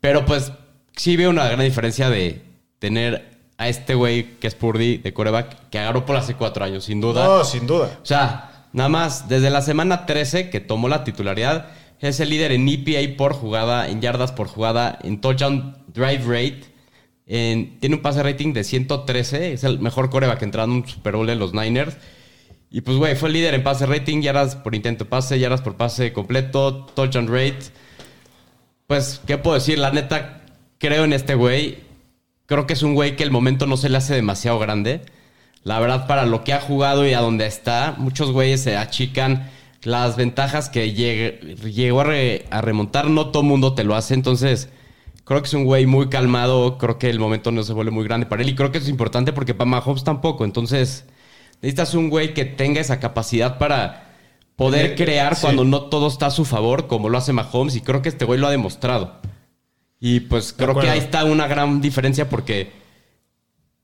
Pero 0.00 0.24
pues 0.24 0.52
sí 0.96 1.16
veo 1.16 1.30
una 1.30 1.46
gran 1.46 1.60
diferencia 1.64 2.10
de 2.10 2.42
tener 2.78 3.36
a 3.58 3.68
este 3.68 3.94
güey 3.94 4.34
que 4.38 4.46
es 4.48 4.54
Purdy 4.54 4.98
de 4.98 5.12
coreback 5.14 5.68
que 5.70 5.78
agarró 5.78 6.04
por 6.04 6.16
hace 6.16 6.34
cuatro 6.34 6.64
años, 6.64 6.84
sin 6.84 7.00
duda. 7.00 7.24
No, 7.24 7.44
sin 7.44 7.66
duda. 7.66 7.98
O 8.02 8.06
sea, 8.06 8.66
nada 8.72 8.88
más, 8.88 9.28
desde 9.28 9.48
la 9.50 9.62
semana 9.62 10.04
13 10.06 10.50
que 10.50 10.60
tomó 10.60 10.88
la 10.88 11.04
titularidad, 11.04 11.68
es 12.00 12.20
el 12.20 12.28
líder 12.28 12.52
en 12.52 12.68
EPA 12.68 13.16
por 13.16 13.32
jugada, 13.32 13.88
en 13.88 14.00
yardas 14.02 14.32
por 14.32 14.48
jugada, 14.48 14.98
en 15.02 15.20
touchdown 15.20 15.76
drive 15.94 16.22
rate. 16.26 16.60
en- 17.28 17.80
tiene 17.80 17.96
un 17.96 18.02
pase 18.02 18.22
rating 18.22 18.52
de 18.52 18.62
113, 18.62 19.52
es 19.54 19.64
el 19.64 19.80
mejor 19.80 20.10
coreback 20.10 20.42
entrando 20.42 20.76
en 20.76 20.82
un 20.82 20.88
Super 20.88 21.16
Bowl 21.16 21.28
en 21.28 21.38
los 21.40 21.52
Niners. 21.54 21.96
Y 22.70 22.82
pues, 22.82 22.98
güey, 22.98 23.16
fue 23.16 23.30
el 23.30 23.32
líder 23.32 23.54
en 23.54 23.64
pase 23.64 23.84
rating, 23.86 24.20
yardas 24.22 24.54
por 24.54 24.74
intento 24.76 25.02
de 25.04 25.10
pase, 25.10 25.38
yardas 25.40 25.60
por 25.62 25.76
pase 25.76 26.12
completo, 26.12 26.86
touchdown 26.94 27.26
rate. 27.26 27.58
Pues, 28.86 29.20
¿qué 29.26 29.38
puedo 29.38 29.54
decir? 29.54 29.78
La 29.78 29.90
neta, 29.90 30.42
creo 30.78 31.04
en 31.04 31.12
este 31.12 31.34
güey. 31.34 31.78
Creo 32.46 32.66
que 32.66 32.74
es 32.74 32.82
un 32.82 32.94
güey 32.94 33.16
que 33.16 33.24
el 33.24 33.30
momento 33.30 33.66
no 33.66 33.76
se 33.76 33.88
le 33.88 33.96
hace 33.98 34.14
demasiado 34.14 34.58
grande. 34.58 35.02
La 35.64 35.80
verdad, 35.80 36.06
para 36.06 36.26
lo 36.26 36.44
que 36.44 36.52
ha 36.52 36.60
jugado 36.60 37.06
y 37.06 37.12
a 37.12 37.20
donde 37.20 37.46
está, 37.46 37.94
muchos 37.98 38.30
güeyes 38.30 38.62
se 38.62 38.76
achican 38.76 39.50
las 39.82 40.16
ventajas 40.16 40.68
que 40.68 40.94
llegue- 40.94 41.56
llegó 41.72 42.00
a, 42.02 42.04
re- 42.04 42.44
a 42.50 42.60
remontar. 42.60 43.10
No 43.10 43.30
todo 43.30 43.42
mundo 43.42 43.74
te 43.74 43.82
lo 43.82 43.96
hace. 43.96 44.14
Entonces, 44.14 44.68
creo 45.24 45.42
que 45.42 45.48
es 45.48 45.54
un 45.54 45.64
güey 45.64 45.86
muy 45.86 46.08
calmado. 46.08 46.78
Creo 46.78 46.98
que 46.98 47.10
el 47.10 47.18
momento 47.18 47.50
no 47.50 47.64
se 47.64 47.72
vuelve 47.72 47.90
muy 47.90 48.04
grande 48.04 48.26
para 48.26 48.42
él. 48.42 48.48
Y 48.48 48.54
creo 48.54 48.70
que 48.70 48.78
eso 48.78 48.84
es 48.86 48.90
importante 48.90 49.32
porque 49.32 49.54
para 49.54 49.68
Mahomes 49.68 50.04
tampoco. 50.04 50.44
Entonces, 50.44 51.04
necesitas 51.62 51.94
un 51.94 52.10
güey 52.10 52.32
que 52.32 52.44
tenga 52.44 52.80
esa 52.80 53.00
capacidad 53.00 53.58
para 53.58 54.14
poder 54.54 54.94
crear 54.94 55.34
Sí. 55.34 55.42
cuando 55.42 55.64
no 55.64 55.82
todo 55.82 56.06
está 56.06 56.26
a 56.26 56.30
su 56.30 56.44
favor, 56.44 56.86
como 56.86 57.08
lo 57.08 57.18
hace 57.18 57.32
Mahomes. 57.32 57.74
Y 57.74 57.80
creo 57.80 58.02
que 58.02 58.08
este 58.08 58.24
güey 58.24 58.38
lo 58.38 58.46
ha 58.46 58.50
demostrado. 58.52 59.20
Y 60.00 60.20
pues 60.20 60.52
creo 60.52 60.78
que 60.78 60.88
ahí 60.88 60.98
está 60.98 61.24
una 61.24 61.46
gran 61.46 61.80
diferencia 61.80 62.28
porque, 62.28 62.70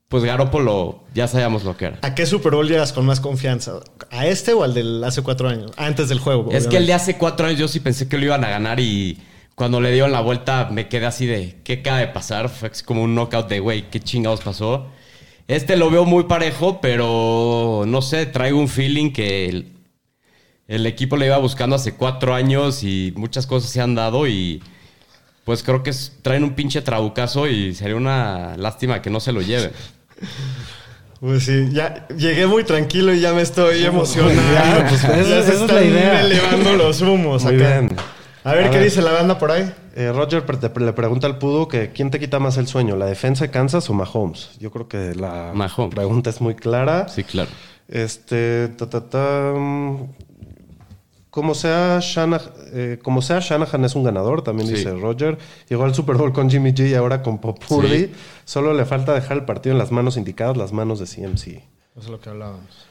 pues 0.09 0.23
Garoppolo 0.23 1.03
ya 1.13 1.27
sabíamos 1.27 1.63
lo 1.63 1.75
que 1.75 1.85
era. 1.85 1.99
¿A 2.01 2.13
qué 2.13 2.25
Super 2.25 2.53
Bowl 2.53 2.67
llegas 2.67 2.93
con 2.93 3.05
más 3.05 3.19
confianza? 3.19 3.79
¿A 4.11 4.27
este 4.27 4.53
o 4.53 4.63
al 4.63 4.73
del 4.73 5.03
hace 5.03 5.23
cuatro 5.23 5.49
años? 5.49 5.71
Antes 5.75 6.09
del 6.09 6.19
juego. 6.19 6.51
Es 6.51 6.67
que 6.67 6.77
el 6.77 6.85
de 6.85 6.93
obviamente. 6.93 6.93
hace 6.93 7.17
cuatro 7.17 7.47
años 7.47 7.59
yo 7.59 7.67
sí 7.67 7.79
pensé 7.79 8.07
que 8.07 8.17
lo 8.17 8.25
iban 8.25 8.43
a 8.43 8.49
ganar 8.49 8.79
y 8.79 9.19
cuando 9.55 9.81
le 9.81 9.91
dieron 9.91 10.11
la 10.11 10.21
vuelta 10.21 10.69
me 10.71 10.87
quedé 10.87 11.05
así 11.07 11.25
de, 11.25 11.59
¿qué 11.63 11.73
acaba 11.73 11.99
de 11.99 12.07
pasar? 12.07 12.49
Fue 12.49 12.69
así 12.69 12.83
como 12.83 13.03
un 13.03 13.15
knockout 13.15 13.47
de, 13.49 13.59
güey, 13.59 13.89
¿qué 13.89 13.99
chingados 13.99 14.41
pasó? 14.41 14.87
Este 15.47 15.75
lo 15.75 15.89
veo 15.89 16.05
muy 16.05 16.23
parejo, 16.23 16.79
pero 16.79 17.83
no 17.85 18.01
sé, 18.01 18.25
traigo 18.25 18.59
un 18.59 18.69
feeling 18.69 19.11
que 19.11 19.49
el, 19.49 19.73
el 20.67 20.85
equipo 20.85 21.17
le 21.17 21.25
iba 21.25 21.37
buscando 21.37 21.75
hace 21.75 21.95
cuatro 21.95 22.33
años 22.33 22.83
y 22.83 23.13
muchas 23.15 23.45
cosas 23.45 23.69
se 23.69 23.81
han 23.81 23.95
dado 23.95 24.27
y 24.27 24.63
pues 25.43 25.63
creo 25.63 25.83
que 25.83 25.89
es- 25.91 26.13
traen 26.21 26.43
un 26.43 26.53
pinche 26.53 26.81
trabucazo 26.81 27.47
y 27.47 27.73
sería 27.75 27.95
una 27.95 28.55
lástima 28.57 29.01
que 29.01 29.09
no 29.09 29.19
se 29.19 29.31
lo 29.31 29.41
lleven. 29.41 29.71
Pues 31.19 31.43
sí, 31.45 31.69
ya 31.71 32.05
llegué 32.17 32.47
muy 32.47 32.63
tranquilo 32.65 33.13
y 33.13 33.21
ya 33.21 33.31
me 33.33 33.41
estoy 33.41 33.85
emocionando. 33.85 34.41
Ya, 34.53 34.85
pues, 34.89 35.03
esa- 35.03 35.13
se 35.13 35.21
esa 35.21 35.39
es 35.39 35.47
la 35.47 35.53
están 35.65 35.85
idea. 35.87 36.21
elevando 36.21 36.73
los 36.75 37.01
humos 37.01 37.43
Muy 37.43 37.55
acá. 37.55 37.79
bien. 37.79 37.95
A 38.43 38.53
ver 38.55 38.65
A 38.65 38.69
qué 38.71 38.77
ver. 38.77 38.85
dice 38.89 39.01
la 39.01 39.11
banda 39.13 39.39
por 39.39 39.51
ahí. 39.51 39.71
Eh, 39.95 40.11
Roger 40.11 40.43
le 40.81 40.91
pregunta 40.93 41.27
al 41.27 41.37
Pudo 41.37 41.69
que 41.69 41.91
quién 41.93 42.11
te 42.11 42.19
quita 42.19 42.39
más 42.39 42.57
el 42.57 42.67
sueño, 42.67 42.97
la 42.97 43.05
defensa 43.05 43.45
de 43.45 43.51
Kansas 43.51 43.89
o 43.89 43.93
Mahomes. 43.93 44.49
Yo 44.59 44.69
creo 44.69 44.89
que 44.89 45.15
la 45.15 45.51
Mahomes. 45.53 45.95
pregunta 45.95 46.29
es 46.29 46.41
muy 46.41 46.55
clara. 46.55 47.07
Sí, 47.07 47.23
claro. 47.23 47.49
Este, 47.87 48.67
ta, 48.69 48.89
ta, 48.89 49.07
ta, 49.09 49.53
como 51.33 51.55
sea, 51.55 51.97
Shanahan, 51.99 52.51
eh, 52.73 52.99
como 53.01 53.23
sea, 53.23 53.39
Shanahan 53.39 53.83
es 53.85 53.95
un 53.95 54.03
ganador, 54.03 54.43
también 54.43 54.67
Sí. 54.69 54.75
dice 54.75 54.93
Roger. 54.93 55.39
Llegó 55.67 55.83
al 55.83 55.95
Super 55.95 56.15
Bowl 56.15 56.31
con 56.31 56.47
Jimmy 56.47 56.73
G 56.73 56.91
y 56.91 56.93
ahora 56.93 57.23
con 57.23 57.39
Popurdi. 57.39 57.97
Sí. 58.05 58.11
Solo 58.45 58.71
le 58.75 58.85
falta 58.85 59.15
dejar 59.15 59.37
el 59.37 59.43
partido 59.43 59.73
en 59.73 59.79
las 59.79 59.91
manos 59.91 60.15
indicadas, 60.15 60.55
las 60.57 60.71
manos 60.73 60.99
de 60.99 61.07
CMC. 61.07 61.47
Eso 61.57 61.63
es 62.01 62.07
lo 62.09 62.21
que 62.21 62.29
hablábamos. 62.29 62.85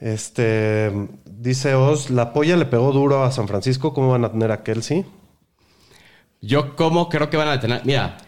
Este, 0.00 0.90
dice 1.24 1.76
Oz, 1.76 2.10
la 2.10 2.32
polla 2.32 2.56
le 2.56 2.66
pegó 2.66 2.90
duro 2.90 3.22
a 3.22 3.30
San 3.30 3.46
Francisco, 3.46 3.94
¿cómo 3.94 4.10
van 4.10 4.24
a 4.24 4.32
tener 4.32 4.50
a 4.50 4.64
Kelsey? 4.64 5.04
Yo 6.40 6.74
como 6.74 7.08
creo 7.08 7.30
que 7.30 7.36
van 7.36 7.46
a 7.46 7.60
tener... 7.60 7.82
Mira, 7.84 8.18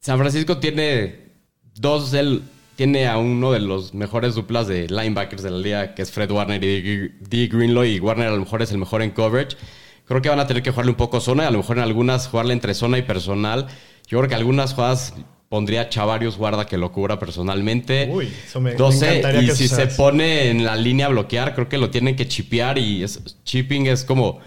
San 0.00 0.18
Francisco 0.18 0.58
tiene 0.58 1.34
dos 1.76 2.10
del... 2.10 2.42
Tiene 2.78 3.08
a 3.08 3.18
uno 3.18 3.50
de 3.50 3.58
los 3.58 3.92
mejores 3.92 4.36
duplas 4.36 4.68
de 4.68 4.86
linebackers 4.86 5.42
de 5.42 5.50
la 5.50 5.58
liga, 5.58 5.94
que 5.96 6.02
es 6.02 6.12
Fred 6.12 6.30
Warner 6.30 6.62
y 6.62 7.08
D. 7.18 7.48
Greenlow. 7.48 7.82
Y 7.84 7.98
Warner 7.98 8.28
a 8.28 8.30
lo 8.30 8.38
mejor 8.38 8.62
es 8.62 8.70
el 8.70 8.78
mejor 8.78 9.02
en 9.02 9.10
coverage. 9.10 9.56
Creo 10.04 10.22
que 10.22 10.28
van 10.28 10.38
a 10.38 10.46
tener 10.46 10.62
que 10.62 10.70
jugarle 10.70 10.92
un 10.92 10.96
poco 10.96 11.20
zona. 11.20 11.42
Y 11.42 11.46
a 11.46 11.50
lo 11.50 11.58
mejor 11.58 11.78
en 11.78 11.82
algunas 11.82 12.28
jugarle 12.28 12.52
entre 12.52 12.74
zona 12.74 12.96
y 12.96 13.02
personal. 13.02 13.66
Yo 14.06 14.18
creo 14.18 14.28
que 14.28 14.36
algunas 14.36 14.74
jugadas 14.74 15.12
pondría 15.48 15.80
a 15.80 15.88
Chavarius 15.88 16.36
Guarda 16.36 16.66
que 16.66 16.78
lo 16.78 16.92
cubra 16.92 17.18
personalmente. 17.18 18.08
Uy, 18.12 18.28
eso 18.46 18.60
me- 18.60 18.70
me 18.70 18.76
12, 18.76 19.08
encantaría 19.18 19.52
y 19.52 19.56
si 19.56 19.66
se 19.66 19.88
pone 19.88 20.48
en 20.50 20.64
la 20.64 20.76
línea 20.76 21.06
a 21.06 21.08
bloquear, 21.08 21.56
creo 21.56 21.68
que 21.68 21.78
lo 21.78 21.90
tienen 21.90 22.14
que 22.14 22.28
chipear. 22.28 22.78
Y 22.78 23.02
es, 23.02 23.20
chipping 23.44 23.88
es 23.88 24.04
como 24.04 24.38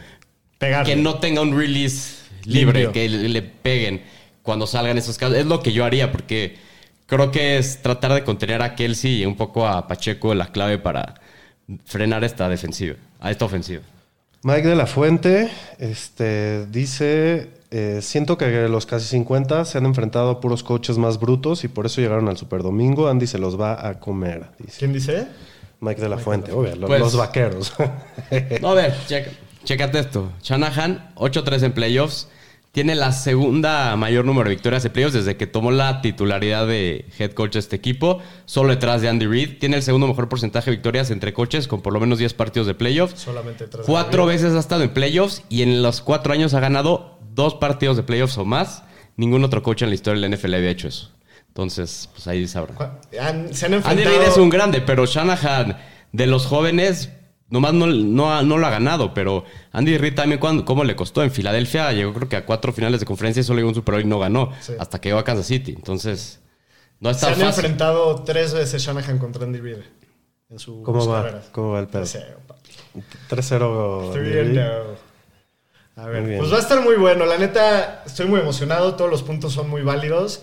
Pegarle. 0.57 0.95
que 0.95 1.01
no 1.01 1.15
tenga 1.19 1.41
un 1.41 1.53
release 1.57 2.19
libre, 2.45 2.83
Limpio. 2.83 2.93
que 2.93 3.09
le, 3.09 3.27
le 3.27 3.41
peguen 3.41 4.03
cuando 4.41 4.65
salgan 4.67 4.97
esos 4.97 5.17
casos. 5.17 5.35
Es 5.35 5.45
lo 5.45 5.61
que 5.61 5.73
yo 5.73 5.83
haría, 5.83 6.13
porque 6.13 6.70
creo 7.11 7.29
que 7.29 7.57
es 7.57 7.81
tratar 7.81 8.13
de 8.13 8.23
contener 8.23 8.61
a 8.61 8.73
Kelsey 8.73 9.21
y 9.21 9.25
un 9.25 9.35
poco 9.35 9.67
a 9.67 9.85
Pacheco 9.85 10.33
la 10.33 10.47
clave 10.47 10.77
para 10.77 11.15
frenar 11.83 12.23
esta 12.23 12.47
defensiva, 12.47 12.95
a 13.19 13.29
esta 13.31 13.43
ofensiva. 13.43 13.81
Mike 14.43 14.69
de 14.69 14.75
la 14.75 14.87
Fuente 14.87 15.51
este, 15.77 16.65
dice: 16.67 17.49
eh, 17.69 17.99
Siento 18.01 18.37
que 18.37 18.69
los 18.69 18.85
casi 18.85 19.07
50 19.07 19.65
se 19.65 19.77
han 19.77 19.85
enfrentado 19.85 20.29
a 20.29 20.39
puros 20.39 20.63
coaches 20.63 20.97
más 20.97 21.19
brutos 21.19 21.65
y 21.65 21.67
por 21.67 21.85
eso 21.85 21.99
llegaron 21.99 22.29
al 22.29 22.37
Super 22.37 22.63
Domingo. 22.63 23.09
Andy 23.09 23.27
se 23.27 23.39
los 23.39 23.59
va 23.59 23.85
a 23.85 23.99
comer, 23.99 24.45
dice 24.57 24.79
¿Quién 24.79 24.93
dice? 24.93 25.27
Mike 25.81 25.99
de 25.99 26.09
la 26.09 26.17
Fuente, 26.17 26.53
obvio, 26.53 26.79
Pues- 26.87 27.01
los 27.01 27.17
vaqueros. 27.17 27.73
No, 28.61 28.69
a 28.69 28.73
ver, 28.73 28.95
checa, 29.07 29.31
chécate 29.65 29.99
esto. 29.99 30.31
Shanahan, 30.41 31.11
8-3 31.15 31.63
en 31.63 31.73
playoffs. 31.73 32.29
Tiene 32.71 32.95
la 32.95 33.11
segunda 33.11 33.93
mayor 33.97 34.23
número 34.23 34.47
de 34.49 34.55
victorias 34.55 34.81
de 34.83 34.89
playoffs 34.89 35.13
desde 35.13 35.35
que 35.35 35.45
tomó 35.45 35.71
la 35.71 36.01
titularidad 36.01 36.65
de 36.67 37.05
head 37.19 37.31
coach 37.33 37.53
de 37.53 37.59
este 37.59 37.75
equipo, 37.75 38.19
solo 38.45 38.69
detrás 38.69 39.01
de 39.01 39.09
Andy 39.09 39.25
Reid. 39.27 39.59
Tiene 39.59 39.75
el 39.75 39.83
segundo 39.83 40.07
mejor 40.07 40.29
porcentaje 40.29 40.71
de 40.71 40.77
victorias 40.77 41.11
entre 41.11 41.33
coaches 41.33 41.67
con 41.67 41.81
por 41.81 41.91
lo 41.91 41.99
menos 41.99 42.17
10 42.19 42.33
partidos 42.33 42.67
de 42.67 42.73
playoffs. 42.73 43.19
Solamente 43.19 43.67
tras 43.67 43.85
Cuatro 43.85 44.25
veces 44.25 44.53
ha 44.53 44.59
estado 44.59 44.83
en 44.83 44.93
playoffs 44.93 45.43
y 45.49 45.63
en 45.63 45.83
los 45.83 45.99
cuatro 46.01 46.31
años 46.31 46.53
ha 46.53 46.61
ganado 46.61 47.19
dos 47.35 47.55
partidos 47.55 47.97
de 47.97 48.03
playoffs 48.03 48.37
o 48.37 48.45
más. 48.45 48.83
Ningún 49.17 49.43
otro 49.43 49.61
coach 49.63 49.81
en 49.81 49.89
la 49.89 49.95
historia 49.95 50.21
de 50.21 50.29
la 50.29 50.35
NFL 50.37 50.53
había 50.53 50.69
hecho 50.69 50.87
eso. 50.87 51.11
Entonces, 51.49 52.09
pues 52.13 52.25
ahí 52.27 52.47
sabrán. 52.47 52.77
Han- 53.21 53.53
se 53.53 53.65
han 53.65 53.73
Andy. 53.73 54.03
Reid 54.05 54.21
es 54.21 54.37
un 54.37 54.49
grande, 54.49 54.79
pero 54.79 55.05
Shanahan, 55.05 55.77
de 56.13 56.25
los 56.25 56.45
jóvenes, 56.45 57.09
nomás 57.51 57.73
no, 57.75 57.85
no, 57.85 58.33
ha- 58.33 58.41
no 58.41 58.57
lo 58.57 58.65
ha 58.65 58.71
ganado. 58.71 59.13
Pero 59.13 59.45
Andy 59.71 59.97
Reid 59.99 60.15
también, 60.15 60.39
cuando, 60.39 60.65
¿cómo 60.65 60.83
le 60.83 60.95
costó? 60.95 61.21
En 61.21 61.29
Filadelfia 61.29 61.91
llegó 61.91 62.11
creo 62.13 62.27
que 62.27 62.35
a 62.37 62.45
cuatro 62.45 62.73
finales 62.73 62.99
de 62.99 63.05
conferencia 63.05 63.41
y 63.41 63.43
solo 63.43 63.57
llegó 63.59 63.69
un 63.69 63.75
Super 63.75 63.93
Bowl 63.95 64.01
y 64.03 64.07
no 64.07 64.17
ganó. 64.17 64.51
Sí. 64.61 64.73
Hasta 64.79 64.99
que 64.99 65.09
llegó 65.09 65.19
a 65.19 65.23
Kansas 65.23 65.45
City. 65.45 65.73
Entonces, 65.73 66.39
no 66.99 67.09
Se 67.09 67.15
está 67.17 67.27
han 67.27 67.33
fácil. 67.33 67.47
enfrentado 67.65 68.23
tres 68.23 68.53
veces 68.55 68.81
Shanahan 68.81 69.19
contra 69.19 69.43
Andy 69.45 69.59
Reid 69.59 69.77
en 70.49 70.59
su 70.59 70.81
¿Cómo 70.81 71.05
va? 71.07 71.21
carreras. 71.23 71.45
¿Cómo 71.51 71.71
va 71.73 71.79
el 71.81 71.87
pedo? 71.87 72.03
3-0, 72.03 72.25
papi. 72.47 72.71
3-0. 73.29 74.11
Three 74.13 74.39
and 74.39 74.53
no. 74.55 75.11
A 76.01 76.05
ver, 76.07 76.23
bien. 76.23 76.39
pues 76.39 76.51
va 76.51 76.57
a 76.57 76.61
estar 76.61 76.81
muy 76.81 76.95
bueno. 76.95 77.25
La 77.25 77.37
neta, 77.37 78.03
estoy 78.05 78.25
muy 78.27 78.39
emocionado. 78.39 78.95
Todos 78.95 79.11
los 79.11 79.23
puntos 79.23 79.53
son 79.53 79.69
muy 79.69 79.81
válidos. 79.81 80.41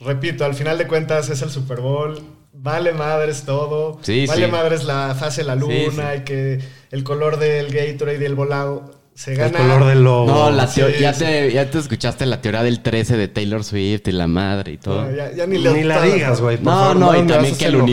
Repito, 0.00 0.44
al 0.44 0.54
final 0.54 0.78
de 0.78 0.86
cuentas 0.86 1.28
es 1.28 1.42
el 1.42 1.50
Super 1.50 1.80
Bowl. 1.80 2.20
Vale 2.52 2.92
madres 2.92 3.44
todo. 3.44 3.98
Sí, 4.02 4.26
vale 4.26 4.46
sí. 4.46 4.52
madres 4.52 4.84
la 4.84 5.14
fase 5.14 5.42
de 5.42 5.46
la 5.46 5.54
luna 5.54 6.12
Sí, 6.14 6.18
y 6.20 6.24
que 6.24 6.58
el 6.90 7.04
color 7.04 7.38
del 7.38 7.70
Gatorade 7.72 8.22
y 8.22 8.24
el 8.24 8.34
volado 8.34 8.97
se 9.18 9.32
El 9.32 9.38
gana. 9.38 9.58
color 9.58 9.84
del 9.86 10.04
lobo. 10.04 10.26
No, 10.26 10.50
la 10.50 10.68
Sí, 10.68 10.80
ya, 11.00 11.12
sí. 11.12 11.24
Te, 11.24 11.52
ya 11.52 11.68
te 11.68 11.78
escuchaste 11.78 12.24
la 12.24 12.40
teoría 12.40 12.62
del 12.62 12.80
13 12.80 13.16
de 13.16 13.26
Taylor 13.26 13.64
Swift 13.64 14.06
y 14.06 14.12
la 14.12 14.28
madre 14.28 14.72
y 14.72 14.76
todo. 14.78 15.04
No, 15.04 15.10
ya, 15.16 15.32
ya 15.34 15.44
ni, 15.46 15.58
la 15.58 16.02
digas, 16.02 16.40
güey. 16.40 16.58
No, 16.58 16.70
favor, 16.70 16.96
no, 16.96 17.16
y 17.24 17.26
también 17.26 17.56
que 17.56 17.64
el 17.66 17.74
enojar. 17.74 17.84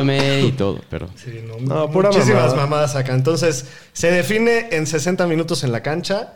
uniforme 0.00 0.40
y 0.42 0.52
todo, 0.56 0.78
pero... 0.88 1.08
Sí, 1.16 1.40
no, 1.44 1.56
No, 1.74 1.90
pura 1.90 2.10
muchísimas 2.10 2.42
mamada. 2.50 2.56
mamadas 2.62 2.94
acá. 2.94 3.12
Entonces, 3.14 3.66
se 3.92 4.12
define 4.12 4.68
en 4.70 4.86
60 4.86 5.26
minutos 5.26 5.64
en 5.64 5.72
la 5.72 5.82
cancha. 5.82 6.34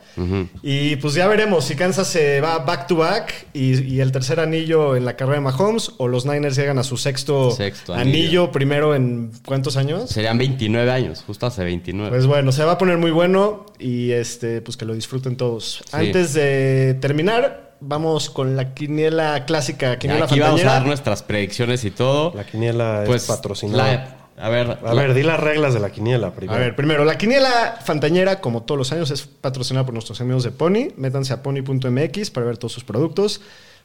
Y 0.62 0.96
pues 0.96 1.14
ya 1.14 1.26
veremos 1.28 1.64
si 1.64 1.74
Kansas 1.76 2.06
se 2.08 2.40
va 2.40 2.58
back 2.58 2.86
to 2.88 2.96
back 2.96 3.46
y, 3.54 3.80
y 3.82 4.00
el 4.00 4.12
tercer 4.12 4.40
anillo 4.40 4.94
en 4.96 5.04
la 5.04 5.16
carrera 5.16 5.36
de 5.36 5.40
Mahomes 5.44 5.92
o 5.98 6.08
los 6.08 6.26
Niners 6.26 6.56
llegan 6.56 6.78
a 6.78 6.82
su 6.82 6.96
sexto, 6.96 7.50
Sexto 7.52 7.94
anillo. 7.94 8.10
anillo. 8.42 8.52
primero 8.52 8.94
en 8.94 9.30
¿cuántos 9.46 9.76
años? 9.78 10.10
Serían 10.10 10.36
29 10.36 10.90
años, 10.90 11.22
justo 11.26 11.46
hace 11.46 11.64
29. 11.64 12.10
Pues 12.10 12.26
bueno, 12.26 12.52
se 12.52 12.62
va 12.64 12.72
a 12.72 12.78
poner 12.78 12.98
muy 12.98 13.10
bueno 13.10 13.66
y 13.78 14.10
este 14.32 14.60
pues 14.60 14.76
que 14.76 14.84
lo 14.84 14.94
disfruten 14.94 15.36
todos. 15.36 15.82
Antes 15.92 16.34
de 16.34 16.96
terminar, 17.00 17.76
vamos 17.80 18.30
con 18.30 18.56
la 18.56 18.74
quiniela 18.74 19.44
clásica, 19.44 19.98
quiniela 19.98 20.24
Aquí 20.24 20.40
vamos 20.40 20.62
a 20.62 20.64
dar 20.64 20.86
nuestras 20.86 21.22
predicciones 21.22 21.84
y 21.84 21.90
todo. 21.90 22.32
La 22.34 22.44
quiniela 22.44 23.02
Pues 23.06 23.22
es 23.22 23.28
patrocinada. 23.28 24.18
la, 24.36 24.44
A 24.44 24.48
ver, 24.48 24.78
A 24.84 24.94
ver, 24.94 25.14
di 25.14 25.22
las 25.22 25.38
reglas 25.38 25.74
de 25.74 25.80
la 25.80 25.90
quiniela 25.90 26.32
primero. 26.32 26.56
A 26.56 26.60
ver, 26.60 26.74
primero, 26.74 27.04
la 27.04 27.18
quiniela 27.18 27.78
fantañera, 27.84 28.40
como 28.40 28.62
todos 28.62 28.78
los 28.78 28.92
años, 28.92 29.10
es 29.10 29.22
patrocinada 29.22 29.84
por 29.84 29.94
nuestros 29.94 30.20
amigos 30.20 30.44
de 30.44 30.50
Pony. 30.50 30.88
Métanse 30.96 31.32
a 31.32 31.42
pony.mx 31.42 32.30
para 32.30 32.46
ver 32.46 32.58
todos 32.58 32.72
sus 32.72 32.84
productos. 32.84 33.40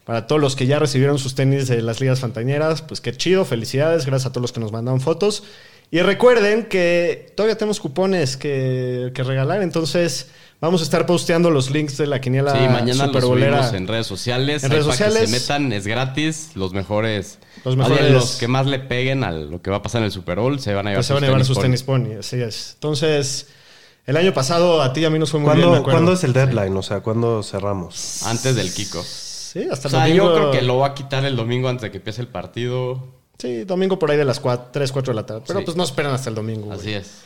Para 0.05 0.25
todos 0.25 0.41
los 0.41 0.55
que 0.55 0.65
ya 0.67 0.79
recibieron 0.79 1.19
sus 1.19 1.35
tenis 1.35 1.67
de 1.67 1.81
las 1.81 1.99
ligas 1.99 2.21
fantañeras, 2.21 2.81
pues 2.81 3.01
qué 3.01 3.11
chido, 3.11 3.43
felicidades, 3.43 4.05
gracias 4.05 4.27
a 4.27 4.31
todos 4.31 4.41
los 4.41 4.53
que 4.53 4.61
nos 4.61 4.71
mandaron 4.71 5.01
fotos. 5.01 5.43
Y 5.89 6.01
recuerden 6.01 6.65
que 6.65 7.31
todavía 7.35 7.57
tenemos 7.57 7.79
cupones 7.79 8.35
que, 8.35 9.11
que 9.15 9.23
regalar, 9.23 9.61
entonces 9.61 10.27
vamos 10.59 10.81
a 10.81 10.83
estar 10.83 11.05
posteando 11.05 11.49
los 11.49 11.69
links 11.71 11.95
de 11.97 12.07
la 12.07 12.19
quiniela 12.19 12.51
sí, 12.51 12.67
mañana 12.67 13.05
superbolera. 13.05 13.69
en 13.69 13.87
redes 13.87 14.05
sociales. 14.05 14.63
En 14.65 14.71
redes 14.71 14.85
para 14.85 14.97
sociales. 14.97 15.21
Que 15.21 15.27
se 15.27 15.39
metan, 15.39 15.71
es 15.71 15.87
gratis. 15.87 16.51
Los 16.55 16.73
mejores. 16.73 17.39
Los 17.63 17.77
mejores- 17.77 18.11
los 18.11 18.35
que 18.35 18.49
más 18.49 18.65
le 18.65 18.79
peguen 18.79 19.23
a 19.23 19.31
lo 19.31 19.61
que 19.61 19.69
va 19.69 19.77
a 19.77 19.81
pasar 19.81 20.01
en 20.01 20.05
el 20.07 20.11
Super 20.11 20.39
Bowl 20.39 20.59
se 20.59 20.73
van 20.73 20.87
a 20.87 20.89
llevar, 20.89 20.97
Pues 20.99 21.07
se 21.07 21.13
van 21.13 21.23
a 21.23 21.27
llevar 21.27 21.45
sus 21.45 21.55
Pony. 21.57 21.61
tenis 21.63 21.83
Pony, 21.83 22.13
así 22.19 22.41
es. 22.41 22.71
Entonces, 22.73 23.47
el 24.05 24.17
año 24.17 24.33
pasado 24.33 24.81
a 24.81 24.91
ti 24.91 25.01
y 25.01 25.05
a 25.05 25.09
mí 25.09 25.19
nos 25.19 25.31
fue 25.31 25.39
muy 25.39 25.47
bien, 25.51 25.59
me 25.59 25.63
¿Cuándo, 25.63 25.79
acuerdo. 25.81 25.97
¿Cuándo 25.99 26.13
es 26.13 26.23
el 26.25 26.33
deadline? 26.33 26.75
O 26.75 26.83
sea, 26.83 26.99
¿cuándo 26.99 27.43
cerramos? 27.43 28.23
Antes 28.23 28.55
del 28.57 28.73
kickoff. 28.73 29.05
Sí, 29.07 29.67
hasta 29.71 29.87
O 29.87 29.91
el 29.91 29.91
sea, 29.91 30.03
domingo. 30.05 30.25
yo 30.25 30.35
creo 30.35 30.51
que 30.51 30.61
lo 30.63 30.77
va 30.79 30.87
a 30.87 30.93
quitar 30.93 31.23
el 31.23 31.37
domingo 31.37 31.69
antes 31.69 31.83
de 31.83 31.91
que 31.91 31.97
empiece 31.97 32.19
el 32.21 32.27
partido. 32.27 33.15
Sí, 33.37 33.63
domingo 33.65 33.99
por 33.99 34.09
ahí 34.11 34.17
de 34.17 34.25
las 34.25 34.39
4, 34.39 34.69
3, 34.71 34.91
4 34.91 35.13
de 35.13 35.15
la 35.15 35.25
tarde. 35.25 35.43
Pero 35.45 35.59
Sí. 35.59 35.65
pues 35.65 35.77
no 35.77 35.83
esperan 35.83 36.13
hasta 36.13 36.29
el 36.29 36.35
domingo. 36.35 36.67
güey. 36.67 36.79
Así 36.79 36.93
es. 36.93 37.21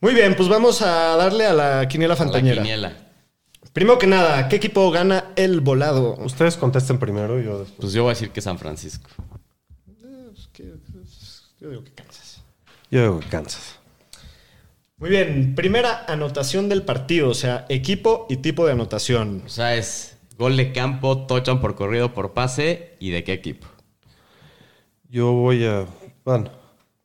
Muy 0.00 0.14
bien, 0.14 0.34
pues 0.36 0.48
vamos 0.48 0.82
a 0.82 1.16
darle 1.16 1.46
a 1.46 1.52
la 1.52 1.86
quiniela 1.88 2.14
A 2.14 2.16
la 2.16 2.24
fantañera. 2.24 2.62
quiniela. 2.62 2.92
Primero 3.72 3.98
que 3.98 4.06
nada, 4.06 4.48
¿qué 4.48 4.56
equipo 4.56 4.90
gana 4.90 5.32
el 5.36 5.60
volado? 5.60 6.16
Ustedes 6.18 6.56
contesten 6.56 6.98
primero 6.98 7.40
y 7.40 7.44
yo 7.44 7.60
después. 7.60 7.78
Pues 7.80 7.92
yo 7.92 8.02
voy 8.02 8.10
a 8.10 8.14
decir 8.14 8.30
que 8.30 8.40
San 8.40 8.58
Francisco. 8.58 9.08
Yo 11.60 11.70
digo 11.70 11.84
que 11.84 11.92
Kansas. 11.92 12.42
Yo 12.90 13.00
digo 13.00 13.20
que 13.20 13.28
Kansas. 13.28 13.76
Muy 14.98 15.10
bien, 15.10 15.54
primera 15.54 16.04
anotación 16.06 16.68
del 16.68 16.82
partido, 16.82 17.28
o 17.30 17.34
sea, 17.34 17.66
equipo 17.68 18.26
y 18.28 18.36
tipo 18.36 18.66
de 18.66 18.72
anotación. 18.72 19.42
O 19.46 19.48
sea, 19.48 19.74
es 19.76 20.16
gol 20.38 20.56
de 20.56 20.72
campo, 20.72 21.26
touchdown 21.26 21.60
por 21.60 21.74
corrido, 21.74 22.12
por 22.14 22.32
pase 22.34 22.96
y 23.00 23.10
de 23.10 23.24
qué 23.24 23.32
equipo. 23.32 23.66
Yo 25.12 25.30
voy 25.32 25.64
a. 25.66 25.84
Bueno, 26.24 26.50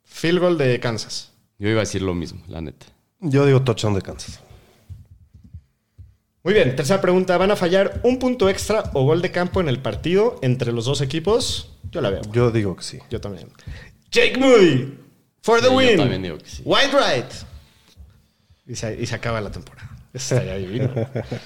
Field 0.05 0.39
goal 0.39 0.57
de 0.57 0.79
Kansas. 0.79 1.33
Yo 1.59 1.67
iba 1.67 1.81
a 1.81 1.83
decir 1.83 2.01
lo 2.01 2.13
mismo, 2.15 2.41
la 2.47 2.61
neta. 2.61 2.85
yo 3.19 3.45
digo 3.45 3.61
touchdown 3.63 3.93
de 3.95 4.01
Kansas. 4.01 4.39
Muy 6.43 6.53
bien, 6.53 6.75
tercera 6.77 7.01
pregunta. 7.01 7.37
¿Van 7.37 7.51
a 7.51 7.57
fallar 7.57 7.99
un 8.03 8.19
punto 8.19 8.47
extra 8.47 8.89
o 8.93 9.03
gol 9.03 9.21
de 9.21 9.31
campo 9.31 9.59
en 9.59 9.67
el 9.67 9.79
partido 9.81 10.39
entre 10.41 10.71
los 10.71 10.85
dos 10.85 11.01
equipos? 11.01 11.73
Yo 11.91 11.99
la 11.99 12.09
veo. 12.09 12.21
Yo 12.31 12.51
digo 12.51 12.75
que 12.77 12.83
sí. 12.83 12.99
Yo 13.09 13.19
también. 13.19 13.49
Jake 14.11 14.37
Moody, 14.37 14.97
for 15.41 15.59
the 15.59 15.65
Sí, 15.67 15.71
yo 15.73 15.77
win. 15.77 15.97
también 15.97 16.21
digo 16.21 16.37
que 16.37 16.49
sí. 16.49 16.61
White 16.63 16.91
right. 16.97 17.25
Y 18.65 18.75
se, 18.75 19.01
y 19.01 19.05
se 19.05 19.15
acaba 19.15 19.41
la 19.41 19.51
temporada. 19.51 19.89
Eso 20.13 20.35
estaría 20.35 20.55
divino. 20.55 20.89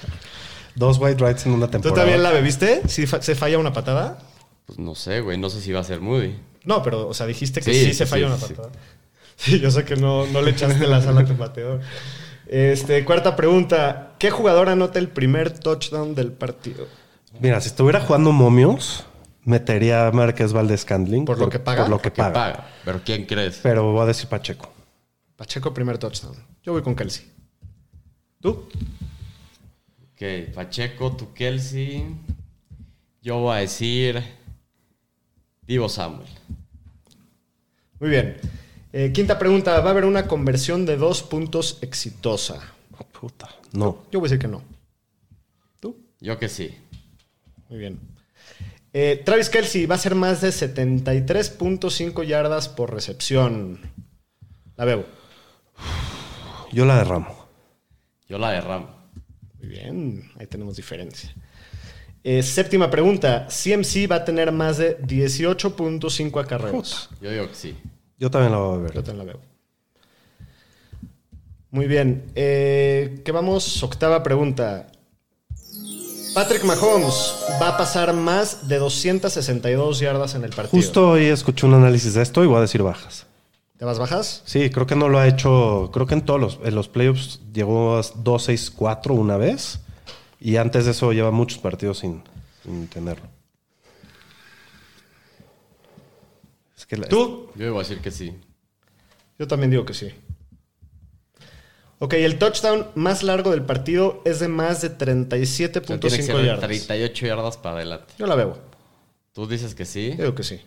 Dos 0.76 0.98
white 0.98 1.22
rights 1.24 1.46
en 1.46 1.52
una 1.52 1.66
¿Tú 1.66 1.72
temporada. 1.72 2.02
también 2.02 2.22
la 2.22 2.30
bebiste? 2.30 2.82
¿Si 2.88 3.06
fa- 3.08 3.20
se 3.20 3.34
falla 3.34 3.58
una 3.58 3.72
patada? 3.72 4.18
Pues 4.66 4.78
no 4.78 4.94
sé, 4.94 5.20
güey. 5.20 5.38
No 5.38 5.50
sé 5.50 5.60
si 5.60 5.72
va 5.72 5.80
a 5.80 5.84
ser 5.84 6.00
Moody. 6.00 6.34
No, 6.64 6.82
pero, 6.82 7.08
o 7.08 7.14
sea, 7.14 7.26
dijiste 7.26 7.60
que 7.60 7.72
Sí, 7.72 7.86
sí, 7.86 7.94
se 7.94 8.06
sí, 8.06 8.22
una 8.22 8.36
patada. 8.36 8.70
Sí, 9.36 9.58
yo 9.58 9.70
sé 9.70 9.84
que 9.84 9.96
no, 9.96 10.26
no 10.26 10.40
le 10.42 10.50
echaste 10.52 10.86
la 10.86 11.00
sala 11.00 11.22
a 11.22 11.24
tu 11.24 11.34
bateador. 11.36 11.80
Este, 12.46 13.04
cuarta 13.04 13.34
pregunta. 13.34 14.12
¿Qué 14.18 14.30
jugador 14.30 14.68
anota 14.68 14.98
el 14.98 15.08
primer 15.08 15.58
touchdown 15.58 16.14
del 16.14 16.32
partido? 16.32 16.86
Mira, 17.40 17.60
si 17.60 17.68
estuviera 17.68 18.00
jugando 18.00 18.30
momios, 18.30 19.04
metería 19.44 20.06
a 20.06 20.12
Márquez 20.12 20.52
Valdez 20.52 20.84
Candling. 20.84 21.24
¿Por 21.24 21.38
lo 21.38 21.48
que 21.48 21.58
paga? 21.58 21.82
Por 21.82 21.90
lo 21.90 21.96
que 21.98 22.12
¿Qué 22.12 22.16
paga. 22.22 22.32
paga? 22.32 22.68
¿Pero 22.84 23.00
quién 23.04 23.24
crees? 23.26 23.58
Pero 23.62 23.90
voy 23.90 24.02
a 24.02 24.06
decir 24.06 24.28
Pacheco. 24.28 24.70
Pacheco, 25.34 25.72
primer 25.74 25.98
touchdown. 25.98 26.36
Yo 26.62 26.72
voy 26.72 26.82
con 26.82 26.94
Kelsey. 26.94 27.24
¿Tú? 28.40 28.68
Ok, 30.12 30.52
Pacheco, 30.54 31.16
tu 31.16 31.32
Kelsey. 31.32 32.06
Yo 33.22 33.38
voy 33.38 33.56
a 33.56 33.60
decir. 33.60 34.22
Divo 35.66 35.88
Samuel. 35.88 36.28
Muy 38.00 38.10
bien. 38.10 38.36
Eh, 38.92 39.12
quinta 39.12 39.38
pregunta. 39.38 39.80
¿Va 39.80 39.88
a 39.88 39.90
haber 39.90 40.04
una 40.04 40.26
conversión 40.26 40.84
de 40.86 40.96
dos 40.96 41.22
puntos 41.22 41.78
exitosa? 41.82 42.60
Oh, 42.98 43.04
puta. 43.04 43.48
No. 43.72 44.04
Yo 44.10 44.20
voy 44.20 44.26
a 44.26 44.30
decir 44.30 44.38
que 44.40 44.48
no. 44.48 44.62
¿Tú? 45.80 45.96
Yo 46.20 46.38
que 46.38 46.48
sí. 46.48 46.74
Muy 47.68 47.78
bien. 47.78 47.98
Eh, 48.92 49.22
Travis 49.24 49.48
Kelsey 49.48 49.86
va 49.86 49.94
a 49.94 49.98
ser 49.98 50.14
más 50.14 50.40
de 50.42 50.48
73.5 50.48 52.24
yardas 52.24 52.68
por 52.68 52.92
recepción. 52.92 53.80
La 54.76 54.84
veo. 54.84 55.06
Yo 56.72 56.84
la 56.84 56.96
derramo. 56.96 57.46
Yo 58.28 58.38
la 58.38 58.50
derramo. 58.50 58.88
Muy 59.58 59.68
bien, 59.68 60.30
ahí 60.38 60.46
tenemos 60.46 60.76
diferencia. 60.76 61.34
Eh, 62.24 62.42
séptima 62.42 62.88
pregunta. 62.90 63.46
CMC 63.48 64.08
va 64.10 64.16
a 64.16 64.24
tener 64.24 64.52
más 64.52 64.78
de 64.78 64.98
18.5 65.00 66.40
acarreos. 66.40 67.10
Yo 67.20 67.30
digo 67.30 67.48
que 67.48 67.54
sí. 67.54 67.76
Yo 68.18 68.30
también 68.30 68.52
la 68.52 68.58
voy 68.58 68.74
a 68.74 68.76
Yo 68.76 68.82
ver. 68.82 68.92
también 69.02 69.18
la 69.18 69.24
veo. 69.24 69.40
Muy 71.70 71.86
bien. 71.86 72.24
Eh, 72.34 73.22
¿Qué 73.24 73.32
vamos? 73.32 73.82
Octava 73.82 74.22
pregunta. 74.22 74.86
Patrick 76.34 76.64
Mahomes 76.64 77.34
va 77.60 77.68
a 77.70 77.76
pasar 77.76 78.12
más 78.14 78.68
de 78.68 78.78
262 78.78 79.98
yardas 80.00 80.34
en 80.34 80.44
el 80.44 80.50
partido. 80.50 80.70
Justo 80.70 81.10
hoy 81.10 81.24
escuché 81.26 81.66
un 81.66 81.74
análisis 81.74 82.14
de 82.14 82.22
esto 82.22 82.42
y 82.42 82.46
voy 82.46 82.56
a 82.58 82.60
decir 82.60 82.82
bajas. 82.82 83.26
¿Te 83.76 83.84
vas 83.84 83.98
bajas? 83.98 84.42
Sí, 84.46 84.70
creo 84.70 84.86
que 84.86 84.94
no 84.94 85.08
lo 85.08 85.18
ha 85.18 85.26
hecho. 85.26 85.90
Creo 85.92 86.06
que 86.06 86.14
en 86.14 86.22
todos 86.24 86.40
los, 86.40 86.58
en 86.64 86.74
los 86.74 86.88
playoffs 86.88 87.40
llegó 87.52 87.96
a 87.96 88.00
2-6-4 88.02 89.10
una 89.10 89.36
vez. 89.36 89.80
Y 90.44 90.56
antes 90.56 90.84
de 90.86 90.90
eso 90.90 91.12
lleva 91.12 91.30
muchos 91.30 91.58
partidos 91.58 91.98
sin, 92.00 92.22
sin 92.64 92.88
tenerlo. 92.88 93.26
Es 96.76 96.84
que 96.86 96.96
la- 96.96 97.06
¿Tú? 97.08 97.50
Yo 97.54 97.66
iba 97.66 97.76
a 97.76 97.78
decir 97.80 98.00
que 98.00 98.10
sí. 98.10 98.34
Yo 99.38 99.46
también 99.46 99.70
digo 99.70 99.84
que 99.84 99.94
sí. 99.94 100.12
Ok, 102.00 102.14
el 102.14 102.38
touchdown 102.38 102.88
más 102.96 103.22
largo 103.22 103.52
del 103.52 103.64
partido 103.64 104.20
es 104.24 104.40
de 104.40 104.48
más 104.48 104.80
de 104.82 104.88
O 104.88 104.90
sea, 104.90 104.98
tiene 104.98 105.36
que 105.36 105.46
37.5 105.46 106.22
ser 106.26 106.36
de 106.36 106.46
yardas. 106.46 106.60
38 106.66 107.26
yardas 107.26 107.56
para 107.58 107.76
adelante. 107.76 108.14
Yo 108.18 108.26
la 108.26 108.34
veo. 108.34 108.58
Tú 109.32 109.46
dices 109.46 109.76
que 109.76 109.84
sí. 109.84 110.10
Yo 110.10 110.24
digo 110.24 110.34
que 110.34 110.42
sí. 110.42 110.60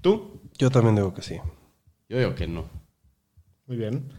¿Tú? 0.00 0.40
Yo 0.56 0.70
también 0.70 0.94
digo 0.94 1.12
que 1.12 1.22
sí. 1.22 1.40
Yo 2.08 2.18
digo 2.18 2.34
que 2.36 2.46
no. 2.46 2.64
Muy 3.66 3.76
bien. 3.76 4.12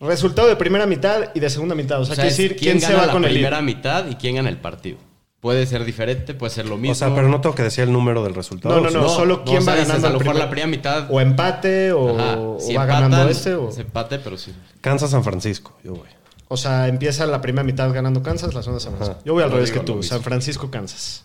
Resultado 0.00 0.48
de 0.48 0.56
primera 0.56 0.86
mitad 0.86 1.30
y 1.34 1.40
de 1.40 1.50
segunda 1.50 1.74
mitad. 1.74 2.00
O 2.00 2.04
sea, 2.04 2.12
O 2.12 2.16
sea, 2.16 2.24
quiere 2.24 2.30
decir 2.30 2.56
quién, 2.56 2.80
se 2.80 2.86
gana 2.88 2.98
va 3.00 3.06
la 3.06 3.12
con 3.12 3.24
el 3.24 3.32
primera 3.32 3.60
mitad 3.60 4.08
y 4.08 4.14
quién 4.14 4.36
gana 4.36 4.48
el 4.48 4.56
partido. 4.56 4.96
Puede 5.40 5.64
ser 5.66 5.84
diferente, 5.84 6.34
puede 6.34 6.50
ser 6.52 6.66
lo 6.66 6.76
mismo. 6.76 6.92
O 6.92 6.94
sea, 6.94 7.14
pero 7.14 7.28
no 7.28 7.40
tengo 7.40 7.54
que 7.54 7.62
decir 7.62 7.84
el 7.84 7.92
número 7.92 8.22
del 8.22 8.34
resultado. 8.34 8.80
No, 8.80 8.90
no, 8.90 9.00
no. 9.02 9.08
solo 9.08 9.42
quién 9.44 9.58
o 9.58 9.60
sea, 9.62 9.72
va 9.74 9.78
dices, 9.80 9.88
ganando 9.88 10.06
A 10.08 10.10
lo 10.10 10.16
al 10.16 10.20
mejor 10.20 10.32
primer- 10.34 10.44
la 10.44 10.50
primera 10.50 10.66
mitad. 10.68 11.06
O 11.10 11.20
empate 11.20 11.92
o, 11.92 12.18
Ajá, 12.18 12.38
o 12.38 12.60
si 12.60 12.74
va 12.74 12.82
empatan, 12.84 13.10
ganando 13.10 13.30
este. 13.30 13.54
O, 13.54 13.68
es 13.70 13.78
empate, 13.78 14.18
pero 14.18 14.36
sí. 14.36 14.52
Kansas 14.80 15.10
San 15.10 15.24
Francisco, 15.24 15.78
yo 15.84 15.94
voy. 15.94 16.08
o 16.48 16.56
sea, 16.56 16.88
empieza 16.88 17.26
la 17.26 17.40
primera 17.40 17.64
mitad 17.64 17.90
ganando 17.92 18.22
Kansas, 18.22 18.52
la 18.54 18.62
segunda 18.62 18.80
San 18.80 18.92
Francisco. 18.96 19.16
Ajá. 19.18 19.24
Yo 19.24 19.32
voy 19.34 19.42
al 19.42 19.50
revés 19.50 19.70
que 19.70 19.80
tú. 19.80 20.02
San 20.02 20.22
Francisco, 20.22 20.70
Kansas. 20.70 21.24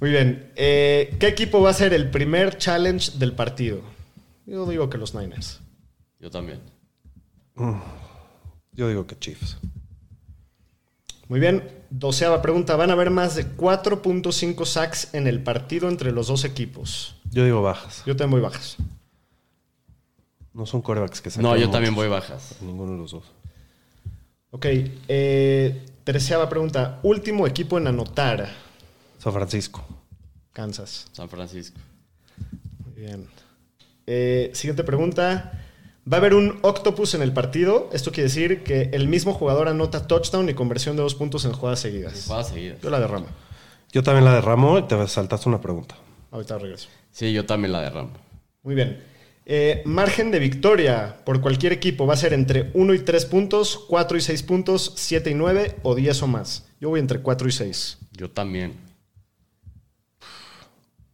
Muy 0.00 0.10
bien. 0.10 0.50
Eh, 0.56 1.16
¿Qué 1.18 1.26
equipo 1.28 1.60
va 1.60 1.70
a 1.70 1.74
ser 1.74 1.92
el 1.92 2.08
primer 2.10 2.56
challenge 2.56 3.18
del 3.18 3.32
partido? 3.32 3.80
Yo 4.46 4.64
digo 4.66 4.88
que 4.90 4.96
los 4.98 5.14
Niners. 5.14 5.60
Yo 6.20 6.30
también. 6.30 6.60
Yo 8.72 8.88
digo 8.88 9.06
que 9.06 9.18
Chiefs. 9.18 9.58
Muy 11.28 11.38
bien. 11.38 11.62
Doceava 11.90 12.42
pregunta. 12.42 12.76
¿Van 12.76 12.90
a 12.90 12.94
haber 12.94 13.10
más 13.10 13.36
de 13.36 13.56
4.5 13.56 14.64
sacks 14.64 15.14
en 15.14 15.26
el 15.26 15.42
partido 15.42 15.88
entre 15.88 16.12
los 16.12 16.26
dos 16.26 16.44
equipos? 16.44 17.16
Yo 17.30 17.44
digo 17.44 17.62
bajas. 17.62 18.02
Yo 18.04 18.16
tengo 18.16 18.30
muy 18.30 18.40
bajas. 18.40 18.76
No 20.52 20.66
son 20.66 20.82
corebacks 20.82 21.20
que 21.20 21.30
se 21.30 21.40
No, 21.40 21.56
yo 21.56 21.70
también 21.70 21.94
voy 21.94 22.08
bajas. 22.08 22.56
Ninguno 22.60 22.92
de 22.92 22.98
los 22.98 23.12
dos. 23.12 23.24
Ok. 24.50 24.66
Eh, 25.06 25.86
treceava 26.02 26.48
pregunta. 26.48 26.98
Último 27.04 27.46
equipo 27.46 27.78
en 27.78 27.86
anotar. 27.86 28.48
San 29.18 29.32
Francisco. 29.32 29.84
Kansas. 30.52 31.06
San 31.12 31.28
Francisco. 31.28 31.78
Muy 32.84 32.94
bien. 32.94 33.28
Eh, 34.06 34.50
siguiente 34.54 34.82
pregunta. 34.82 35.52
¿Va 36.10 36.16
a 36.16 36.20
haber 36.20 36.34
un 36.34 36.58
octopus 36.62 37.14
en 37.14 37.22
el 37.22 37.32
partido? 37.32 37.88
Esto 37.92 38.10
quiere 38.10 38.24
decir 38.24 38.64
que 38.64 38.90
el 38.92 39.06
mismo 39.06 39.32
jugador 39.32 39.68
anota 39.68 40.08
touchdown 40.08 40.48
y 40.48 40.54
conversión 40.54 40.96
de 40.96 41.02
dos 41.02 41.14
puntos 41.14 41.44
en 41.44 41.52
jugadas 41.52 41.78
seguidas. 41.78 42.24
Jugadas 42.26 42.48
seguidas. 42.48 42.80
Yo 42.80 42.90
la 42.90 42.98
derramo. 42.98 43.26
Yo 43.92 44.02
también 44.02 44.24
la 44.24 44.34
derramo 44.34 44.78
y 44.78 44.82
te 44.82 45.06
saltaste 45.06 45.48
una 45.48 45.60
pregunta. 45.60 45.96
Ahorita 46.32 46.58
regreso. 46.58 46.88
Sí, 47.12 47.32
yo 47.32 47.46
también 47.46 47.70
la 47.70 47.80
derramo. 47.80 48.10
Muy 48.62 48.74
bien. 48.74 49.04
Eh, 49.46 49.82
margen 49.84 50.32
de 50.32 50.40
victoria 50.40 51.22
por 51.24 51.40
cualquier 51.40 51.72
equipo 51.72 52.06
va 52.06 52.14
a 52.14 52.16
ser 52.16 52.32
entre 52.32 52.70
1 52.74 52.94
y 52.94 52.98
3 53.00 53.26
puntos, 53.26 53.78
4 53.88 54.18
y 54.18 54.20
6 54.20 54.42
puntos, 54.42 54.92
7 54.96 55.30
y 55.30 55.34
9 55.34 55.76
o 55.84 55.94
10 55.94 56.22
o 56.22 56.26
más. 56.26 56.66
Yo 56.80 56.88
voy 56.88 56.98
entre 56.98 57.20
4 57.20 57.48
y 57.48 57.52
6. 57.52 57.98
Yo 58.12 58.30
también. 58.30 58.74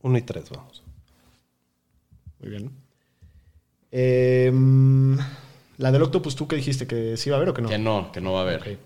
Uno 0.01 0.17
y 0.17 0.23
tres, 0.23 0.49
vamos. 0.51 0.83
Muy 2.39 2.51
bien. 2.51 2.86
Eh, 3.93 4.53
la 5.78 5.93
del 5.93 6.03
Octopus, 6.03 6.37
¿tú 6.37 6.49
qué 6.49 6.57
dijiste? 6.57 6.87
¿Que 6.87 7.16
sí 7.16 7.30
va 7.30 7.37
a 7.37 7.39
haber 7.39 7.51
o 7.51 7.55
que 7.55 7.62
no? 7.62 7.68
Que 7.68 7.78
no, 7.78 8.11
que 8.12 8.20
no 8.20 8.32
va 8.32 8.41
a 8.41 8.43
haber. 8.43 8.78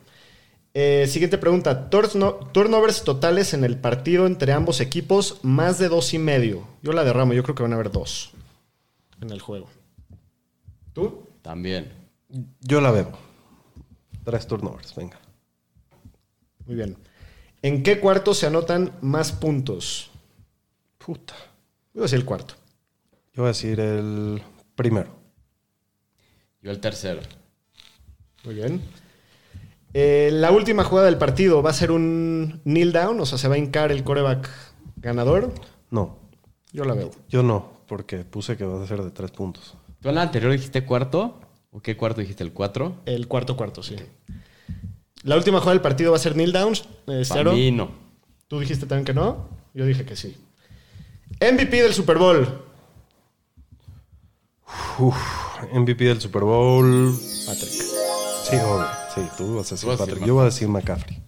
Eh, 0.74 1.06
siguiente 1.08 1.38
pregunta. 1.38 1.90
Turno- 1.90 2.34
turnovers 2.52 3.02
totales 3.04 3.54
en 3.54 3.64
el 3.64 3.76
partido 3.76 4.26
entre 4.26 4.52
ambos 4.52 4.80
equipos, 4.80 5.38
más 5.42 5.78
de 5.78 5.88
dos 5.88 6.14
y 6.14 6.18
medio. 6.18 6.66
Yo 6.82 6.92
la 6.92 7.04
derramo, 7.04 7.32
yo 7.32 7.42
creo 7.42 7.54
que 7.54 7.62
van 7.62 7.72
a 7.72 7.76
haber 7.76 7.90
dos 7.90 8.32
en 9.20 9.30
el 9.30 9.40
juego. 9.40 9.68
¿Tú? 10.92 11.24
También. 11.42 11.92
Yo 12.60 12.80
la 12.80 12.90
veo. 12.90 13.10
Tres 14.24 14.46
turnovers, 14.46 14.94
venga. 14.94 15.18
Muy 16.66 16.76
bien. 16.76 16.96
¿En 17.62 17.82
qué 17.82 17.98
cuarto 18.00 18.32
se 18.34 18.46
anotan 18.46 18.92
más 19.00 19.32
puntos? 19.32 20.10
Puta. 20.98 21.34
Voy 21.92 22.02
a 22.02 22.04
decir 22.04 22.18
el 22.20 22.24
cuarto. 22.24 22.54
Yo 23.34 23.42
voy 23.42 23.46
a 23.46 23.48
decir 23.48 23.80
el 23.80 24.40
primero. 24.80 25.10
Yo 26.62 26.70
el 26.70 26.80
tercero. 26.80 27.20
Muy 28.44 28.54
bien. 28.54 28.80
Eh, 29.92 30.30
la 30.32 30.52
última 30.52 30.84
jugada 30.84 31.04
del 31.06 31.18
partido 31.18 31.62
va 31.62 31.68
a 31.68 31.74
ser 31.74 31.90
un 31.90 32.62
kneel 32.64 32.92
down, 32.92 33.20
o 33.20 33.26
sea, 33.26 33.36
se 33.36 33.46
va 33.46 33.56
a 33.56 33.58
hincar 33.58 33.92
el 33.92 34.04
coreback 34.04 34.48
ganador. 34.96 35.52
No, 35.90 36.16
Yo 36.72 36.84
la 36.84 36.94
veo. 36.94 37.10
yo 37.28 37.42
no, 37.42 37.82
porque 37.86 38.24
puse 38.24 38.56
que 38.56 38.64
va 38.64 38.82
a 38.82 38.86
ser 38.86 39.02
de 39.02 39.10
tres 39.10 39.30
puntos. 39.32 39.74
¿Tú 40.00 40.08
en 40.08 40.14
la 40.14 40.22
anterior 40.22 40.50
dijiste 40.50 40.86
cuarto? 40.86 41.40
¿O 41.72 41.82
qué 41.82 41.94
cuarto 41.94 42.22
dijiste? 42.22 42.42
¿El 42.42 42.52
cuatro? 42.54 42.96
El 43.04 43.28
cuarto 43.28 43.56
cuarto, 43.58 43.82
sí. 43.82 43.96
La 45.24 45.36
última 45.36 45.58
jugada 45.58 45.72
del 45.74 45.82
partido 45.82 46.12
va 46.12 46.16
a 46.16 46.20
ser 46.20 46.32
kneel 46.32 46.52
downs. 46.52 46.84
eh, 47.06 47.20
cero. 47.24 47.52
mí 47.52 47.70
no. 47.70 47.90
Tú 48.48 48.60
dijiste 48.60 48.86
también 48.86 49.04
que 49.04 49.12
no. 49.12 49.50
Yo 49.74 49.84
dije 49.84 50.06
que 50.06 50.16
sí. 50.16 50.36
MVP 51.40 51.82
del 51.82 51.92
Super 51.92 52.16
Bowl. 52.16 52.46
Uf, 55.00 55.16
MVP 55.72 56.04
del 56.04 56.20
Super 56.20 56.42
Bowl. 56.42 57.14
Patrick. 57.46 57.72
Sí, 57.72 58.56
obvio. 58.56 58.86
Sí, 59.14 59.20
tú 59.36 59.56
vas 59.56 59.72
a 59.72 59.74
decir 59.74 59.88
vas 59.88 59.98
Patrick. 59.98 60.24
Yo 60.24 60.34
voy 60.34 60.42
a 60.42 60.44
decir 60.46 60.68
McCaffrey. 60.68 61.22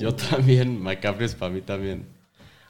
Yo 0.00 0.14
también. 0.14 0.82
McCaffrey 0.82 1.26
es 1.26 1.34
para 1.34 1.52
mí 1.52 1.60
también. 1.60 2.06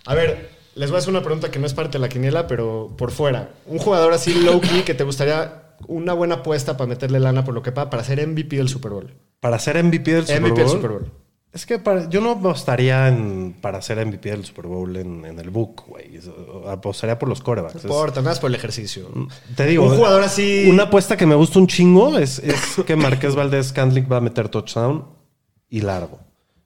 A 0.04 0.14
ver, 0.14 0.50
les 0.74 0.90
voy 0.90 0.96
a 0.96 0.98
hacer 0.98 1.10
una 1.10 1.22
pregunta 1.22 1.50
que 1.50 1.58
no 1.58 1.66
es 1.66 1.74
parte 1.74 1.98
de 1.98 2.00
la 2.00 2.08
quiniela, 2.08 2.46
pero 2.46 2.94
por 2.98 3.12
fuera. 3.12 3.54
Un 3.66 3.78
jugador 3.78 4.12
así 4.12 4.34
low 4.34 4.60
key 4.60 4.82
que 4.82 4.94
te 4.94 5.04
gustaría 5.04 5.62
una 5.86 6.12
buena 6.12 6.36
apuesta 6.36 6.76
para 6.76 6.88
meterle 6.88 7.20
lana 7.20 7.44
por 7.44 7.54
lo 7.54 7.62
que 7.62 7.72
paga 7.72 7.90
para 7.90 8.04
ser 8.04 8.26
MVP 8.26 8.56
del 8.56 8.68
Super 8.68 8.92
Bowl. 8.92 9.14
Para 9.40 9.58
ser 9.58 9.82
MVP 9.82 10.12
del 10.12 10.26
Super 10.26 10.40
MVP 10.42 10.54
del 10.54 10.64
Bowl. 10.64 10.76
Super 10.76 10.90
Bowl. 10.90 11.12
Es 11.57 11.64
que 11.66 11.78
para- 11.78 12.09
yo 12.11 12.20
no 12.20 12.32
apostaría 12.32 13.09
en, 13.09 13.57
para 13.61 13.80
ser 13.80 14.04
MVP 14.04 14.30
del 14.30 14.44
Super 14.44 14.66
Bowl 14.66 14.94
en, 14.96 15.24
en 15.24 15.38
el 15.38 15.48
book, 15.50 15.84
güey. 15.88 16.20
Apostaría 16.68 17.18
por 17.18 17.28
los 17.30 17.40
corebacks. 17.40 17.76
No 17.76 17.80
importa, 17.90 18.20
nada 18.20 18.32
más 18.32 18.40
por 18.40 18.50
el 18.50 18.57
ejercicio. 18.57 19.09
Te 19.57 19.64
digo, 19.66 19.84
Un 19.86 19.96
jugador 19.96 20.22
así- 20.22 20.66
Una 20.68 20.84
apuesta 20.84 21.16
que 21.16 21.24
me 21.24 21.34
gusta 21.34 21.59
un 21.59 21.66
chingo 21.66 22.18
es, 22.18 22.38
es 22.40 22.76
que 22.86 22.94
Marqués 22.94 23.34
Valdés 23.34 23.72
Candlick 23.72 24.11
va 24.11 24.18
a 24.18 24.20
meter 24.20 24.48
touchdown 24.50 25.07
y 25.70 25.80
largo. 25.80 26.20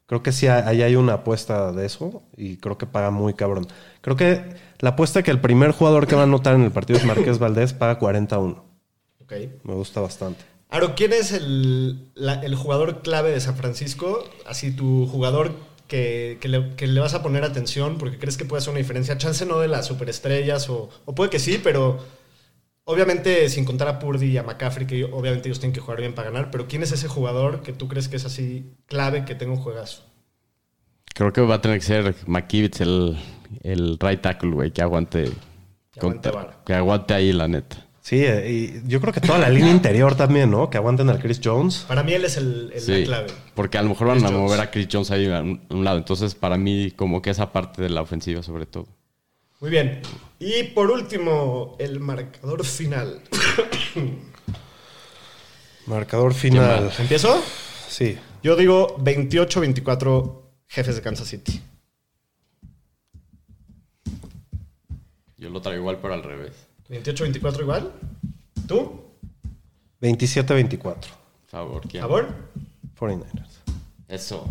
Creo 0.06 0.24
que 0.24 0.32
sí, 0.32 0.48
ahí 0.48 0.82
hay 0.82 0.96
una 0.96 1.12
apuesta 1.14 1.70
de 1.70 1.86
eso 1.86 2.22
y 2.36 2.56
creo 2.56 2.76
que 2.76 2.86
paga 2.86 3.12
muy 3.12 3.34
cabrón. 3.34 3.68
Creo 4.00 4.16
que 4.16 4.42
la 4.80 4.90
apuesta 4.90 5.22
que 5.22 5.30
el 5.30 5.40
primer 5.40 5.70
jugador 5.70 6.08
que 6.08 6.16
va 6.16 6.22
a 6.22 6.24
anotar 6.24 6.56
en 6.56 6.62
el 6.62 6.72
partido 6.72 6.98
es 6.98 7.04
Marqués 7.06 7.38
Valdés 7.38 7.72
paga 7.74 7.96
41. 8.00 8.64
Ok. 9.22 9.32
Me 9.62 9.74
gusta 9.74 10.00
bastante. 10.00 10.49
Aro, 10.70 10.94
¿quién 10.94 11.12
es 11.12 11.32
el, 11.32 12.10
la- 12.14 12.40
el 12.42 12.54
jugador 12.54 13.02
clave 13.02 13.30
de 13.30 13.40
San 13.40 13.56
Francisco? 13.56 14.24
Así 14.46 14.70
tu 14.70 15.06
jugador 15.08 15.52
que, 15.88 16.38
que 16.40 16.48
le, 16.48 16.76
que 16.76 16.86
le 16.86 17.00
vas 17.00 17.14
a 17.14 17.22
poner 17.22 17.42
atención 17.44 17.98
porque 17.98 18.18
crees 18.18 18.36
que 18.36 18.44
puede 18.44 18.60
hacer 18.60 18.70
una 18.70 18.78
diferencia. 18.78 19.18
Chance 19.18 19.46
no 19.46 19.58
de 19.58 19.68
las 19.68 19.86
superestrellas 19.86 20.68
o, 20.70 20.88
o 21.04 21.14
puede 21.14 21.30
que 21.30 21.40
sí, 21.40 21.60
pero 21.62 21.98
obviamente 22.84 23.48
sin 23.48 23.64
contar 23.64 23.88
a 23.88 23.98
Purdy 23.98 24.26
y 24.32 24.38
a 24.38 24.42
McCaffrey, 24.44 24.86
que 24.86 25.04
obviamente 25.04 25.48
ellos 25.48 25.60
tienen 25.60 25.74
que 25.74 25.80
jugar 25.80 26.00
bien 26.00 26.14
para 26.14 26.30
ganar, 26.30 26.50
pero 26.52 26.68
¿quién 26.68 26.82
es 26.84 26.92
ese 26.92 27.08
jugador 27.08 27.62
que 27.62 27.72
tú 27.72 27.88
crees 27.88 28.08
que 28.08 28.16
es 28.16 28.24
así 28.24 28.74
clave 28.86 29.24
que 29.24 29.34
tenga 29.34 29.52
un 29.54 29.60
juegazo? 29.60 30.04
Creo 31.14 31.32
que 31.32 31.40
va 31.40 31.56
a 31.56 31.60
tener 31.60 31.78
que 31.78 31.84
ser 31.84 32.14
McKivitz 32.26 32.80
el, 32.80 33.18
el 33.62 33.98
right 34.00 34.20
tackle, 34.20 34.50
güey, 34.52 34.70
que 34.72 34.82
aguante. 34.82 35.24
Que 35.92 36.00
aguante 36.00 36.30
contra- 36.30 36.62
que 36.64 36.74
aguante 36.74 37.14
ahí, 37.14 37.32
la 37.32 37.48
neta. 37.48 37.86
Sí, 38.10 38.24
eh, 38.24 38.50
y 38.50 38.88
yo 38.88 39.00
creo 39.00 39.12
que 39.12 39.20
toda 39.20 39.38
la 39.38 39.48
línea 39.48 39.70
interior 39.70 40.16
también, 40.16 40.50
¿no? 40.50 40.68
Que 40.68 40.78
aguanten 40.78 41.08
al 41.10 41.20
Chris 41.20 41.40
Jones. 41.40 41.84
Para 41.86 42.02
mí 42.02 42.12
él 42.12 42.24
es 42.24 42.36
el, 42.36 42.72
el- 42.74 42.80
Sí, 42.80 43.04
la 43.04 43.24
clave. 43.24 43.28
porque 43.54 43.78
a 43.78 43.82
lo 43.82 43.90
mejor 43.90 44.08
van 44.08 44.16
Chris 44.16 44.24
a 44.24 44.32
Jones. 44.32 44.42
mover 44.42 44.60
a 44.60 44.70
Chris 44.72 44.88
Jones 44.90 45.12
ahí 45.12 45.26
a 45.30 45.40
un, 45.42 45.60
a 45.70 45.74
un 45.74 45.84
lado. 45.84 45.98
Entonces, 45.98 46.34
para 46.34 46.56
mí, 46.56 46.90
como 46.96 47.22
que 47.22 47.30
esa 47.30 47.52
parte 47.52 47.80
de 47.82 47.88
la 47.88 48.02
ofensiva, 48.02 48.42
sobre 48.42 48.66
todo. 48.66 48.88
Muy 49.60 49.70
bien. 49.70 50.02
Y 50.40 50.64
por 50.74 50.90
último, 50.90 51.76
el 51.78 52.00
marcador 52.00 52.64
final. 52.64 53.20
Marcador 55.86 56.34
final. 56.34 56.90
¿Empiezo? 56.98 57.40
Sí. 57.88 58.18
Yo 58.42 58.56
digo 58.56 58.96
28-24 58.98 60.42
jefes 60.66 60.96
de 60.96 61.02
Kansas 61.02 61.28
City. 61.28 61.62
Yo 65.36 65.48
lo 65.50 65.60
traigo 65.62 65.82
igual, 65.82 65.98
pero 66.02 66.14
al 66.14 66.24
revés. 66.24 66.66
28-24 66.90 67.60
igual. 67.60 67.92
¿Tú? 68.66 69.00
27-24. 70.02 70.96
Favor, 71.46 71.82
¿quién? 71.88 72.02
¿Favor? 72.02 72.28
49ers. 72.98 73.48
Eso. 74.08 74.46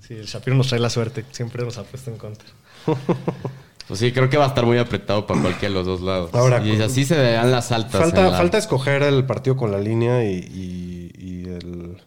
Sí, 0.00 0.14
el 0.14 0.26
Shapiro 0.26 0.56
nos 0.56 0.68
trae 0.68 0.80
la 0.80 0.90
suerte. 0.90 1.24
Siempre 1.30 1.64
nos 1.64 1.78
ha 1.78 1.84
puesto 1.84 2.10
en 2.10 2.18
contra. 2.18 2.46
Pues 3.86 4.00
sí, 4.00 4.12
creo 4.12 4.30
que 4.30 4.38
va 4.38 4.46
a 4.46 4.48
estar 4.48 4.64
muy 4.64 4.78
apretado 4.78 5.26
para 5.26 5.42
cualquiera 5.42 5.68
de 5.68 5.74
los 5.74 5.84
dos 5.86 6.00
lados. 6.00 6.32
Ahora, 6.32 6.66
y 6.66 6.80
así 6.80 7.04
se 7.04 7.16
dan 7.16 7.50
las 7.50 7.70
altas. 7.70 8.00
Falta, 8.00 8.24
en 8.24 8.32
la- 8.32 8.38
falta 8.38 8.56
escoger 8.56 9.02
el 9.02 9.26
partido 9.26 9.58
con 9.58 9.70
la 9.70 9.78
línea 9.78 10.24
y, 10.24 10.36
y- 10.38 11.10
y 11.22 11.44
el, 11.50 11.98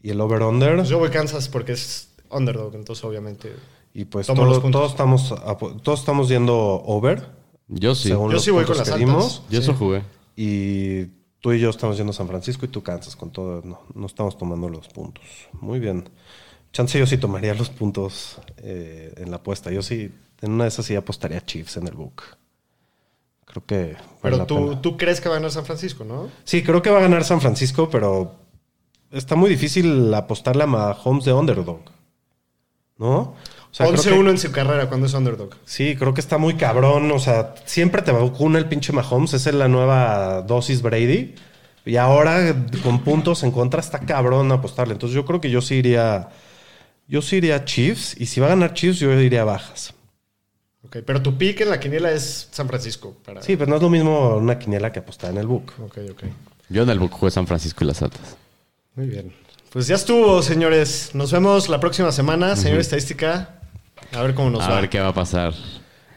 y 0.00 0.10
el 0.10 0.20
over-under. 0.20 0.76
Pues 0.76 0.88
yo 0.88 1.00
voy 1.00 1.10
Kansas 1.10 1.48
porque 1.48 1.72
es 1.72 2.10
underdog, 2.30 2.76
entonces 2.76 3.04
obviamente. 3.04 3.56
Y 3.92 4.04
pues 4.04 4.28
todos, 4.28 4.70
todos, 4.70 4.92
estamos, 4.92 5.34
todos 5.82 5.98
estamos 5.98 6.28
yendo 6.28 6.56
over. 6.56 7.26
Yo 7.68 7.94
sí. 7.94 8.08
según 8.08 8.28
Yo 8.30 8.34
los 8.34 8.44
sí 8.44 8.50
voy 8.50 8.64
con 8.64 8.76
las 8.76 8.88
que 8.88 8.94
altas. 8.94 9.06
dimos. 9.08 9.42
Yo 9.50 9.60
eso 9.60 9.74
jugué. 9.74 10.02
Y 10.36 11.04
tú 11.40 11.52
y 11.52 11.60
yo 11.60 11.70
estamos 11.70 11.96
yendo 11.96 12.10
a 12.10 12.14
San 12.14 12.28
Francisco 12.28 12.64
y 12.64 12.68
tú 12.68 12.82
Kansas. 12.82 13.16
Con 13.16 13.30
todo, 13.30 13.62
no, 13.64 13.80
no 13.94 14.06
estamos 14.06 14.36
tomando 14.38 14.68
los 14.68 14.88
puntos. 14.88 15.24
Muy 15.60 15.78
bien. 15.78 16.08
Chance 16.72 16.98
yo 16.98 17.06
sí 17.06 17.18
tomaría 17.18 17.54
los 17.54 17.70
puntos 17.70 18.38
eh, 18.58 19.12
en 19.16 19.30
la 19.30 19.36
apuesta. 19.36 19.70
Yo 19.70 19.82
sí, 19.82 20.10
en 20.40 20.52
una 20.52 20.64
de 20.64 20.68
esas 20.68 20.86
sí 20.86 20.94
apostaría 20.94 21.44
Chiefs 21.44 21.76
en 21.76 21.86
el 21.86 21.94
book. 21.94 22.22
Creo 23.46 23.64
que. 23.64 23.96
Pero 24.22 24.46
tú, 24.46 24.68
pena. 24.68 24.82
tú 24.82 24.96
crees 24.96 25.20
que 25.20 25.28
va 25.28 25.36
a 25.36 25.38
ganar 25.38 25.50
San 25.50 25.64
Francisco, 25.64 26.04
¿no? 26.04 26.28
Sí, 26.44 26.62
creo 26.62 26.82
que 26.82 26.90
va 26.90 26.98
a 26.98 27.02
ganar 27.02 27.24
San 27.24 27.40
Francisco, 27.40 27.88
pero 27.90 28.34
está 29.10 29.36
muy 29.36 29.48
difícil 29.50 30.12
apostarle 30.14 30.64
a 30.64 30.66
Mahomes 30.66 31.24
de 31.24 31.32
underdog. 31.32 31.80
¿No? 32.98 33.34
O 33.80 33.84
sea, 33.84 33.86
creo 33.86 34.02
que- 34.02 34.10
11-1 34.10 34.30
en 34.30 34.38
su 34.38 34.50
carrera 34.52 34.88
cuando 34.88 35.06
es 35.06 35.14
underdog. 35.14 35.50
Sí, 35.64 35.94
creo 35.96 36.12
que 36.14 36.20
está 36.20 36.36
muy 36.38 36.54
cabrón. 36.54 37.10
O 37.12 37.18
sea, 37.18 37.54
siempre 37.64 38.02
te 38.02 38.10
vacuna 38.12 38.58
el 38.58 38.66
pinche 38.66 38.92
Mahomes. 38.92 39.34
Esa 39.34 39.50
es 39.50 39.56
la 39.56 39.68
nueva 39.68 40.42
dosis 40.42 40.82
Brady. 40.82 41.34
Y 41.84 41.96
ahora, 41.96 42.54
con 42.82 43.02
puntos 43.04 43.42
en 43.44 43.50
contra, 43.50 43.80
está 43.80 44.00
cabrón 44.00 44.50
apostarle. 44.52 44.92
Entonces, 44.94 45.14
yo 45.14 45.24
creo 45.24 45.40
que 45.40 45.50
yo 45.50 45.60
sí 45.62 45.76
iría. 45.76 46.28
Yo 47.06 47.22
sí 47.22 47.36
iría 47.36 47.64
Chiefs. 47.64 48.14
Y 48.20 48.26
si 48.26 48.40
va 48.40 48.46
a 48.46 48.50
ganar 48.50 48.74
Chiefs, 48.74 48.98
yo 48.98 49.12
iría 49.12 49.44
bajas. 49.44 49.94
Ok, 50.84 50.98
pero 51.06 51.22
tu 51.22 51.36
pick 51.38 51.60
en 51.62 51.70
la 51.70 51.80
quiniela 51.80 52.10
es 52.12 52.48
San 52.50 52.66
Francisco. 52.68 53.16
Para... 53.24 53.42
Sí, 53.42 53.56
pero 53.56 53.68
no 53.70 53.76
es 53.76 53.82
lo 53.82 53.90
mismo 53.90 54.36
una 54.36 54.58
quiniela 54.58 54.90
que 54.92 54.98
apostar 55.00 55.30
en 55.30 55.38
el 55.38 55.46
book. 55.46 55.72
Ok, 55.84 55.98
ok. 56.10 56.22
Yo 56.68 56.82
en 56.82 56.90
el 56.90 56.98
book 56.98 57.12
jugué 57.12 57.30
San 57.30 57.46
Francisco 57.46 57.84
y 57.84 57.86
las 57.86 58.02
altas. 58.02 58.36
Muy 58.94 59.06
bien. 59.06 59.32
Pues 59.70 59.86
ya 59.86 59.96
estuvo, 59.96 60.42
señores. 60.42 61.10
Nos 61.14 61.30
vemos 61.32 61.68
la 61.68 61.78
próxima 61.80 62.10
semana, 62.12 62.56
señor 62.56 62.80
Estadística. 62.80 63.57
A 64.14 64.22
ver 64.22 64.34
cómo 64.34 64.50
nos 64.50 64.62
a 64.64 64.70
va. 64.70 64.80
ver 64.80 64.88
qué 64.88 65.00
va 65.00 65.08
a 65.08 65.14
pasar. 65.14 65.52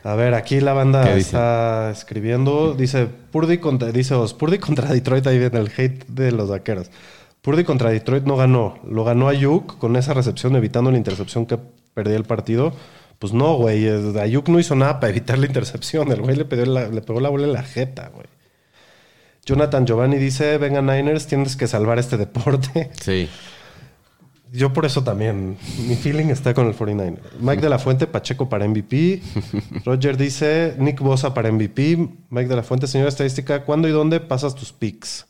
A 0.04 0.16
ver, 0.16 0.34
aquí 0.34 0.60
la 0.62 0.74
banda 0.74 1.16
está 1.16 1.92
escribiendo. 1.92 2.74
Dice 2.74 3.06
Purdy 3.06 3.60
contra, 3.60 3.92
dice 3.92 4.16
Os, 4.16 4.34
Purdy 4.34 4.58
contra 4.58 4.88
Detroit. 4.92 5.28
Ahí 5.28 5.38
viene 5.38 5.60
el 5.60 5.72
hate 5.76 6.06
de 6.08 6.32
los 6.32 6.50
vaqueros. 6.50 6.90
Purdy 7.42 7.64
contra 7.64 7.90
Detroit 7.92 8.24
no 8.24 8.36
ganó. 8.38 8.80
Lo 8.90 9.04
ganó 9.04 9.28
Ayuk 9.28 9.78
con 9.78 9.96
esa 9.96 10.14
recepción, 10.14 10.56
evitando 10.56 10.92
la 10.92 10.98
intercepción 10.98 11.46
que 11.46 11.60
perdía 11.94 12.16
el 12.18 12.24
partido. 12.24 12.74
Pues 13.20 13.34
no, 13.34 13.54
güey. 13.56 13.88
Ayuk 14.20 14.50
no 14.50 14.60
hizo 14.60 14.76
nada 14.76 15.00
para 15.00 15.12
evitar 15.12 15.38
la 15.38 15.46
intercepción. 15.46 16.12
El 16.12 16.22
güey 16.22 16.36
le, 16.36 16.46
pegó 16.46 16.66
la- 16.66 16.88
le 16.88 17.02
pegó 17.02 17.20
la 17.20 17.30
bola 17.30 17.46
en 17.46 17.54
la 17.54 17.62
jeta, 17.64 18.10
güey. 18.14 18.26
Jonathan 19.46 19.86
Giovanni 19.86 20.18
dice: 20.18 20.58
Venga, 20.58 20.82
Niners, 20.82 21.28
tienes 21.28 21.56
que 21.56 21.68
salvar 21.68 22.00
este 22.00 22.18
deporte. 22.18 22.90
Sí. 23.00 23.30
Yo 24.54 24.74
por 24.74 24.86
eso 24.86 25.02
también, 25.04 25.58
mi 25.88 25.96
feeling 25.96 26.26
está 26.26 26.54
con 26.54 26.68
el 26.68 26.74
49. 26.76 27.18
Mike 27.40 27.62
de 27.62 27.70
la 27.70 27.80
Fuente, 27.80 28.06
Pacheco 28.06 28.50
para 28.50 28.68
MVP. 28.68 29.22
Roger 29.86 30.18
dice, 30.18 30.76
Nick 30.78 31.00
Bosa 31.00 31.34
para 31.34 31.50
MVP. 31.52 32.10
Mike 32.30 32.50
de 32.50 32.56
la 32.58 32.64
Fuente, 32.64 32.88
señora 32.88 33.08
estadística, 33.10 33.64
¿cuándo 33.64 33.88
y 33.88 33.92
dónde 33.92 34.20
pasas 34.20 34.54
tus 34.54 34.74
picks? 34.74 35.26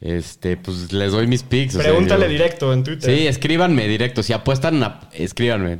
Este, 0.00 0.56
pues 0.56 0.92
les 0.92 1.12
doy 1.12 1.26
mis 1.26 1.42
picks. 1.42 1.74
o 1.74 1.78
sea, 1.82 1.90
Pregúntale 1.90 2.24
yo- 2.26 2.30
directo 2.32 2.72
en 2.72 2.84
Twitter. 2.84 3.14
Sí, 3.18 3.26
escríbanme 3.26 3.86
directo. 3.88 4.22
Si 4.22 4.32
apuestan, 4.32 4.80
escríbanme. 5.12 5.78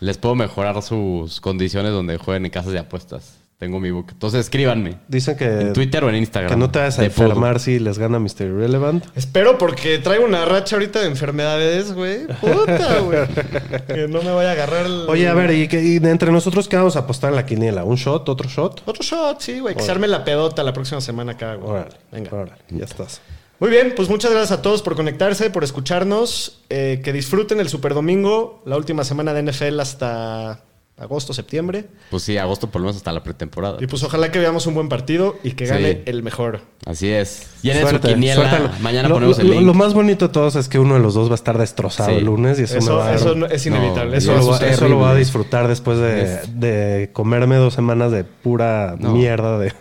Les 0.00 0.16
puedo 0.18 0.34
mejorar 0.34 0.80
sus 0.82 1.40
condiciones 1.40 1.92
donde 1.92 2.16
jueguen 2.18 2.44
en 2.44 2.50
casas 2.50 2.72
de 2.72 2.78
apuestas. 2.78 3.37
Tengo 3.58 3.80
mi 3.80 3.90
book. 3.90 4.06
Entonces 4.12 4.40
escríbanme. 4.40 4.98
Dicen 5.08 5.36
que, 5.36 5.44
En 5.46 5.72
Twitter 5.72 6.04
o 6.04 6.08
en 6.08 6.14
Instagram. 6.14 6.52
que 6.52 6.56
no 6.56 6.70
te 6.70 6.78
vas 6.78 6.98
a 7.00 7.04
enfermar 7.04 7.58
si 7.58 7.80
les 7.80 7.98
gana 7.98 8.20
Mr. 8.20 8.42
Irrelevant. 8.42 9.04
Espero 9.16 9.58
porque 9.58 9.98
traigo 9.98 10.24
una 10.24 10.44
racha 10.44 10.76
ahorita 10.76 11.00
de 11.00 11.08
enfermedades, 11.08 11.92
güey. 11.92 12.26
Puta, 12.40 13.00
güey. 13.00 13.18
que 13.88 14.06
no 14.06 14.22
me 14.22 14.30
vaya 14.30 14.50
a 14.50 14.52
agarrar 14.52 14.86
el... 14.86 15.06
Oye, 15.08 15.26
a 15.26 15.34
ver, 15.34 15.50
¿y, 15.50 15.66
qué- 15.66 15.82
y 15.82 15.98
de 15.98 16.10
entre 16.10 16.30
nosotros 16.30 16.68
qué 16.68 16.76
vamos 16.76 16.94
a 16.94 17.00
apostar 17.00 17.30
en 17.30 17.36
la 17.36 17.44
quiniela? 17.46 17.82
¿Un 17.82 17.96
shot? 17.96 18.28
¿Otro 18.28 18.48
shot? 18.48 18.82
Otro 18.86 19.02
shot, 19.02 19.40
sí, 19.40 19.58
güey. 19.58 19.74
Que 19.74 19.82
se 19.82 19.90
arme 19.90 20.06
la 20.06 20.24
pedota 20.24 20.62
la 20.62 20.72
próxima 20.72 21.00
semana 21.00 21.32
acá, 21.32 21.56
güey. 21.56 21.68
Órale, 21.68 21.96
Venga. 22.12 22.30
órale, 22.32 22.52
ya 22.70 22.84
estás. 22.84 23.20
Muy 23.58 23.70
bien, 23.70 23.92
pues 23.96 24.08
muchas 24.08 24.30
gracias 24.30 24.56
a 24.56 24.62
todos 24.62 24.82
por 24.82 24.94
conectarse, 24.94 25.50
por 25.50 25.64
escucharnos. 25.64 26.60
Eh, 26.70 27.00
que 27.02 27.12
disfruten 27.12 27.58
el 27.58 27.68
Super 27.68 27.92
Domingo, 27.92 28.62
la 28.66 28.76
última 28.76 29.02
semana 29.02 29.34
de 29.34 29.42
NFL 29.50 29.80
hasta 29.80 30.60
agosto, 30.98 31.32
septiembre. 31.32 31.86
Pues 32.10 32.22
sí, 32.22 32.36
agosto 32.38 32.70
por 32.70 32.80
lo 32.80 32.86
menos 32.86 32.96
hasta 32.96 33.12
la 33.12 33.22
pretemporada. 33.22 33.78
Y 33.80 33.86
pues 33.86 34.02
ojalá 34.02 34.30
que 34.32 34.38
veamos 34.38 34.66
un 34.66 34.74
buen 34.74 34.88
partido 34.88 35.36
y 35.42 35.52
que 35.52 35.66
Sí. 35.66 35.72
gane 35.72 36.02
el 36.06 36.22
mejor. 36.22 36.60
Así 36.86 37.08
es. 37.08 37.46
Y 37.62 37.70
en 37.70 37.86
su 37.88 38.00
quiniela, 38.00 38.50
suerte. 38.58 38.82
mañana 38.82 39.08
Lo- 39.08 39.14
ponemos 39.16 39.38
lo, 39.38 39.44
el 39.44 39.50
link. 39.50 39.62
Lo 39.66 39.74
más 39.74 39.94
bonito 39.94 40.28
de 40.28 40.32
todos 40.32 40.56
es 40.56 40.68
que 40.68 40.78
uno 40.78 40.94
de 40.94 41.00
los 41.00 41.14
dos 41.14 41.28
va 41.28 41.32
a 41.32 41.34
estar 41.36 41.58
destrozado 41.58 42.10
Sí. 42.10 42.16
el 42.16 42.24
lunes 42.24 42.58
y 42.58 42.62
eso, 42.64 42.74
me 42.74 42.78
Eso, 42.80 42.96
va 42.96 43.02
a 43.02 43.06
dar- 43.08 43.16
eso 43.16 43.34
no- 43.34 43.46
es 43.46 43.66
inevitable. 43.66 44.12
No, 44.12 44.16
eso 44.18 44.32
eso, 44.38 44.50
va 44.50 44.56
a 44.56 44.88
lo, 44.88 44.98
va- 45.00 45.10
a 45.10 45.14
disfrutar 45.14 45.68
después 45.68 45.98
de, 45.98 47.10
comerme 47.12 47.56
dos 47.56 47.74
semanas 47.74 48.12
de 48.12 48.24
pura 48.24 48.96
No. 48.98 49.12
mierda 49.12 49.58
de... 49.58 49.72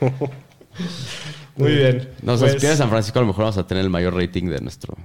Muy 1.56 1.72
bien. 1.72 2.10
No, 2.22 2.38
Pues, 2.38 2.52
si 2.54 2.60
pierde 2.60 2.78
San 2.78 2.90
Francisco, 2.90 3.18
a 3.18 3.22
lo 3.24 3.28
mejor 3.28 3.46
vamos 3.46 3.58
a 3.58 3.66
tener 3.66 3.84
el 3.84 3.90
mayor 3.90 4.14
rating 4.16 4.46
de 4.46 4.62
nuestro. 4.62 4.96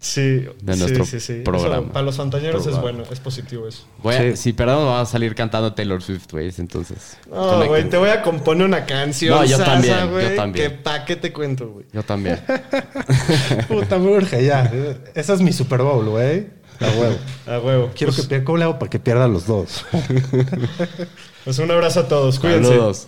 Sí, 0.00 0.46
de 0.60 0.74
sí, 0.74 0.80
nuestro 0.80 1.04
sí, 1.06 1.20
sí. 1.20 1.32
programa. 1.44 1.84
Eso, 1.84 1.92
para 1.92 2.04
los 2.04 2.16
fantañeros 2.16 2.56
es 2.66 2.72
Programa. 2.74 2.82
bueno, 2.98 3.04
es 3.12 3.20
positivo 3.20 3.66
eso. 3.68 3.86
Voy 4.02 4.14
a- 4.14 4.20
Sí. 4.20 4.36
Si 4.36 4.52
perdemos, 4.52 4.84
vamos 4.84 5.08
a 5.08 5.10
salir 5.10 5.34
cantando 5.34 5.72
Taylor 5.72 6.02
Swift, 6.02 6.30
güey. 6.30 6.52
Entonces. 6.58 7.16
No, 7.30 7.64
güey, 7.66 7.88
te 7.88 7.96
voy 7.96 8.10
a 8.10 8.20
componer 8.20 8.66
una 8.66 8.84
canción. 8.84 9.38
No, 9.38 9.44
yo 9.44 9.56
sasa, 9.56 9.72
también, 9.72 9.98
yo 10.00 10.10
güey, 10.10 10.36
también. 10.36 10.70
Que 10.70 10.76
pa' 10.76 11.04
qué 11.04 11.16
te 11.16 11.32
cuento, 11.32 11.68
güey. 11.68 11.86
Yo 11.92 12.02
también. 12.02 12.38
Puta, 13.68 13.98
me 13.98 14.10
urge 14.16 14.44
ya. 14.44 14.70
Ese 15.14 15.32
es 15.32 15.40
mi 15.40 15.52
Super 15.52 15.80
Bowl, 15.82 16.04
güey. 16.08 16.48
A 16.80 16.86
huevo. 16.98 17.16
A 17.46 17.58
huevo. 17.60 17.90
Quiero 17.94 18.12
pues, 18.12 18.22
que 18.22 18.28
pierda. 18.28 18.44
¿Cómo 18.44 18.58
le 18.58 18.64
hago 18.64 18.78
para 18.78 18.90
que 18.90 18.98
pierdan 18.98 19.32
los 19.32 19.46
dos? 19.46 19.86
pues 21.44 21.58
un 21.60 21.70
abrazo 21.70 22.00
a 22.00 22.08
todos. 22.08 22.38
Cuídense. 22.40 22.68
Saludos. 22.70 23.06